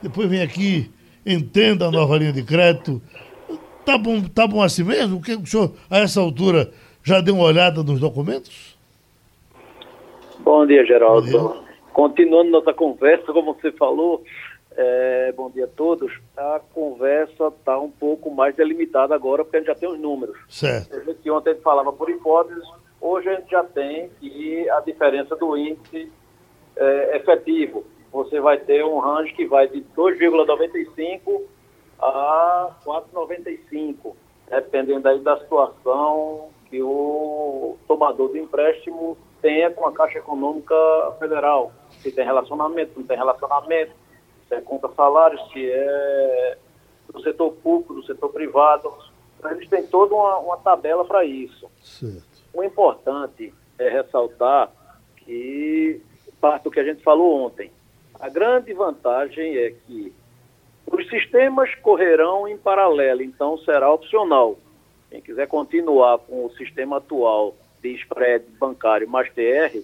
Depois 0.00 0.30
vem 0.30 0.40
aqui 0.40 0.88
entenda 1.26 1.88
a 1.88 1.90
nova 1.90 2.16
linha 2.16 2.32
de 2.32 2.44
crédito. 2.44 3.02
Tá 3.84 3.98
bom, 3.98 4.22
tá 4.22 4.46
bom 4.46 4.62
assim 4.62 4.84
mesmo? 4.84 5.16
O 5.16 5.20
que 5.20 5.34
o 5.34 5.44
senhor, 5.44 5.74
a 5.90 5.98
essa 5.98 6.20
altura, 6.20 6.72
já 7.02 7.20
deu 7.20 7.34
uma 7.34 7.44
olhada 7.44 7.82
nos 7.82 8.00
documentos? 8.00 8.78
Bom 10.38 10.66
dia, 10.66 10.84
Geraldo. 10.84 11.30
Bom 11.30 11.52
dia. 11.52 11.70
Continuando 11.92 12.50
nossa 12.50 12.72
conversa, 12.72 13.32
como 13.32 13.54
você 13.54 13.72
falou, 13.72 14.22
é, 14.76 15.32
bom 15.36 15.50
dia 15.50 15.64
a 15.64 15.68
todos. 15.68 16.12
A 16.36 16.60
conversa 16.72 17.48
está 17.48 17.78
um 17.78 17.90
pouco 17.90 18.30
mais 18.30 18.54
delimitada 18.54 19.14
agora, 19.14 19.44
porque 19.44 19.56
a 19.56 19.60
gente 19.60 19.68
já 19.68 19.74
tem 19.74 19.88
os 19.88 19.98
números. 19.98 20.38
Certo. 20.48 20.94
A 20.96 21.00
gente 21.00 21.30
ontem 21.30 21.54
falava 21.56 21.92
por 21.92 22.08
hipóteses, 22.08 22.64
hoje 23.00 23.28
a 23.28 23.34
gente 23.36 23.50
já 23.50 23.64
tem 23.64 24.08
que 24.20 24.68
a 24.70 24.80
diferença 24.80 25.36
do 25.36 25.56
índice 25.56 26.10
é, 26.76 27.16
efetivo. 27.16 27.84
Você 28.12 28.40
vai 28.40 28.58
ter 28.58 28.84
um 28.84 28.98
range 28.98 29.32
que 29.34 29.46
vai 29.46 29.68
de 29.68 29.84
2,95 29.96 31.42
a 32.00 32.70
4,95, 32.84 34.14
dependendo 34.48 35.08
aí 35.08 35.20
da 35.20 35.38
situação 35.38 36.48
que 36.70 36.80
o 36.82 37.76
tomador 37.88 38.28
do 38.28 38.38
empréstimo 38.38 39.18
tenha 39.42 39.70
com 39.70 39.86
a 39.86 39.92
Caixa 39.92 40.18
Econômica 40.18 40.74
Federal. 41.18 41.72
Se 41.98 42.12
tem 42.12 42.24
relacionamento, 42.24 42.92
se 42.92 42.98
não 43.00 43.06
tem 43.06 43.16
relacionamento, 43.16 43.92
se 44.48 44.54
é 44.54 44.60
conta 44.60 44.88
salários, 44.94 45.40
se 45.52 45.68
é 45.68 46.58
do 47.12 47.20
setor 47.22 47.52
público, 47.54 47.94
do 47.94 48.04
setor 48.04 48.30
privado. 48.30 48.92
Eles 49.50 49.68
têm 49.68 49.86
toda 49.86 50.14
uma, 50.14 50.38
uma 50.38 50.56
tabela 50.58 51.04
para 51.04 51.24
isso. 51.24 51.68
Certo. 51.82 52.22
O 52.54 52.62
importante 52.62 53.52
é 53.78 53.88
ressaltar 53.88 54.70
que 55.16 56.00
parte 56.40 56.64
do 56.64 56.70
que 56.70 56.80
a 56.80 56.84
gente 56.84 57.02
falou 57.02 57.44
ontem. 57.44 57.70
A 58.18 58.28
grande 58.28 58.72
vantagem 58.72 59.56
é 59.56 59.70
que 59.70 60.12
os 60.86 61.08
sistemas 61.08 61.74
correrão 61.76 62.48
em 62.48 62.56
paralelo, 62.56 63.22
então 63.22 63.56
será 63.58 63.92
opcional. 63.92 64.58
Quem 65.10 65.20
quiser 65.20 65.48
continuar 65.48 66.18
com 66.18 66.46
o 66.46 66.50
sistema 66.52 66.98
atual 66.98 67.56
de 67.82 67.94
spread 67.96 68.44
bancário 68.58 69.08
mais 69.08 69.28
TR, 69.32 69.76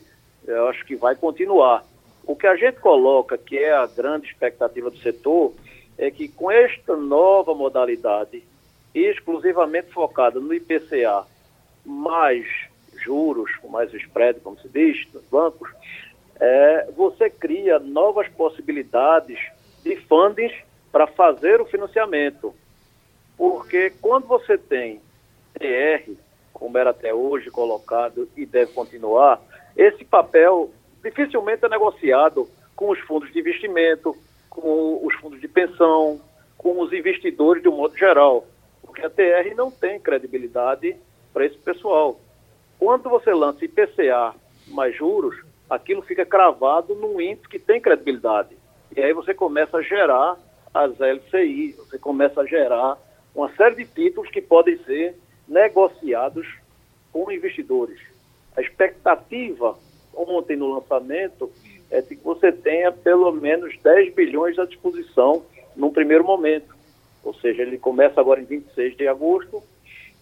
eu 0.47 0.69
acho 0.69 0.85
que 0.85 0.95
vai 0.95 1.17
continuar. 1.17 1.85
O 2.25 2.37
que 2.37 2.47
a 2.47 2.57
gente 2.57 2.79
coloca, 2.79 3.37
que 3.37 3.59
é 3.59 3.73
a 3.73 3.87
grande 3.87 4.29
expectativa 4.29 4.89
do 4.89 4.99
setor, 4.99 5.53
é 5.99 6.11
que 6.11 6.29
com 6.29 6.51
esta 6.51 6.97
nova 6.97 7.55
modalidade, 7.55 8.45
exclusivamente 8.95 9.93
focada 9.93 10.39
no 10.39 10.55
IPCA, 10.55 11.25
mais 11.85 12.47
juros, 13.03 13.51
mais 13.69 13.93
spread, 13.93 14.41
como 14.41 14.59
se 14.61 14.69
diz, 14.69 15.07
nos 15.13 15.25
bancos, 15.25 15.71
é, 16.39 16.89
você 16.97 17.29
cria 17.31 17.79
novas 17.79 18.29
possibilidades 18.29 19.39
de 19.83 19.97
fundings 20.03 20.55
para 20.93 21.07
fazer 21.07 21.61
o 21.61 21.67
financiamento. 21.67 22.55
Porque 23.37 23.91
quando 24.01 24.27
você 24.27 24.57
tem 24.57 25.01
TR, 25.59 26.13
como 26.53 26.79
era 26.79 26.91
até 26.91 27.13
hoje 27.13 27.51
colocado 27.51 28.29
e 28.37 28.47
deve 28.47 28.73
continuar, 28.73 29.41
esse 29.77 30.05
papel 30.05 30.71
dificilmente 31.03 31.65
é 31.65 31.69
negociado 31.69 32.49
com 32.75 32.91
os 32.91 32.99
fundos 33.01 33.33
de 33.33 33.39
investimento, 33.39 34.17
com 34.51 35.05
os 35.05 35.15
fundos 35.17 35.41
de 35.41 35.49
pensão, 35.49 36.21
com 36.57 36.81
os 36.81 36.93
investidores 36.93 37.63
de 37.63 37.69
um 37.69 37.77
modo 37.77 37.97
geral, 37.97 38.47
porque 38.83 39.05
a 39.05 39.11
TR 39.11 39.55
não 39.55 39.71
tem 39.71 40.01
credibilidade 40.01 40.97
para 41.33 41.45
esse 41.45 41.59
pessoal. 41.59 42.19
Quando 42.79 43.09
você 43.09 43.33
lança 43.33 43.65
IPCA 43.65 44.35
mais 44.69 44.97
juros, 44.97 45.37
aquilo 45.69 46.03
fica 46.03 46.25
cravado 46.25 46.95
num 46.95 47.21
índice 47.21 47.49
que 47.49 47.59
tem 47.59 47.81
credibilidade. 47.81 48.57
E 48.97 49.01
aí 49.01 49.13
você 49.13 49.35
começa 49.35 49.79
a 49.79 49.83
gerar 49.83 50.37
as 50.73 50.99
LCI, 50.99 51.75
você 51.79 51.99
começa 51.99 52.41
a 52.41 52.47
gerar 52.47 52.99
uma 53.35 53.55
série 53.55 53.77
de 53.77 53.85
títulos 53.85 54.31
que 54.31 54.41
podem 54.41 54.79
ser 54.85 55.15
negociados 55.49 56.47
com 57.13 57.31
investidores. 57.31 58.01
A 58.57 58.61
expectativa 58.61 59.77
ontem 60.15 60.57
no 60.57 60.75
lançamento 60.75 61.51
é 61.91 62.01
de 62.01 62.17
que 62.17 62.25
você 62.25 62.51
tenha 62.51 62.91
pelo 62.91 63.31
menos 63.33 63.77
10 63.83 64.15
bilhões 64.15 64.59
à 64.59 64.65
disposição 64.65 65.45
num 65.75 65.93
primeiro 65.93 66.25
momento. 66.25 66.75
Ou 67.23 67.35
seja, 67.35 67.63
ele 67.63 67.79
começa 67.79 68.21
agora 68.21 68.41
em 68.41 68.45
26 68.45 68.97
de 68.97 69.07
agosto 69.07 69.63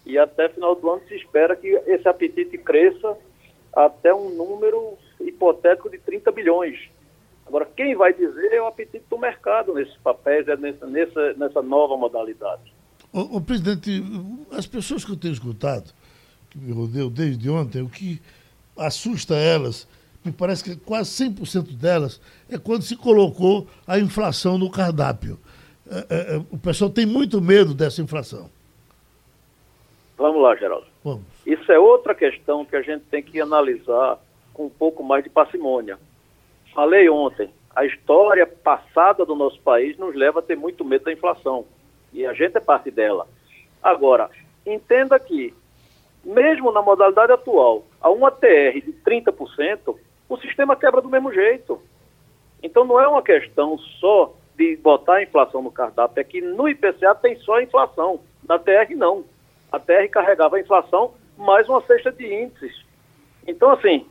e 0.05 0.19
até 0.19 0.49
final 0.49 0.75
do 0.75 0.91
ano 0.91 1.03
se 1.09 1.15
espera 1.15 1.57
que 1.57 1.69
esse 1.69 2.09
apetite 2.09 2.59
cresça 2.59 3.17
até 3.75 4.15
um 4.15 4.31
número 4.31 4.97
hipotético 5.21 5.91
de 5.91 5.99
30 5.99 6.31
bilhões. 6.33 6.89
Agora, 7.47 7.67
quem 7.77 7.95
vai 7.95 8.13
dizer 8.13 8.53
é 8.53 8.61
o 8.61 8.67
apetite 8.67 9.05
do 9.09 9.19
mercado 9.19 9.75
nesses 9.75 9.97
papéis, 9.99 10.49
é 10.49 10.57
nessa, 10.57 10.87
nessa, 10.87 11.33
nessa 11.35 11.63
nova 11.63 11.97
modalidade. 11.97 12.73
O, 13.15 13.41
presidente, 13.41 14.03
as 14.51 14.67
pessoas 14.67 15.05
que 15.05 15.13
eu 15.13 15.17
tenho 15.17 15.33
escutado, 15.33 15.95
que 16.51 16.59
me 16.59 16.73
rodeiam 16.73 17.09
desde 17.09 17.49
ontem, 17.49 17.81
o 17.81 17.89
que 17.89 18.21
assusta 18.77 19.37
elas, 19.37 19.87
me 20.25 20.33
parece 20.33 20.65
que 20.65 20.75
quase 20.75 21.11
100% 21.25 21.77
delas, 21.77 22.21
é 22.51 22.59
quando 22.59 22.83
se 22.83 22.97
colocou 22.97 23.69
a 23.87 24.01
inflação 24.01 24.59
no 24.59 24.69
cardápio. 24.69 25.39
É, 25.89 25.99
é, 25.99 26.37
é, 26.37 26.43
o 26.51 26.59
pessoal 26.59 26.91
tem 26.91 27.07
muito 27.07 27.41
medo 27.41 27.73
dessa 27.73 28.03
inflação. 28.03 28.51
Vamos 30.19 30.43
lá, 30.43 30.57
Geraldo. 30.57 30.87
Vamos. 31.05 31.23
Isso 31.47 31.71
é 31.71 31.79
outra 31.79 32.17
questão 32.17 32.65
que 32.65 32.75
a 32.75 32.83
gente 32.83 33.05
tem 33.05 33.23
que 33.23 33.41
analisar 33.41 34.19
com 34.53 34.67
um 34.67 34.71
pouco 34.71 35.05
mais 35.05 35.23
de 35.23 35.31
parcimônia. 35.31 36.01
Falei 36.75 37.09
ontem, 37.09 37.49
a 37.77 37.85
história 37.85 38.45
passada 38.45 39.25
do 39.25 39.37
nosso 39.37 39.61
país 39.61 39.97
nos 39.99 40.17
leva 40.17 40.41
a 40.41 40.43
ter 40.43 40.57
muito 40.57 40.85
medo 40.85 41.05
da 41.05 41.13
inflação. 41.13 41.65
E 42.15 42.25
a 42.25 42.33
gente 42.33 42.57
é 42.57 42.61
parte 42.61 42.91
dela. 42.91 43.27
Agora, 43.83 44.31
entenda 44.65 45.19
que, 45.19 45.53
mesmo 46.25 46.73
na 46.73 46.81
modalidade 46.81 47.33
atual, 47.33 47.85
a 48.01 48.09
uma 48.09 48.31
TR 48.31 48.81
de 48.83 48.95
30%, 49.05 49.97
o 50.29 50.37
sistema 50.39 50.77
quebra 50.77 51.03
do 51.03 51.11
mesmo 51.11 51.33
jeito. 51.33 51.83
Então 52.63 52.85
não 52.85 52.99
é 52.99 53.07
uma 53.07 53.23
questão 53.23 53.77
só 54.01 54.33
de 54.57 54.77
botar 54.77 55.17
a 55.17 55.23
inflação 55.23 55.61
no 55.61 55.73
cardápio, 55.73 56.21
é 56.21 56.25
que 56.25 56.41
no 56.41 56.69
IPCA 56.69 57.15
tem 57.17 57.37
só 57.41 57.57
a 57.57 57.63
inflação, 57.63 58.21
na 58.49 58.59
TR 58.59 58.95
não. 58.97 59.25
A 59.71 59.79
TR 59.81 60.09
carregava 60.11 60.57
a 60.57 60.61
inflação 60.61 61.13
mais 61.37 61.69
uma 61.69 61.83
cesta 61.83 62.13
de 62.13 62.33
índices. 62.33 62.85
Então, 63.47 63.71
assim, 63.71 64.07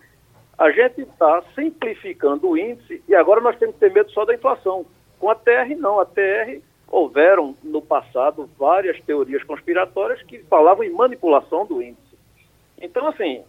a 0.58 0.70
gente 0.72 1.02
está 1.02 1.42
simplificando 1.56 2.50
o 2.50 2.58
índice 2.58 3.02
e 3.08 3.16
agora 3.16 3.42
nós 3.42 3.58
temos 3.58 3.76
que 3.76 3.80
ter 3.80 3.94
medo 3.94 4.12
só 4.12 4.26
da 4.26 4.36
inflação. 4.36 4.86
Com 5.20 5.30
a 5.30 5.36
TR, 5.36 5.76
não. 5.78 6.00
A 6.00 6.06
TR, 6.06 6.62
houveram 6.94 7.56
no 7.64 7.82
passado 7.82 8.48
várias 8.56 9.02
teorias 9.02 9.44
conspiratórias 9.44 10.22
que 10.22 10.38
falavam 10.44 10.84
em 10.84 10.92
manipulação 10.92 11.66
do 11.66 11.82
índice. 11.82 12.16
Então, 12.80 13.08
assim, 13.08 13.42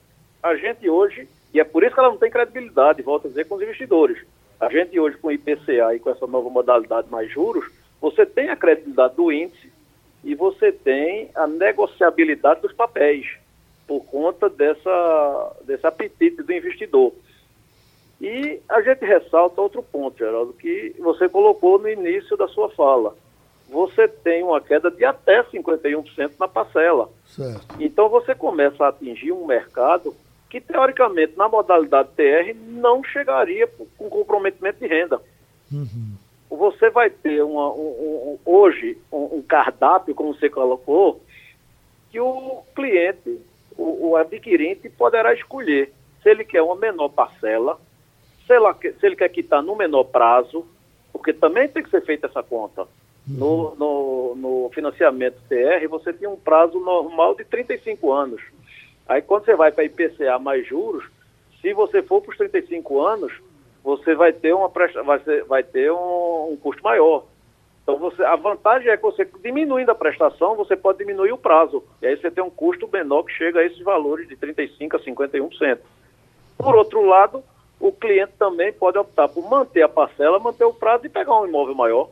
a 0.42 0.56
gente 0.56 0.88
hoje, 0.88 1.28
e 1.52 1.60
é 1.60 1.64
por 1.64 1.84
isso 1.84 1.92
que 1.92 2.00
ela 2.00 2.08
não 2.08 2.16
tem 2.16 2.30
credibilidade, 2.30 3.02
volto 3.02 3.26
a 3.26 3.28
dizer, 3.28 3.44
com 3.46 3.56
os 3.56 3.62
investidores. 3.62 4.24
A 4.58 4.70
gente 4.70 4.98
hoje, 4.98 5.18
com 5.18 5.28
o 5.28 5.32
IPCA 5.32 5.94
e 5.94 6.00
com 6.00 6.08
essa 6.08 6.26
nova 6.26 6.48
modalidade 6.48 7.10
mais 7.10 7.30
juros, 7.30 7.70
você 8.00 8.24
tem 8.24 8.48
a 8.48 8.56
credibilidade 8.56 9.14
do 9.14 9.30
índice 9.30 9.70
e 10.24 10.34
você 10.34 10.72
tem 10.72 11.30
a 11.34 11.46
negociabilidade 11.46 12.62
dos 12.62 12.72
papéis 12.72 13.36
por 13.86 14.06
conta 14.06 14.48
dessa, 14.48 15.56
desse 15.66 15.86
apetite 15.86 16.42
do 16.42 16.50
investidor. 16.50 17.12
E 18.22 18.58
a 18.70 18.80
gente 18.80 19.04
ressalta 19.04 19.60
outro 19.60 19.82
ponto, 19.82 20.16
Geraldo, 20.16 20.54
que 20.54 20.94
você 20.98 21.28
colocou 21.28 21.78
no 21.78 21.90
início 21.90 22.38
da 22.38 22.48
sua 22.48 22.70
fala. 22.70 23.14
Você 23.68 24.06
tem 24.06 24.42
uma 24.42 24.60
queda 24.60 24.90
de 24.90 25.04
até 25.04 25.42
51% 25.42 26.32
na 26.38 26.46
parcela. 26.46 27.08
Certo. 27.26 27.66
Então 27.80 28.08
você 28.08 28.34
começa 28.34 28.84
a 28.84 28.88
atingir 28.88 29.32
um 29.32 29.46
mercado 29.46 30.14
que, 30.48 30.60
teoricamente, 30.60 31.36
na 31.36 31.48
modalidade 31.48 32.10
TR, 32.10 32.54
não 32.66 33.02
chegaria 33.02 33.68
com 33.98 34.08
comprometimento 34.08 34.78
de 34.78 34.86
renda. 34.86 35.20
Uhum. 35.72 36.12
Você 36.50 36.90
vai 36.90 37.10
ter 37.10 37.42
uma, 37.42 37.72
um, 37.72 38.36
um, 38.36 38.38
hoje 38.44 38.96
um, 39.10 39.38
um 39.38 39.42
cardápio, 39.42 40.14
como 40.14 40.34
você 40.34 40.48
colocou, 40.48 41.20
que 42.10 42.20
o 42.20 42.62
cliente 42.74 43.40
o, 43.76 44.10
o 44.10 44.16
adquirente 44.16 44.88
poderá 44.88 45.34
escolher 45.34 45.92
se 46.22 46.30
ele 46.30 46.44
quer 46.44 46.62
uma 46.62 46.76
menor 46.76 47.08
parcela, 47.10 47.78
se, 48.46 48.52
ela, 48.52 48.74
se 48.74 49.06
ele 49.06 49.16
quer 49.16 49.28
quitar 49.28 49.62
no 49.62 49.76
menor 49.76 50.04
prazo, 50.04 50.64
porque 51.12 51.32
também 51.32 51.68
tem 51.68 51.82
que 51.82 51.90
ser 51.90 52.04
feita 52.04 52.26
essa 52.26 52.42
conta. 52.42 52.86
Uhum. 53.28 53.36
No, 53.36 53.74
no, 53.76 54.34
no, 54.36 54.70
financiamento 54.74 55.40
TR, 55.48 55.88
você 55.88 56.12
tem 56.12 56.28
um 56.28 56.36
prazo 56.36 56.78
normal 56.78 57.34
de 57.34 57.44
35 57.44 58.12
anos. 58.12 58.42
Aí 59.08 59.22
quando 59.22 59.44
você 59.44 59.56
vai 59.56 59.72
para 59.72 59.84
IPCA 59.84 60.38
mais 60.38 60.66
juros, 60.66 61.04
se 61.60 61.72
você 61.72 62.02
for 62.02 62.20
para 62.20 62.32
os 62.32 62.36
35 62.36 63.00
anos, 63.00 63.32
você 63.82 64.14
vai 64.14 64.32
ter, 64.32 64.54
uma, 64.54 64.68
vai, 64.68 65.20
ser, 65.20 65.44
vai 65.44 65.62
ter 65.62 65.90
um, 65.90 66.52
um 66.52 66.58
custo 66.60 66.82
maior. 66.82 67.24
Então, 67.82 67.98
você, 67.98 68.22
a 68.24 68.34
vantagem 68.34 68.88
é 68.88 68.96
que 68.96 69.02
você, 69.02 69.28
diminuindo 69.42 69.90
a 69.90 69.94
prestação, 69.94 70.56
você 70.56 70.74
pode 70.74 70.98
diminuir 70.98 71.32
o 71.32 71.38
prazo. 71.38 71.84
E 72.00 72.06
aí 72.06 72.16
você 72.16 72.30
tem 72.30 72.42
um 72.42 72.48
custo 72.48 72.88
menor 72.90 73.24
que 73.24 73.32
chega 73.32 73.60
a 73.60 73.64
esses 73.64 73.80
valores 73.80 74.26
de 74.26 74.36
35% 74.36 74.94
a 74.94 74.98
51%. 74.98 75.78
Por 76.56 76.74
outro 76.74 77.04
lado, 77.04 77.44
o 77.78 77.92
cliente 77.92 78.32
também 78.38 78.72
pode 78.72 78.96
optar 78.96 79.28
por 79.28 79.46
manter 79.48 79.82
a 79.82 79.88
parcela, 79.88 80.38
manter 80.38 80.64
o 80.64 80.72
prazo 80.72 81.04
e 81.04 81.10
pegar 81.10 81.38
um 81.38 81.46
imóvel 81.46 81.74
maior. 81.74 82.08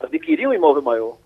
Adquirir 0.00 0.48
um 0.48 0.54
imóvel 0.54 0.82
maior. 0.82 1.16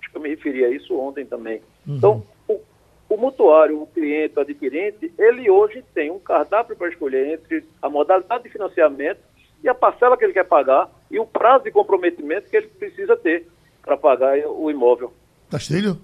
Acho 0.00 0.10
que 0.10 0.16
eu 0.16 0.20
me 0.20 0.30
referi 0.30 0.64
a 0.64 0.70
isso 0.70 0.96
ontem 0.98 1.26
também. 1.26 1.60
Uhum. 1.86 1.96
Então, 1.96 2.22
o, 2.48 2.60
o 3.08 3.16
mutuário, 3.16 3.82
o 3.82 3.86
cliente, 3.86 4.38
o 4.38 4.40
adquirente, 4.40 5.12
ele 5.18 5.50
hoje 5.50 5.84
tem 5.94 6.10
um 6.10 6.18
cardápio 6.18 6.76
para 6.76 6.88
escolher 6.88 7.34
entre 7.34 7.64
a 7.82 7.88
modalidade 7.88 8.44
de 8.44 8.50
financiamento 8.50 9.20
e 9.62 9.68
a 9.68 9.74
parcela 9.74 10.16
que 10.16 10.24
ele 10.24 10.32
quer 10.32 10.44
pagar 10.44 10.88
e 11.10 11.18
o 11.18 11.26
prazo 11.26 11.64
de 11.64 11.70
comprometimento 11.70 12.48
que 12.48 12.56
ele 12.56 12.68
precisa 12.68 13.16
ter 13.16 13.46
para 13.82 13.96
pagar 13.96 14.38
o 14.46 14.70
imóvel. 14.70 15.12
Castilho? 15.50 15.98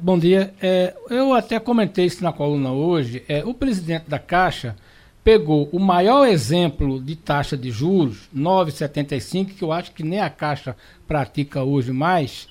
Bom 0.00 0.18
dia. 0.18 0.54
É, 0.62 0.94
eu 1.10 1.34
até 1.34 1.58
comentei 1.58 2.06
isso 2.06 2.22
na 2.22 2.32
coluna 2.32 2.72
hoje. 2.72 3.24
É, 3.28 3.44
o 3.44 3.52
presidente 3.52 4.08
da 4.08 4.18
Caixa 4.18 4.76
pegou 5.24 5.68
o 5.72 5.78
maior 5.78 6.26
exemplo 6.26 7.00
de 7.00 7.14
taxa 7.14 7.56
de 7.56 7.70
juros, 7.70 8.28
9,75, 8.34 9.54
que 9.54 9.62
eu 9.62 9.72
acho 9.72 9.92
que 9.92 10.02
nem 10.02 10.20
a 10.20 10.28
Caixa 10.28 10.76
pratica 11.06 11.62
hoje 11.62 11.92
mais, 11.92 12.48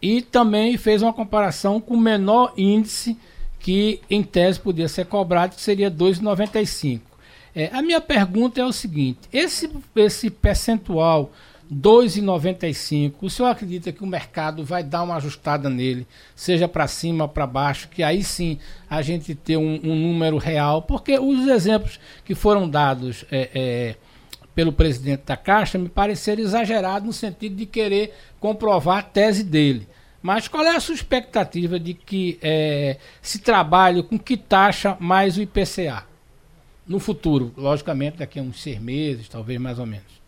e 0.00 0.22
também 0.22 0.76
fez 0.76 1.02
uma 1.02 1.12
comparação 1.12 1.80
com 1.80 1.94
o 1.94 2.00
menor 2.00 2.52
índice 2.56 3.16
que 3.58 4.00
em 4.10 4.22
tese 4.22 4.60
podia 4.60 4.88
ser 4.88 5.06
cobrado, 5.06 5.54
que 5.54 5.62
seria 5.62 5.90
2,95. 5.90 7.00
É, 7.54 7.70
a 7.72 7.80
minha 7.80 8.00
pergunta 8.00 8.60
é 8.60 8.64
o 8.64 8.72
seguinte: 8.72 9.20
esse, 9.32 9.70
esse 9.96 10.28
percentual 10.28 11.30
2,95. 11.72 13.14
O 13.22 13.30
senhor 13.30 13.48
acredita 13.48 13.92
que 13.92 14.02
o 14.02 14.06
mercado 14.06 14.64
vai 14.64 14.82
dar 14.82 15.02
uma 15.02 15.16
ajustada 15.16 15.68
nele, 15.70 16.06
seja 16.34 16.68
para 16.68 16.86
cima, 16.86 17.28
para 17.28 17.46
baixo, 17.46 17.88
que 17.88 18.02
aí 18.02 18.22
sim 18.22 18.58
a 18.88 19.02
gente 19.02 19.34
ter 19.34 19.56
um, 19.56 19.80
um, 19.82 19.94
número 19.94 20.38
real? 20.38 20.82
Porque 20.82 21.18
os 21.18 21.48
exemplos 21.48 21.98
que 22.24 22.34
foram 22.34 22.68
dados 22.68 23.24
é, 23.30 23.50
é, 23.54 23.96
pelo 24.54 24.72
presidente 24.72 25.22
da 25.26 25.36
Caixa 25.36 25.78
me 25.78 25.88
pareceram 25.88 26.42
exagerados 26.42 27.06
no 27.06 27.12
sentido 27.12 27.56
de 27.56 27.66
querer 27.66 28.14
comprovar 28.38 28.98
a 28.98 29.02
tese 29.02 29.42
dele. 29.42 29.88
Mas 30.22 30.48
qual 30.48 30.64
é 30.64 30.74
a 30.74 30.80
sua 30.80 30.94
expectativa 30.94 31.78
de 31.78 31.92
que 31.92 32.38
é, 32.40 32.96
se 33.20 33.40
trabalhe 33.40 34.02
com 34.02 34.18
que 34.18 34.36
taxa 34.36 34.96
mais 34.98 35.36
o 35.36 35.42
IPCA? 35.42 36.06
No 36.86 36.98
futuro, 36.98 37.52
logicamente, 37.56 38.18
daqui 38.18 38.38
a 38.38 38.42
uns 38.42 38.62
seis 38.62 38.78
meses, 38.78 39.28
talvez 39.28 39.60
mais 39.60 39.78
ou 39.78 39.86
menos. 39.86 40.23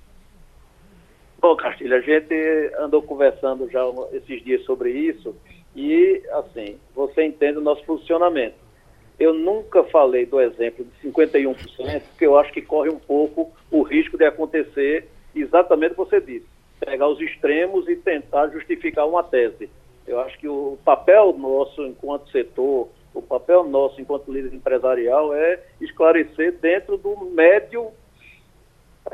Bom, 1.47 1.55
Castilho, 1.55 1.95
a 1.95 2.01
gente 2.01 2.35
andou 2.77 3.01
conversando 3.01 3.71
já 3.71 3.81
esses 4.13 4.43
dias 4.43 4.65
sobre 4.65 4.91
isso 4.91 5.33
e, 5.77 6.21
assim, 6.33 6.77
você 6.93 7.23
entende 7.23 7.59
o 7.59 7.61
nosso 7.61 7.85
funcionamento. 7.85 8.57
Eu 9.17 9.33
nunca 9.33 9.85
falei 9.85 10.27
do 10.27 10.41
exemplo 10.41 10.85
de 10.85 11.09
51%, 11.09 12.03
porque 12.03 12.27
eu 12.27 12.37
acho 12.37 12.53
que 12.53 12.61
corre 12.61 12.91
um 12.91 12.99
pouco 12.99 13.53
o 13.71 13.83
risco 13.83 14.19
de 14.19 14.25
acontecer 14.25 15.07
exatamente 15.37 15.93
o 15.93 16.05
que 16.05 16.11
você 16.11 16.21
disse, 16.21 16.47
pegar 16.81 17.07
os 17.07 17.21
extremos 17.21 17.89
e 17.89 17.95
tentar 17.95 18.49
justificar 18.49 19.07
uma 19.07 19.23
tese. 19.23 19.71
Eu 20.05 20.19
acho 20.19 20.37
que 20.41 20.49
o 20.49 20.77
papel 20.85 21.33
nosso 21.33 21.81
enquanto 21.87 22.29
setor, 22.33 22.89
o 23.15 23.23
papel 23.23 23.63
nosso 23.63 24.01
enquanto 24.01 24.33
líder 24.33 24.53
empresarial 24.53 25.33
é 25.33 25.63
esclarecer 25.81 26.55
dentro 26.55 26.97
do 26.97 27.17
médio 27.27 27.93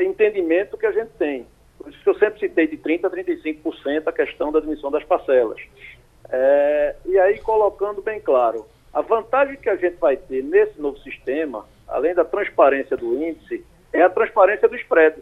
entendimento 0.01 0.79
que 0.79 0.87
a 0.87 0.93
gente 0.93 1.11
tem. 1.19 1.47
Por 1.83 1.91
isso 1.91 2.03
que 2.03 2.09
eu 2.11 2.15
sempre 2.15 2.39
citei 2.39 2.69
de 2.69 2.79
30% 2.79 3.05
a 3.05 3.11
35% 3.11 4.03
a 4.07 4.13
questão 4.13 4.53
da 4.53 4.61
admissão 4.61 4.91
das 4.91 5.03
parcelas. 5.03 5.61
É, 6.31 6.95
e 7.05 7.19
aí, 7.19 7.41
colocando 7.41 8.01
bem 8.01 8.21
claro, 8.21 8.65
a 8.95 9.01
vantagem 9.01 9.57
que 9.57 9.69
a 9.69 9.75
gente 9.75 9.97
vai 9.97 10.17
ter 10.17 10.45
nesse 10.45 10.81
novo 10.81 10.97
sistema, 11.01 11.67
além 11.89 12.15
da 12.15 12.25
transparência 12.25 12.97
do 12.97 13.21
índice, 13.21 13.65
é 13.93 14.01
a 14.01 14.09
transparência 14.09 14.69
do 14.69 14.77
spread. 14.77 15.21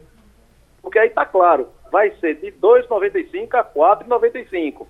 Porque 0.83 0.99
aí 0.99 1.09
está 1.09 1.25
claro, 1.25 1.69
vai 1.91 2.11
ser 2.21 2.35
de 2.35 2.53
2,95 2.53 3.55
a 3.55 3.65
4,95. 3.65 4.87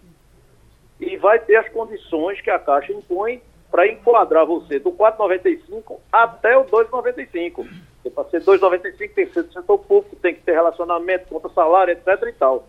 E 0.98 1.16
vai 1.18 1.38
ter 1.38 1.56
as 1.56 1.68
condições 1.68 2.40
que 2.40 2.50
a 2.50 2.58
Caixa 2.58 2.92
impõe 2.92 3.40
para 3.70 3.86
enquadrar 3.86 4.44
você 4.44 4.80
do 4.80 4.90
4,95 4.90 5.98
até 6.10 6.58
o 6.58 6.64
2,95. 6.64 7.68
Para 8.08 8.24
ser 8.30 8.42
2,95 8.42 9.14
tem 9.14 9.26
que 9.26 9.34
ser 9.34 9.42
do 9.42 9.52
setor 9.52 9.78
público, 9.78 10.16
tem 10.16 10.34
que 10.34 10.40
ter 10.40 10.52
relacionamento, 10.52 11.28
conta 11.28 11.48
salário, 11.50 11.92
etc. 11.92 12.28
e 12.28 12.32
tal. 12.32 12.66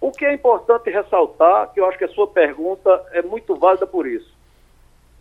O 0.00 0.10
que 0.10 0.24
é 0.24 0.32
importante 0.32 0.90
ressaltar, 0.90 1.72
que 1.72 1.80
eu 1.80 1.86
acho 1.86 1.98
que 1.98 2.04
a 2.04 2.08
sua 2.08 2.26
pergunta 2.26 3.04
é 3.12 3.22
muito 3.22 3.54
válida 3.54 3.86
por 3.86 4.06
isso, 4.06 4.34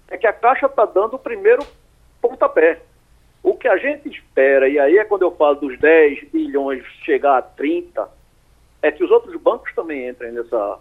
é 0.08 0.18
que 0.18 0.28
a 0.28 0.34
Caixa 0.34 0.66
está 0.66 0.86
dando 0.86 1.16
o 1.16 1.20
primeiro 1.20 1.66
pontapé. 2.22 2.82
O 3.42 3.56
que 3.56 3.68
a 3.68 3.76
gente 3.78 4.10
espera, 4.10 4.70
e 4.70 4.80
aí 4.80 4.98
é 4.98 5.04
quando 5.04 5.24
eu 5.24 5.32
falo 5.32 5.56
dos 5.56 5.78
10 5.80 6.30
bilhões 6.32 6.86
chegar 7.04 7.38
a 7.38 7.42
30, 7.42 8.10
é 8.82 8.92
que 8.92 9.04
os 9.04 9.12
outros 9.12 9.36
bancos 9.42 9.74
também 9.74 10.08
entrem 10.08 10.32
nessa, 10.32 10.80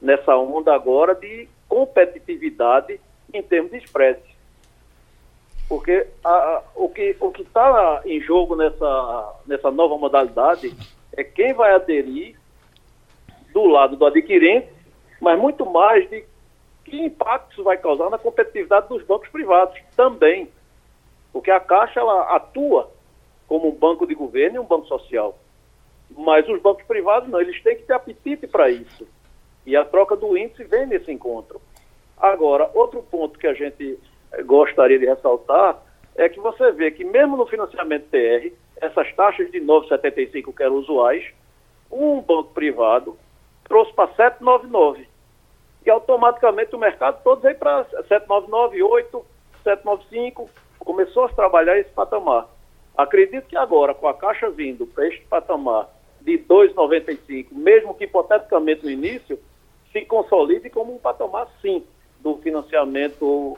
nessa 0.00 0.36
onda 0.36 0.74
agora 0.74 1.14
de 1.14 1.48
competitividade 1.68 3.00
em 3.32 3.42
termos 3.42 3.70
de 3.70 3.78
spread. 3.78 4.20
Porque 5.70 6.04
a, 6.24 6.28
a, 6.28 6.62
o 6.74 6.88
que 6.88 7.16
o 7.20 7.32
está 7.38 8.02
em 8.04 8.20
jogo 8.20 8.56
nessa, 8.56 9.34
nessa 9.46 9.70
nova 9.70 9.96
modalidade 9.96 10.74
é 11.16 11.22
quem 11.22 11.52
vai 11.54 11.72
aderir 11.72 12.36
do 13.52 13.66
lado 13.66 13.96
do 13.96 14.04
adquirente, 14.04 14.66
mas 15.20 15.38
muito 15.38 15.64
mais 15.64 16.10
de 16.10 16.24
que 16.84 17.00
impacto 17.00 17.52
isso 17.52 17.62
vai 17.62 17.78
causar 17.78 18.10
na 18.10 18.18
competitividade 18.18 18.88
dos 18.88 19.04
bancos 19.04 19.28
privados 19.28 19.78
também. 19.94 20.48
Porque 21.32 21.52
a 21.52 21.60
Caixa 21.60 22.00
ela 22.00 22.34
atua 22.34 22.90
como 23.46 23.68
um 23.68 23.72
banco 23.72 24.08
de 24.08 24.14
governo 24.16 24.56
e 24.56 24.58
um 24.58 24.66
banco 24.66 24.88
social. 24.88 25.38
Mas 26.10 26.48
os 26.48 26.60
bancos 26.60 26.84
privados 26.84 27.28
não, 27.28 27.40
eles 27.40 27.62
têm 27.62 27.76
que 27.76 27.84
ter 27.84 27.92
apetite 27.92 28.48
para 28.48 28.68
isso. 28.70 29.06
E 29.64 29.76
a 29.76 29.84
troca 29.84 30.16
do 30.16 30.36
índice 30.36 30.64
vem 30.64 30.86
nesse 30.86 31.12
encontro. 31.12 31.60
Agora, 32.18 32.68
outro 32.74 33.04
ponto 33.04 33.38
que 33.38 33.46
a 33.46 33.54
gente 33.54 34.00
gostaria 34.44 34.98
de 34.98 35.06
ressaltar 35.06 35.82
é 36.14 36.28
que 36.28 36.40
você 36.40 36.72
vê 36.72 36.90
que 36.90 37.04
mesmo 37.04 37.36
no 37.36 37.46
financiamento 37.46 38.08
TR, 38.10 38.52
essas 38.76 39.12
taxas 39.14 39.50
de 39.50 39.60
9,75 39.60 40.54
que 40.54 40.62
eram 40.62 40.76
usuais, 40.76 41.24
um 41.90 42.20
banco 42.20 42.52
privado 42.52 43.16
trouxe 43.64 43.92
para 43.92 44.08
7,99. 44.08 45.06
E 45.84 45.90
automaticamente 45.90 46.74
o 46.74 46.78
mercado 46.78 47.22
todo 47.22 47.40
veio 47.40 47.56
para 47.56 47.84
7,99, 47.84 48.82
8, 48.82 49.24
7,95, 49.64 50.48
começou 50.78 51.24
a 51.24 51.28
trabalhar 51.28 51.78
esse 51.78 51.90
patamar. 51.90 52.48
Acredito 52.96 53.46
que 53.46 53.56
agora, 53.56 53.94
com 53.94 54.08
a 54.08 54.14
Caixa 54.14 54.50
vindo 54.50 54.86
para 54.86 55.06
este 55.06 55.24
patamar 55.26 55.88
de 56.20 56.38
2,95, 56.38 57.46
mesmo 57.52 57.94
que 57.94 58.04
hipoteticamente 58.04 58.84
no 58.84 58.90
início, 58.90 59.38
se 59.92 60.04
consolide 60.04 60.68
como 60.68 60.94
um 60.94 60.98
patamar, 60.98 61.48
sim, 61.62 61.84
do 62.20 62.36
financiamento 62.38 63.56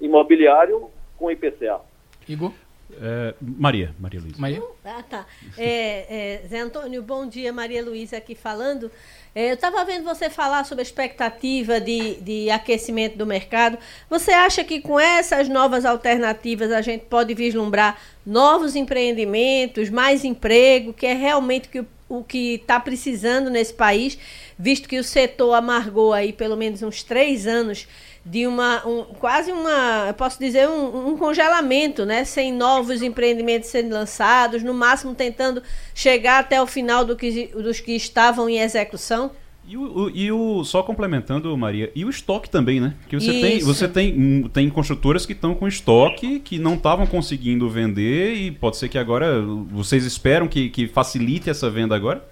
imobiliário 0.00 0.90
com 1.16 1.30
IPCA. 1.30 1.80
Igor? 2.28 2.52
É, 3.00 3.34
Maria, 3.40 3.94
Maria 3.98 4.20
Luísa. 4.20 4.40
Maria? 4.40 4.62
Ah, 4.84 5.02
tá. 5.08 5.26
É, 5.56 6.42
é, 6.42 6.48
Zé 6.48 6.60
Antônio, 6.60 7.02
bom 7.02 7.26
dia, 7.26 7.52
Maria 7.52 7.84
Luísa 7.84 8.16
aqui 8.16 8.34
falando. 8.34 8.90
É, 9.34 9.50
eu 9.50 9.54
estava 9.54 9.84
vendo 9.84 10.04
você 10.04 10.28
falar 10.28 10.64
sobre 10.64 10.82
a 10.82 10.82
expectativa 10.82 11.80
de, 11.80 12.16
de 12.16 12.50
aquecimento 12.50 13.16
do 13.16 13.26
mercado. 13.26 13.78
Você 14.08 14.32
acha 14.32 14.64
que 14.64 14.80
com 14.80 14.98
essas 14.98 15.48
novas 15.48 15.84
alternativas 15.84 16.72
a 16.72 16.80
gente 16.80 17.04
pode 17.04 17.32
vislumbrar 17.34 18.00
novos 18.26 18.74
empreendimentos, 18.74 19.88
mais 19.88 20.24
emprego, 20.24 20.92
que 20.92 21.06
é 21.06 21.14
realmente 21.14 21.68
que 21.68 21.80
o, 21.80 21.86
o 22.08 22.24
que 22.24 22.54
está 22.54 22.80
precisando 22.80 23.50
nesse 23.50 23.72
país, 23.72 24.18
visto 24.58 24.88
que 24.88 24.98
o 24.98 25.04
setor 25.04 25.54
amargou 25.54 26.12
aí 26.12 26.32
pelo 26.32 26.56
menos 26.56 26.82
uns 26.82 27.04
três 27.04 27.46
anos 27.46 27.86
de 28.24 28.46
uma 28.46 28.86
um, 28.86 29.04
quase 29.18 29.50
uma, 29.50 30.06
eu 30.08 30.14
posso 30.14 30.38
dizer, 30.38 30.68
um, 30.68 31.08
um, 31.08 31.16
congelamento, 31.16 32.04
né? 32.04 32.24
Sem 32.24 32.52
novos 32.52 33.02
empreendimentos 33.02 33.70
sendo 33.70 33.94
lançados, 33.94 34.62
no 34.62 34.74
máximo 34.74 35.14
tentando 35.14 35.62
chegar 35.94 36.38
até 36.38 36.60
o 36.60 36.66
final 36.66 37.04
do 37.04 37.16
que, 37.16 37.46
dos 37.48 37.80
que 37.80 37.92
estavam 37.92 38.48
em 38.48 38.60
execução. 38.60 39.30
E 39.66 39.76
o, 39.76 39.82
o, 39.82 40.10
e 40.10 40.32
o, 40.32 40.64
só 40.64 40.82
complementando, 40.82 41.56
Maria, 41.56 41.92
e 41.94 42.04
o 42.04 42.10
estoque 42.10 42.50
também, 42.50 42.80
né? 42.80 42.94
Que 43.08 43.18
você 43.18 43.30
Isso. 43.30 43.40
tem, 43.40 43.60
você 43.60 43.88
tem, 43.88 44.50
tem 44.52 44.70
construtoras 44.70 45.24
que 45.24 45.32
estão 45.32 45.54
com 45.54 45.68
estoque 45.68 46.40
que 46.40 46.58
não 46.58 46.74
estavam 46.74 47.06
conseguindo 47.06 47.68
vender 47.68 48.34
e 48.34 48.50
pode 48.50 48.76
ser 48.76 48.88
que 48.88 48.98
agora 48.98 49.40
vocês 49.40 50.04
esperam 50.04 50.48
que, 50.48 50.70
que 50.70 50.88
facilite 50.88 51.48
essa 51.48 51.70
venda 51.70 51.94
agora? 51.94 52.24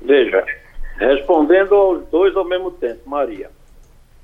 Veja, 0.00 0.44
respondendo 0.96 1.74
aos 1.74 2.06
dois 2.08 2.36
ao 2.36 2.44
mesmo 2.44 2.70
tempo, 2.70 3.08
Maria. 3.08 3.50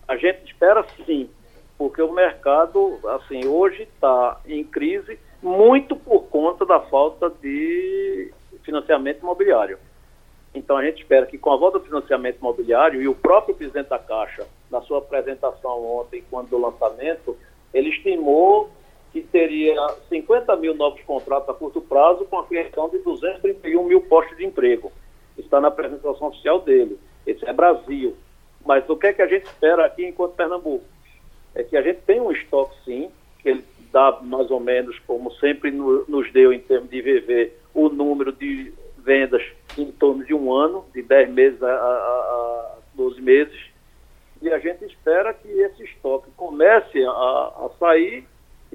A 0.09 0.17
gente 0.17 0.45
espera 0.45 0.85
sim, 1.05 1.29
porque 1.77 2.01
o 2.01 2.13
mercado, 2.13 2.99
assim, 3.09 3.47
hoje 3.47 3.83
está 3.83 4.41
em 4.47 4.63
crise 4.65 5.19
muito 5.43 5.97
por 5.97 6.25
conta 6.25 6.65
da 6.65 6.81
falta 6.81 7.31
de 7.31 8.33
financiamento 8.63 9.21
imobiliário. 9.21 9.79
Então 10.55 10.77
a 10.77 10.85
gente 10.85 11.03
espera 11.03 11.27
que 11.27 11.37
com 11.37 11.53
a 11.53 11.57
volta 11.57 11.79
do 11.79 11.85
financiamento 11.85 12.39
imobiliário 12.39 13.03
e 13.03 13.09
o 13.09 13.15
próprio 13.15 13.55
presidente 13.55 13.89
da 13.89 13.99
Caixa, 13.99 14.47
na 14.71 14.81
sua 14.83 14.99
apresentação 14.99 15.85
ontem, 15.85 16.25
quando 16.31 16.49
do 16.49 16.59
lançamento, 16.59 17.37
ele 17.75 17.91
estimou 17.91 18.71
que 19.13 19.21
teria 19.23 19.77
50 20.09 20.57
mil 20.57 20.75
novos 20.75 21.01
contratos 21.03 21.49
a 21.49 21.55
curto 21.55 21.81
prazo 21.81 22.25
com 22.27 22.39
a 22.39 22.47
criação 22.47 22.89
de 22.89 22.99
231 22.99 23.85
mil 23.85 24.01
postos 24.03 24.37
de 24.37 24.45
emprego. 24.45 24.91
está 25.37 25.61
na 25.61 25.69
apresentação 25.69 26.29
oficial 26.29 26.61
dele. 26.61 26.99
Esse 27.27 27.47
é 27.47 27.53
Brasil. 27.53 28.17
Mas 28.67 28.89
o 28.89 28.97
que 28.97 29.07
é 29.07 29.13
que 29.13 29.23
a 29.23 29.27
gente 29.27 29.47
espera 29.47 29.87
aqui 29.87 30.05
enquanto 30.05 30.35
Pernambuco? 30.35 30.85
É 31.55 31.63
que 31.63 31.77
a 31.77 31.83
gente 31.83 32.01
tem 32.01 32.21
um 32.21 32.33
estoque, 32.33 32.75
sim, 32.85 33.11
que 33.39 33.49
ele 33.49 33.65
dá 33.93 34.19
mais 34.21 34.51
ou 34.51 34.61
menos, 34.61 34.99
como 35.07 35.31
sempre 35.35 35.71
no, 35.71 36.05
nos 36.07 36.31
deu 36.33 36.53
em 36.53 36.59
termos 36.59 36.91
de 36.91 37.01
VV, 37.01 37.53
o 37.73 37.89
número 37.89 38.33
de 38.33 38.73
vendas 38.99 39.43
em 39.79 39.91
torno 39.93 40.25
de 40.25 40.35
um 40.35 40.53
ano, 40.53 40.85
de 40.93 41.01
10 41.01 41.31
meses 41.31 41.63
a, 41.63 41.71
a, 41.71 41.71
a 41.71 42.79
12 42.95 43.23
meses. 43.23 43.57
E 44.43 44.51
a 44.51 44.59
gente 44.59 44.85
espera 44.85 45.33
que 45.33 45.49
esse 45.49 45.85
estoque 45.85 46.29
comece 46.37 47.03
a, 47.05 47.11
a 47.11 47.71
sair 47.79 48.27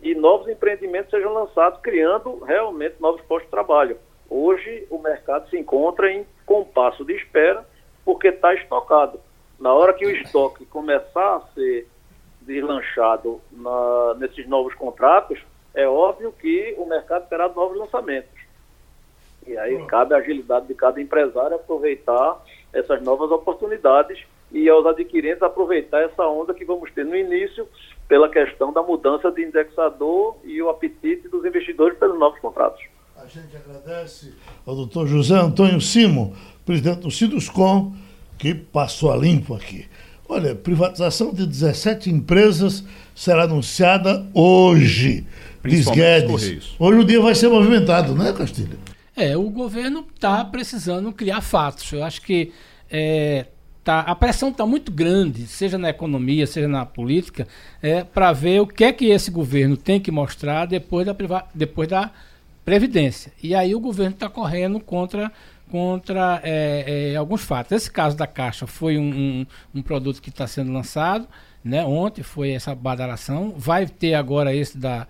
e 0.01 0.15
novos 0.15 0.47
empreendimentos 0.47 1.11
sejam 1.11 1.33
lançados, 1.33 1.79
criando 1.81 2.39
realmente 2.39 2.95
novos 2.99 3.21
postos 3.21 3.45
de 3.45 3.51
trabalho. 3.51 3.97
Hoje 4.29 4.87
o 4.89 4.97
mercado 4.97 5.49
se 5.49 5.57
encontra 5.57 6.11
em 6.11 6.25
compasso 6.45 7.03
de 7.03 7.13
espera 7.13 7.65
porque 8.05 8.29
está 8.29 8.53
estocado. 8.55 9.19
Na 9.61 9.71
hora 9.71 9.93
que 9.93 10.03
o 10.03 10.09
estoque 10.09 10.65
começar 10.65 11.35
a 11.35 11.41
ser 11.53 11.87
deslanchado 12.41 13.39
na, 13.51 14.15
nesses 14.15 14.47
novos 14.47 14.73
contratos, 14.73 15.39
é 15.75 15.87
óbvio 15.87 16.33
que 16.33 16.73
o 16.79 16.85
mercado 16.87 17.29
terá 17.29 17.47
novos 17.47 17.77
lançamentos. 17.77 18.41
E 19.45 19.55
aí 19.55 19.85
cabe 19.85 20.15
a 20.15 20.17
agilidade 20.17 20.65
de 20.65 20.73
cada 20.73 20.99
empresário 20.99 21.55
aproveitar 21.55 22.43
essas 22.73 23.03
novas 23.03 23.29
oportunidades 23.29 24.19
e 24.51 24.67
aos 24.67 24.83
adquirentes 24.85 25.43
aproveitar 25.43 26.01
essa 26.01 26.23
onda 26.27 26.55
que 26.55 26.65
vamos 26.65 26.91
ter 26.91 27.05
no 27.05 27.15
início 27.15 27.67
pela 28.07 28.29
questão 28.29 28.73
da 28.73 28.81
mudança 28.81 29.31
de 29.31 29.43
indexador 29.43 30.37
e 30.43 30.59
o 30.59 30.69
apetite 30.69 31.29
dos 31.29 31.45
investidores 31.45 31.97
pelos 31.99 32.17
novos 32.17 32.39
contratos. 32.39 32.83
A 33.15 33.27
gente 33.27 33.55
agradece 33.55 34.33
ao 34.65 34.75
doutor 34.75 35.05
José 35.05 35.35
Antônio 35.35 35.79
Simo, 35.79 36.35
presidente 36.65 37.01
do 37.01 37.11
Ciduscom, 37.11 37.93
que 38.41 38.55
passou 38.55 39.11
a 39.11 39.15
limpo 39.15 39.53
aqui. 39.53 39.85
Olha, 40.27 40.55
privatização 40.55 41.31
de 41.31 41.45
17 41.45 42.09
empresas 42.09 42.83
será 43.13 43.43
anunciada 43.43 44.25
hoje. 44.33 45.27
Diz 45.63 45.87
Guedes. 45.87 46.75
Hoje 46.79 46.99
o 46.99 47.03
dia 47.03 47.21
vai 47.21 47.35
ser 47.35 47.49
movimentado, 47.49 48.15
não 48.15 48.25
é, 48.25 48.33
Castilho? 48.33 48.79
É, 49.15 49.37
o 49.37 49.47
governo 49.47 50.03
está 50.15 50.43
precisando 50.43 51.13
criar 51.13 51.41
fatos. 51.41 51.91
Eu 51.93 52.03
acho 52.03 52.23
que 52.23 52.51
é, 52.89 53.45
tá, 53.83 53.99
a 53.99 54.15
pressão 54.15 54.49
está 54.49 54.65
muito 54.65 54.91
grande, 54.91 55.45
seja 55.45 55.77
na 55.77 55.91
economia, 55.91 56.47
seja 56.47 56.67
na 56.67 56.83
política, 56.83 57.47
é, 57.79 58.03
para 58.03 58.33
ver 58.33 58.59
o 58.59 58.65
que 58.65 58.83
é 58.83 58.91
que 58.91 59.05
esse 59.05 59.29
governo 59.29 59.77
tem 59.77 59.99
que 59.99 60.09
mostrar 60.09 60.65
depois 60.65 61.05
da, 61.05 61.15
depois 61.53 61.87
da 61.87 62.09
Previdência. 62.63 63.33
E 63.41 63.55
aí 63.55 63.73
o 63.73 63.79
governo 63.79 64.13
está 64.13 64.29
correndo 64.29 64.79
contra, 64.79 65.31
contra 65.71 66.41
é, 66.43 67.13
é, 67.13 67.15
alguns 67.15 67.41
fatos. 67.41 67.71
Esse 67.71 67.89
caso 67.89 68.17
da 68.17 68.27
Caixa 68.27 68.67
foi 68.67 68.97
um, 68.97 69.09
um, 69.09 69.45
um 69.75 69.81
produto 69.81 70.21
que 70.21 70.29
está 70.29 70.45
sendo 70.45 70.71
lançado, 70.71 71.25
né? 71.63 71.83
ontem 71.85 72.21
foi 72.21 72.51
essa 72.51 72.75
badalação, 72.75 73.55
vai 73.57 73.87
ter 73.87 74.13
agora 74.13 74.53
esse 74.53 74.77
da, 74.77 75.07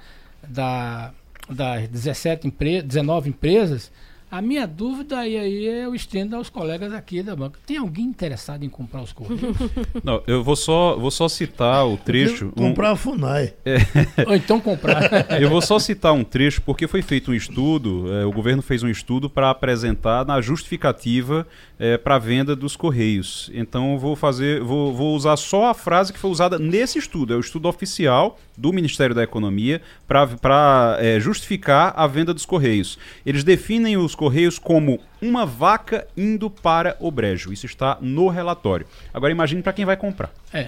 da, 0.47 1.11
das 1.49 1.87
17 1.87 2.47
empre 2.47 2.83
19 2.83 3.29
empresas, 3.29 3.91
a 4.31 4.41
minha 4.41 4.65
dúvida, 4.65 5.27
e 5.27 5.37
aí 5.37 5.65
eu 5.65 5.93
estendo 5.93 6.37
aos 6.37 6.49
colegas 6.49 6.93
aqui 6.93 7.21
da 7.21 7.35
banca. 7.35 7.59
Tem 7.67 7.75
alguém 7.75 8.05
interessado 8.05 8.63
em 8.63 8.69
comprar 8.69 9.01
os 9.01 9.11
Correios? 9.11 9.57
Não, 10.01 10.23
eu 10.25 10.41
vou 10.41 10.55
só, 10.55 10.97
vou 10.97 11.11
só 11.11 11.27
citar 11.27 11.85
o 11.85 11.97
trecho. 11.97 12.49
Comprar 12.53 12.91
um... 12.91 12.93
a 12.93 12.95
FUNAI. 12.95 13.53
É... 13.65 13.77
Ou 14.25 14.33
então 14.33 14.61
comprar. 14.61 15.29
eu 15.41 15.49
vou 15.49 15.61
só 15.61 15.77
citar 15.77 16.13
um 16.13 16.23
trecho, 16.23 16.61
porque 16.61 16.87
foi 16.87 17.01
feito 17.01 17.31
um 17.31 17.33
estudo, 17.33 18.05
é, 18.13 18.25
o 18.25 18.31
governo 18.31 18.61
fez 18.61 18.83
um 18.83 18.89
estudo 18.89 19.29
para 19.29 19.49
apresentar 19.49 20.25
na 20.25 20.39
justificativa 20.39 21.45
é, 21.77 21.97
para 21.97 22.15
a 22.15 22.19
venda 22.19 22.55
dos 22.55 22.77
Correios. 22.77 23.51
Então 23.53 23.99
vou 23.99 24.15
fazer, 24.15 24.61
vou, 24.61 24.93
vou 24.93 25.13
usar 25.13 25.35
só 25.35 25.65
a 25.65 25.73
frase 25.73 26.13
que 26.13 26.19
foi 26.19 26.31
usada 26.31 26.57
nesse 26.57 26.97
estudo. 26.97 27.33
É 27.33 27.35
o 27.35 27.41
estudo 27.41 27.67
oficial 27.67 28.39
do 28.55 28.71
Ministério 28.71 29.15
da 29.15 29.23
Economia 29.23 29.81
para 30.07 30.97
é, 30.99 31.19
justificar 31.19 31.91
a 31.97 32.05
venda 32.07 32.33
dos 32.33 32.45
Correios. 32.45 32.97
Eles 33.25 33.43
definem 33.43 33.97
os 33.97 34.13
Correios 34.21 34.59
como 34.59 34.99
uma 35.19 35.47
vaca 35.47 36.07
indo 36.15 36.47
para 36.47 36.95
o 36.99 37.09
brejo. 37.09 37.51
Isso 37.51 37.65
está 37.65 37.97
no 37.99 38.27
relatório. 38.27 38.85
Agora 39.11 39.31
imagine 39.31 39.63
para 39.63 39.73
quem 39.73 39.83
vai 39.83 39.97
comprar. 39.97 40.31
É. 40.53 40.67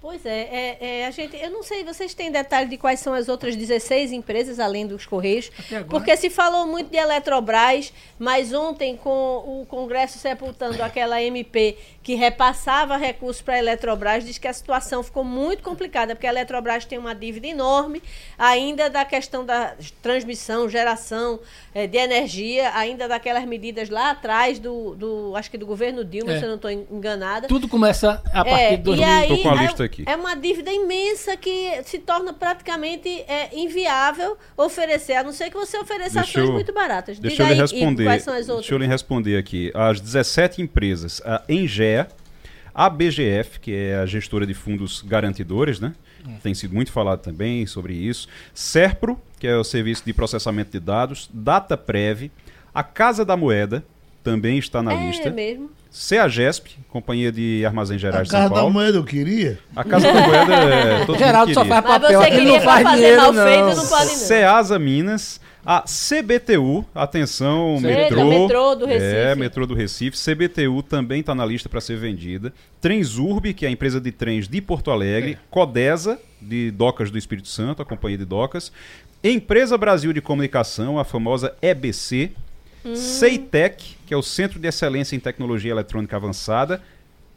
Pois 0.00 0.24
é, 0.24 0.30
é, 0.30 0.78
é, 0.80 1.06
a 1.06 1.10
gente, 1.10 1.36
eu 1.36 1.50
não 1.50 1.62
sei, 1.62 1.82
vocês 1.82 2.14
têm 2.14 2.30
detalhe 2.30 2.68
de 2.68 2.76
quais 2.76 3.00
são 3.00 3.12
as 3.12 3.28
outras 3.28 3.56
16 3.56 4.12
empresas 4.12 4.60
além 4.60 4.86
dos 4.86 5.04
Correios? 5.04 5.50
Porque 5.88 6.16
se 6.16 6.30
falou 6.30 6.66
muito 6.66 6.88
de 6.88 6.96
Eletrobras, 6.96 7.92
mas 8.18 8.52
ontem 8.52 8.96
com 8.96 9.10
o 9.10 9.66
Congresso 9.68 10.18
sepultando 10.18 10.82
aquela 10.82 11.20
MP 11.20 11.76
que 12.02 12.14
repassava 12.14 12.96
recursos 12.96 13.42
para 13.42 13.54
a 13.54 13.58
Eletrobras, 13.58 14.24
diz 14.24 14.38
que 14.38 14.48
a 14.48 14.52
situação 14.52 15.02
ficou 15.02 15.24
muito 15.24 15.62
complicada, 15.62 16.14
porque 16.14 16.26
a 16.26 16.30
Eletrobras 16.30 16.84
tem 16.84 16.96
uma 16.96 17.14
dívida 17.14 17.48
enorme, 17.48 18.02
ainda 18.38 18.88
da 18.88 19.04
questão 19.04 19.44
da 19.44 19.74
transmissão, 20.00 20.68
geração 20.70 21.40
é, 21.74 21.86
de 21.86 21.98
energia, 21.98 22.70
ainda 22.74 23.08
daquelas 23.08 23.44
medidas 23.44 23.90
lá 23.90 24.10
atrás 24.10 24.58
do, 24.58 24.94
do 24.94 25.32
acho 25.36 25.50
que 25.50 25.58
do 25.58 25.66
governo 25.66 26.04
Dilma, 26.04 26.32
é. 26.32 26.38
se 26.38 26.44
eu 26.44 26.48
não 26.48 26.56
estou 26.56 26.70
enganada. 26.70 27.48
Tudo 27.48 27.68
começa 27.68 28.22
a 28.32 28.44
partir 28.44 28.62
é, 28.62 28.76
de 28.76 28.82
2000. 28.84 29.22
Estou 29.22 29.42
com 29.42 29.50
a 29.50 29.62
lista 29.62 29.84
aqui. 29.84 29.97
É 30.06 30.16
uma 30.16 30.34
dívida 30.34 30.72
imensa 30.72 31.36
que 31.36 31.82
se 31.84 31.98
torna 31.98 32.32
praticamente 32.32 33.08
é, 33.28 33.50
inviável 33.58 34.36
oferecer, 34.56 35.14
a 35.14 35.22
não 35.22 35.32
ser 35.32 35.50
que 35.50 35.56
você 35.56 35.78
ofereça 35.78 36.20
deixa 36.20 36.38
ações 36.38 36.48
eu, 36.48 36.52
muito 36.52 36.72
baratas. 36.72 37.18
Deixa 37.18 37.36
Diga 37.36 37.50
eu 37.50 37.54
lhe 37.54 37.60
responder. 37.60 38.04
quais 38.04 38.22
são 38.22 38.34
as 38.34 38.48
outras? 38.48 38.58
Deixa 38.60 38.74
eu 38.74 38.78
lhe 38.78 38.86
responder 38.86 39.36
aqui. 39.36 39.70
As 39.74 40.00
17 40.00 40.62
empresas, 40.62 41.20
a 41.24 41.42
Engea, 41.48 42.08
a 42.74 42.88
BGF, 42.88 43.58
que 43.60 43.74
é 43.74 43.96
a 43.96 44.06
gestora 44.06 44.46
de 44.46 44.54
fundos 44.54 45.02
garantidores, 45.02 45.80
né? 45.80 45.94
Hum. 46.26 46.36
Tem 46.42 46.54
sido 46.54 46.74
muito 46.74 46.92
falado 46.92 47.20
também 47.20 47.66
sobre 47.66 47.94
isso. 47.94 48.28
Serpro, 48.54 49.20
que 49.38 49.46
é 49.46 49.56
o 49.56 49.64
serviço 49.64 50.04
de 50.04 50.12
processamento 50.12 50.70
de 50.70 50.80
dados, 50.80 51.28
DataPrev, 51.32 52.30
a 52.74 52.82
Casa 52.82 53.24
da 53.24 53.36
Moeda, 53.36 53.84
também 54.22 54.58
está 54.58 54.82
na 54.82 54.92
é 54.92 55.06
lista. 55.06 55.28
É 55.28 55.32
mesmo. 55.32 55.70
CEAGESP, 55.98 56.76
Companhia 56.88 57.32
de 57.32 57.66
Armazém 57.66 57.98
Gerais 57.98 58.20
a 58.20 58.22
de 58.22 58.30
São 58.30 58.38
Paulo. 58.38 58.54
A 58.54 58.54
Casa 58.54 58.66
da 58.66 58.72
Moeda 58.72 58.98
eu 58.98 59.04
queria. 59.04 59.58
A 59.74 59.82
Casa 59.82 60.12
da 60.12 60.26
Moeda 60.26 60.54
é 60.54 61.04
todo 61.04 61.18
Geraldo 61.18 61.52
só 61.52 61.64
faz 61.64 61.84
papel, 61.84 62.20
Mas 62.20 62.28
você 62.28 62.40
ele 62.40 62.52
não 62.52 62.60
faz 62.60 62.90
dinheiro 62.92 63.16
mal 63.16 63.32
não. 63.32 63.44
Feito, 63.44 63.76
não 63.76 63.86
pode 63.88 64.06
não. 64.06 64.14
Ceasa 64.14 64.78
Minas, 64.78 65.40
a 65.66 65.82
CBTU, 65.82 66.86
atenção, 66.94 67.78
Sim, 67.80 67.88
metrô. 67.88 68.28
metrô 68.28 68.74
do 68.76 68.86
Recife. 68.86 69.16
É, 69.16 69.34
metrô 69.34 69.66
do 69.66 69.74
Recife. 69.74 70.16
CBTU 70.16 70.84
também 70.84 71.18
está 71.18 71.34
na 71.34 71.44
lista 71.44 71.68
para 71.68 71.80
ser 71.80 71.96
vendida. 71.96 72.52
Transurb, 72.80 73.52
que 73.52 73.66
é 73.66 73.68
a 73.68 73.72
empresa 73.72 74.00
de 74.00 74.12
trens 74.12 74.46
de 74.46 74.60
Porto 74.60 74.92
Alegre. 74.92 75.32
É. 75.32 75.38
Codesa, 75.50 76.16
de 76.40 76.70
Docas 76.70 77.10
do 77.10 77.18
Espírito 77.18 77.48
Santo, 77.48 77.82
a 77.82 77.84
companhia 77.84 78.18
de 78.18 78.24
Docas. 78.24 78.70
Empresa 79.22 79.76
Brasil 79.76 80.12
de 80.12 80.20
Comunicação, 80.20 80.96
a 80.96 81.02
famosa 81.02 81.56
EBC. 81.60 82.30
Hum. 82.84 82.94
Ceitec, 82.94 83.96
que 84.06 84.14
é 84.14 84.16
o 84.16 84.22
Centro 84.22 84.58
de 84.58 84.68
Excelência 84.68 85.16
em 85.16 85.20
Tecnologia 85.20 85.70
Eletrônica 85.70 86.16
Avançada. 86.16 86.82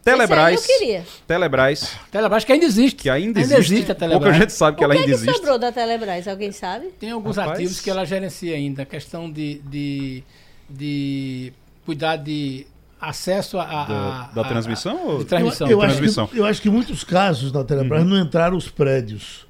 Telebrás. 0.03 0.67
eu 0.67 0.77
queria. 0.77 1.05
Telebrás. 1.27 1.97
Telebrás 2.09 2.43
que 2.43 2.51
ainda 2.51 2.65
existe. 2.65 3.03
Que 3.03 3.09
ainda, 3.09 3.39
ainda 3.39 3.55
existe. 3.55 3.73
existe 3.73 3.91
a 3.91 3.95
Telebrás. 3.95 4.23
Pouca 4.23 4.39
gente 4.39 4.53
sabe 4.53 4.77
que 4.77 4.83
o 4.83 4.85
ela 4.85 4.95
que 4.95 5.01
ainda 5.01 5.11
é 5.11 5.15
que 5.15 5.21
existe. 5.21 5.37
sobrou 5.37 5.59
da 5.59 5.71
Telebrás? 5.71 6.27
Alguém 6.27 6.51
sabe? 6.51 6.87
Tem 6.99 7.11
alguns 7.11 7.37
Rapaz. 7.37 7.59
ativos 7.59 7.79
que 7.79 7.89
ela 7.89 8.03
gerencia 8.03 8.55
ainda. 8.55 8.81
A 8.81 8.85
questão 8.85 9.31
de, 9.31 9.59
de, 9.59 10.23
de 10.69 11.53
cuidar 11.85 12.15
de 12.15 12.65
acesso 12.99 13.59
a, 13.59 13.63
a, 13.63 13.85
da, 13.85 14.41
da, 14.41 14.43
transmissão? 14.43 15.11
A, 15.11 15.15
a, 15.15 15.17
de 15.19 15.25
transmissão. 15.25 15.67
Eu, 15.67 15.73
eu, 15.73 15.79
transmissão. 15.79 16.23
Acho 16.23 16.33
que, 16.33 16.39
eu 16.39 16.45
acho 16.45 16.61
que 16.61 16.69
em 16.69 16.71
muitos 16.71 17.03
casos 17.03 17.51
da 17.51 17.63
Telebrás 17.63 18.03
uhum. 18.03 18.09
não 18.09 18.19
entraram 18.19 18.57
os 18.57 18.69
prédios. 18.69 19.45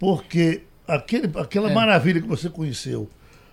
Porque 0.00 0.62
aquele, 0.86 1.30
aquela 1.38 1.70
é. 1.70 1.74
maravilha 1.74 2.20
que 2.20 2.26
você 2.26 2.48
conheceu 2.48 3.08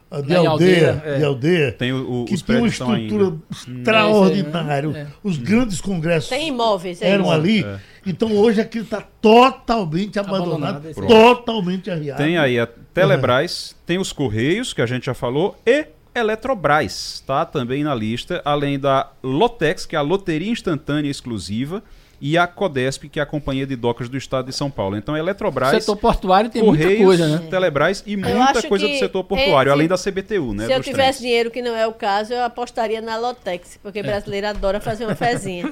de 0.10 0.36
aldeia, 0.36 0.50
aldeia, 0.50 1.04
é. 1.06 1.18
de 1.18 1.24
aldeia 1.24 1.72
tem 1.72 1.94
o, 1.94 2.22
o, 2.22 2.26
que 2.26 2.44
tem 2.44 2.58
uma 2.58 2.68
estrutura 2.68 3.38
extraordinária. 3.52 4.88
É, 4.88 5.00
é. 5.02 5.08
Os 5.24 5.38
grandes 5.38 5.80
congressos 5.80 6.30
tem 6.30 6.48
imóveis, 6.48 7.00
é 7.02 7.10
eram 7.10 7.32
ali. 7.32 7.64
É. 7.64 7.80
Então 8.06 8.32
hoje 8.36 8.60
aquilo 8.60 8.86
está 8.86 9.02
totalmente 9.02 10.18
abandonado, 10.18 10.78
abandonado 10.78 11.08
totalmente 11.08 11.92
arriado. 11.92 12.18
Tem 12.18 12.40
aí 12.40 12.60
a 12.60 12.66
Telebrás, 12.66 13.76
tem 13.86 14.00
os 14.00 14.12
Correios, 14.12 14.74
que 14.74 14.82
a 14.82 14.88
gente 14.88 15.06
já 15.06 15.14
falou, 15.14 15.56
e 15.64 15.86
Eletrobras, 16.16 17.24
tá? 17.26 17.46
Também 17.46 17.84
na 17.84 17.94
lista, 17.94 18.42
além 18.44 18.80
da 18.80 19.12
Lotex, 19.22 19.86
que 19.86 19.96
é 19.96 20.00
a 20.00 20.02
loteria 20.02 20.52
instantânea 20.52 21.10
exclusiva, 21.10 21.84
e 22.22 22.38
a 22.38 22.46
Codesp, 22.48 23.06
que 23.06 23.20
é 23.20 23.24
a 23.24 23.26
Companhia 23.26 23.66
de 23.66 23.76
Docas 23.76 24.10
do 24.10 24.18
Estado 24.18 24.48
de 24.48 24.54
São 24.54 24.70
Paulo. 24.70 24.98
Então, 24.98 25.16
Eletrobras, 25.16 25.74
o 25.74 25.80
setor 25.80 25.96
portuário 25.96 26.50
tem 26.50 26.64
Correios, 26.64 27.02
muita 27.02 27.06
coisa, 27.06 27.28
né? 27.40 27.48
Telebrás 27.50 28.04
e 28.06 28.18
muita 28.18 28.62
coisa 28.64 28.88
do 28.88 28.96
setor 28.98 29.24
portuário, 29.24 29.72
além 29.72 29.88
da 29.88 29.98
CBTU, 29.98 30.54
né? 30.54 30.66
Se 30.66 30.74
eu 30.74 30.82
tivesse 30.82 31.20
trens. 31.20 31.20
dinheiro, 31.20 31.52
que 31.52 31.62
não 31.62 31.76
é 31.76 31.88
o 31.88 31.94
caso, 31.94 32.34
eu 32.34 32.44
apostaria 32.44 33.02
na 33.02 33.18
Lotex, 33.18 33.80
porque 33.82 34.04
brasileiro 34.04 34.48
adora 34.48 34.80
fazer 34.80 35.06
uma 35.06 35.16
fezinha. 35.16 35.66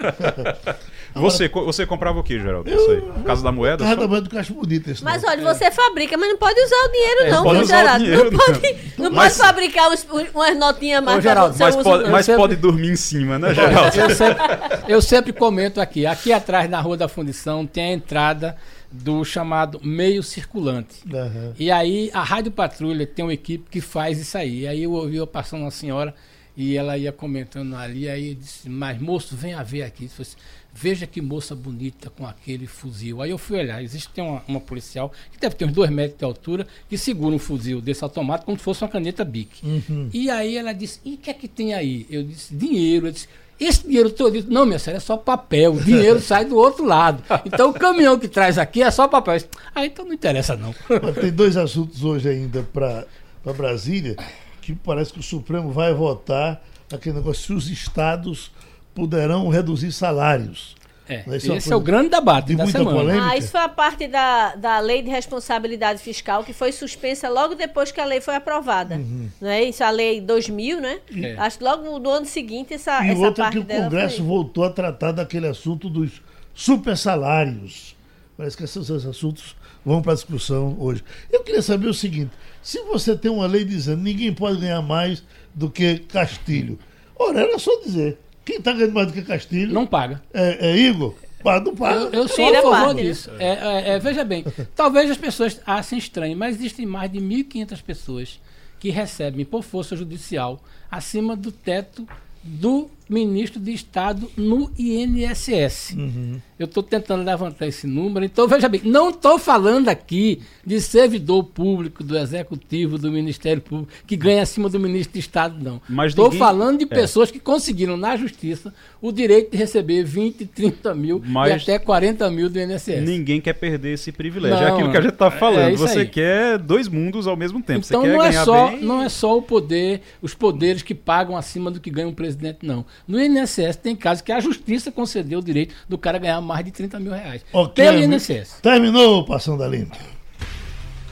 você, 1.13 1.47
você 1.49 1.85
comprava 1.85 2.19
o 2.19 2.23
que, 2.23 2.39
Geraldo? 2.39 2.69
Eu, 2.69 2.77
Isso 2.77 2.91
aí. 2.91 3.23
Casa 3.23 3.43
da 3.43 3.51
Moeda? 3.51 3.83
Casa 3.83 3.95
da 3.97 4.07
Moeda 4.07 4.21
do 4.21 4.29
Caixa 4.29 4.53
Bonita. 4.53 4.93
Mas 5.01 5.23
olha, 5.23 5.43
você 5.43 5.69
fabrica, 5.71 6.17
mas 6.17 6.29
não 6.29 6.37
pode 6.37 6.59
usar 6.61 6.75
o 6.75 6.91
dinheiro, 6.91 7.21
é, 7.21 7.31
não, 7.31 7.43
pode 7.43 7.57
viu, 7.59 7.67
Geraldo? 7.67 8.03
Dinheiro, 8.03 8.31
não, 8.31 8.39
pode 8.39 8.77
Não 8.97 9.11
mas, 9.11 9.37
pode 9.37 9.47
fabricar 9.47 9.91
uns, 9.91 10.07
umas 10.33 10.57
notinhas 10.57 11.03
mais 11.03 11.23
Geraldo, 11.23 11.55
mas, 11.59 11.75
pode, 11.75 12.09
mas 12.09 12.25
sempre, 12.25 12.41
pode 12.41 12.55
dormir 12.55 12.91
em 12.91 12.95
cima, 12.95 13.37
né, 13.37 13.53
Geraldo? 13.53 13.97
Eu 13.97 14.09
sempre, 14.09 14.43
eu 14.87 15.01
sempre 15.01 15.33
comento 15.33 15.81
aqui. 15.81 16.05
Aqui 16.05 16.36
atrás, 16.37 16.69
na 16.69 16.79
Rua 16.79 16.97
da 16.97 17.07
Fundição, 17.07 17.65
tem 17.65 17.83
a 17.83 17.93
entrada 17.93 18.57
do 18.91 19.23
chamado 19.25 19.79
meio 19.83 20.23
circulante. 20.23 21.03
Uhum. 21.05 21.53
E 21.59 21.69
aí 21.69 22.09
a 22.13 22.23
Rádio 22.23 22.51
Patrulha 22.51 23.05
tem 23.05 23.25
uma 23.25 23.33
equipe 23.33 23.69
que 23.69 23.81
faz 23.81 24.19
isso 24.19 24.37
aí. 24.37 24.61
E 24.61 24.67
aí 24.67 24.83
eu 24.83 24.93
ouvi 24.93 25.17
eu 25.17 25.27
passando 25.27 25.61
uma 25.61 25.71
senhora 25.71 26.15
e 26.55 26.75
ela 26.75 26.97
ia 26.97 27.11
comentando 27.11 27.75
ali, 27.75 28.09
aí 28.09 28.33
disse, 28.33 28.67
mas 28.67 28.99
moço, 28.99 29.35
venha 29.35 29.61
ver 29.63 29.83
aqui. 29.83 30.05
Disse, 30.05 30.35
Veja 30.79 31.07
que 31.07 31.19
moça 31.19 31.55
bonita 31.55 32.07
com 32.11 32.27
aquele 32.27 32.67
fuzil. 32.67 33.19
Aí 33.19 33.31
eu 33.31 33.37
fui 33.39 33.57
olhar, 33.57 33.81
existe 33.81 34.21
uma, 34.21 34.43
uma 34.47 34.59
policial 34.59 35.11
que 35.31 35.39
deve 35.39 35.55
ter 35.55 35.65
uns 35.65 35.73
dois 35.73 35.89
metros 35.89 36.19
de 36.19 36.23
altura, 36.23 36.67
que 36.87 36.95
segura 36.99 37.35
um 37.35 37.39
fuzil 37.39 37.81
desse 37.81 38.03
automático 38.03 38.45
como 38.45 38.59
se 38.59 38.63
fosse 38.63 38.83
uma 38.83 38.89
caneta 38.89 39.25
BIC. 39.25 39.65
Uhum. 39.65 40.09
E 40.13 40.29
aí 40.29 40.55
ela 40.55 40.73
disse, 40.73 40.99
e 41.03 41.15
o 41.15 41.17
que 41.17 41.31
é 41.31 41.33
que 41.33 41.47
tem 41.47 41.73
aí? 41.73 42.05
Eu 42.11 42.21
disse, 42.21 42.53
dinheiro. 42.53 43.07
Eu 43.07 43.11
disse, 43.11 43.27
esse 43.59 43.83
dinheiro 43.83 44.09
todo, 44.09 44.33
disse, 44.33 44.47
não, 44.47 44.65
minha 44.65 44.79
senhora, 44.79 44.97
é 44.97 44.99
só 44.99 45.17
papel. 45.17 45.73
O 45.73 45.81
dinheiro 45.81 46.21
sai 46.21 46.45
do 46.45 46.55
outro 46.55 46.85
lado. 46.85 47.23
Então 47.45 47.71
o 47.71 47.73
caminhão 47.73 48.17
que 48.17 48.27
traz 48.27 48.57
aqui 48.57 48.83
é 48.83 48.91
só 48.91 49.07
papel. 49.07 49.37
Ah, 49.73 49.85
então 49.85 50.05
não 50.05 50.13
interessa 50.13 50.55
não. 50.55 50.73
Tem 51.19 51.31
dois 51.31 51.57
assuntos 51.57 52.03
hoje 52.03 52.29
ainda 52.29 52.63
para 52.71 53.05
Brasília 53.53 54.15
que 54.61 54.75
parece 54.75 55.11
que 55.11 55.19
o 55.19 55.23
Supremo 55.23 55.71
vai 55.71 55.93
votar 55.93 56.63
aquele 56.93 57.15
negócio 57.15 57.43
se 57.43 57.53
os 57.53 57.69
estados 57.69 58.51
poderão 58.93 59.49
reduzir 59.49 59.91
salários. 59.91 60.75
É, 61.09 61.23
é 61.27 61.35
esse 61.35 61.71
é 61.71 61.75
o 61.75 61.79
grande 61.79 62.09
debate 62.09 62.47
de 62.47 62.55
da 62.55 62.67
semana. 62.67 62.97
Polêmica. 62.97 63.27
Ah, 63.29 63.37
isso 63.37 63.51
foi 63.51 63.61
a 63.61 63.69
parte 63.69 64.07
da, 64.07 64.55
da 64.55 64.79
lei 64.79 65.01
de 65.01 65.09
responsabilidade 65.09 66.01
fiscal 66.01 66.43
que 66.43 66.53
foi 66.53 66.71
suspensa 66.71 67.29
logo 67.29 67.55
depois 67.55 67.91
que 67.91 68.01
a 68.01 68.05
lei 68.05 68.19
foi 68.19 68.35
aprovada. 68.35 68.95
Uhum. 68.95 69.29
Não 69.39 69.49
é 69.49 69.63
isso? 69.63 69.83
A 69.83 69.89
lei 69.89 70.19
2000, 70.19 70.81
né? 70.81 70.99
É. 71.15 71.35
Acho 71.37 71.59
que 71.59 71.63
logo 71.63 71.99
no 71.99 72.09
ano 72.09 72.25
seguinte 72.25 72.73
essa, 72.73 73.03
e 73.05 73.11
essa 73.11 73.19
outra 73.19 73.45
parte 73.45 73.53
que 73.53 73.59
o 73.59 73.65
Congresso 73.65 74.17
foi... 74.17 74.25
voltou 74.25 74.63
a 74.63 74.69
tratar 74.69 75.11
daquele 75.13 75.47
assunto 75.47 75.89
dos 75.89 76.21
super 76.53 76.97
salários. 76.97 77.95
Parece 78.35 78.57
que 78.57 78.63
esses 78.63 78.89
assuntos 78.89 79.55
vão 79.85 80.01
para 80.01 80.13
discussão 80.13 80.75
hoje. 80.79 81.03
Eu 81.31 81.43
queria 81.43 81.61
saber 81.61 81.87
o 81.87 81.93
seguinte: 81.93 82.31
se 82.61 82.81
você 82.81 83.15
tem 83.15 83.31
uma 83.31 83.47
lei 83.47 83.63
dizendo 83.63 84.03
ninguém 84.03 84.33
pode 84.33 84.59
ganhar 84.59 84.81
mais 84.81 85.23
do 85.55 85.69
que 85.69 85.99
Castilho, 85.99 86.77
ora, 87.15 87.41
era 87.41 87.57
só 87.57 87.79
dizer. 87.81 88.19
Quem 88.47 88.59
está 88.59 88.71
ganhando 88.71 88.93
mais 88.93 89.07
do 89.07 89.13
que 89.13 89.21
Castilho? 89.23 89.73
Não 89.73 89.85
paga. 89.85 90.21
É, 90.33 90.69
é 90.69 90.77
Igor? 90.77 91.13
Não 91.43 91.75
paga. 91.75 91.99
Eu, 91.99 92.13
eu 92.13 92.27
sou 92.29 92.47
a 92.47 92.61
favor 92.61 92.95
né? 92.95 93.03
disso. 93.03 93.29
É, 93.37 93.45
é, 93.45 93.89
é, 93.89 93.99
veja 93.99 94.23
bem, 94.23 94.45
talvez 94.73 95.11
as 95.11 95.17
pessoas 95.17 95.59
achem 95.65 95.97
estranho, 95.99 96.37
mas 96.37 96.55
existem 96.55 96.85
mais 96.85 97.11
de 97.11 97.19
1.500 97.19 97.81
pessoas 97.83 98.39
que 98.79 98.89
recebem 98.89 99.43
por 99.43 99.63
força 99.63 99.97
judicial 99.97 100.63
acima 100.89 101.35
do 101.35 101.51
teto 101.51 102.07
do 102.41 102.89
ministro 103.09 103.59
de 103.59 103.71
Estado 103.71 104.29
no 104.35 104.71
INSS. 104.77 105.95
Uhum. 105.97 106.39
Eu 106.59 106.65
estou 106.65 106.81
tentando 106.81 107.23
levantar 107.23 107.67
esse 107.67 107.85
número. 107.85 108.25
Então, 108.25 108.47
veja 108.47 108.67
bem, 108.67 108.81
não 108.83 109.09
estou 109.09 109.37
falando 109.37 109.89
aqui 109.89 110.41
de 110.65 110.81
servidor 110.81 111.43
público, 111.43 112.03
do 112.03 112.17
Executivo, 112.17 112.97
do 112.97 113.11
Ministério 113.11 113.61
Público, 113.61 113.91
que 114.07 114.15
ganha 114.15 114.41
acima 114.41 114.67
do 114.67 114.79
ministro 114.79 115.13
de 115.13 115.19
Estado, 115.19 115.63
não. 115.63 115.79
Estou 116.05 116.25
ninguém... 116.25 116.39
falando 116.39 116.79
de 116.79 116.85
é. 116.85 116.87
pessoas 116.87 117.29
que 117.29 117.39
conseguiram 117.39 117.95
na 117.95 118.17
Justiça 118.17 118.73
o 118.99 119.11
direito 119.11 119.51
de 119.51 119.57
receber 119.57 120.03
20, 120.03 120.45
30 120.47 120.95
mil 120.95 121.21
Mas 121.23 121.49
e 121.49 121.53
até 121.53 121.79
40 121.79 122.29
mil 122.31 122.49
do 122.49 122.59
INSS. 122.59 123.03
Ninguém 123.03 123.39
quer 123.39 123.53
perder 123.53 123.93
esse 123.93 124.11
privilégio. 124.11 124.57
É 124.57 124.61
não, 124.61 124.67
é 124.67 124.71
aquilo 124.73 124.91
que 124.91 124.97
a 124.97 125.01
gente 125.01 125.13
está 125.13 125.29
falando. 125.29 125.73
É 125.73 125.75
Você 125.75 125.99
aí. 125.99 126.07
quer 126.07 126.57
dois 126.57 126.87
mundos 126.87 127.27
ao 127.27 127.37
mesmo 127.37 127.61
tempo. 127.61 127.85
Então 127.85 128.05
não 128.05 128.23
é, 128.23 128.31
só, 128.31 128.69
bem... 128.69 128.81
não 128.81 129.03
é 129.03 129.09
só 129.09 129.37
o 129.37 129.41
poder, 129.43 130.01
os 130.21 130.33
poderes 130.33 130.81
que 130.81 130.95
pagam 130.95 131.37
acima 131.37 131.69
do 131.69 131.79
que 131.79 131.91
ganha 131.91 132.07
um 132.07 132.13
presidente, 132.13 132.59
não. 132.63 132.83
No 133.07 133.21
INSS 133.21 133.75
tem 133.81 133.95
casos 133.95 134.21
que 134.21 134.31
a 134.31 134.39
Justiça 134.39 134.91
concedeu 134.91 135.39
o 135.39 135.43
direito 135.43 135.75
do 135.87 135.97
cara 135.97 136.17
ganhar 136.17 136.39
mais 136.41 136.63
de 136.63 136.71
30 136.71 136.99
mil 136.99 137.11
reais. 137.11 137.43
Okay, 137.51 137.85
pelo 137.85 137.99
INSS. 137.99 138.59
Terminou 138.61 139.25
Passando 139.25 139.63
a 139.63 139.67
Limpo. 139.67 139.97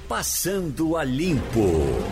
Passando 0.07 0.95
a 0.95 1.03
Limpo. 1.03 2.03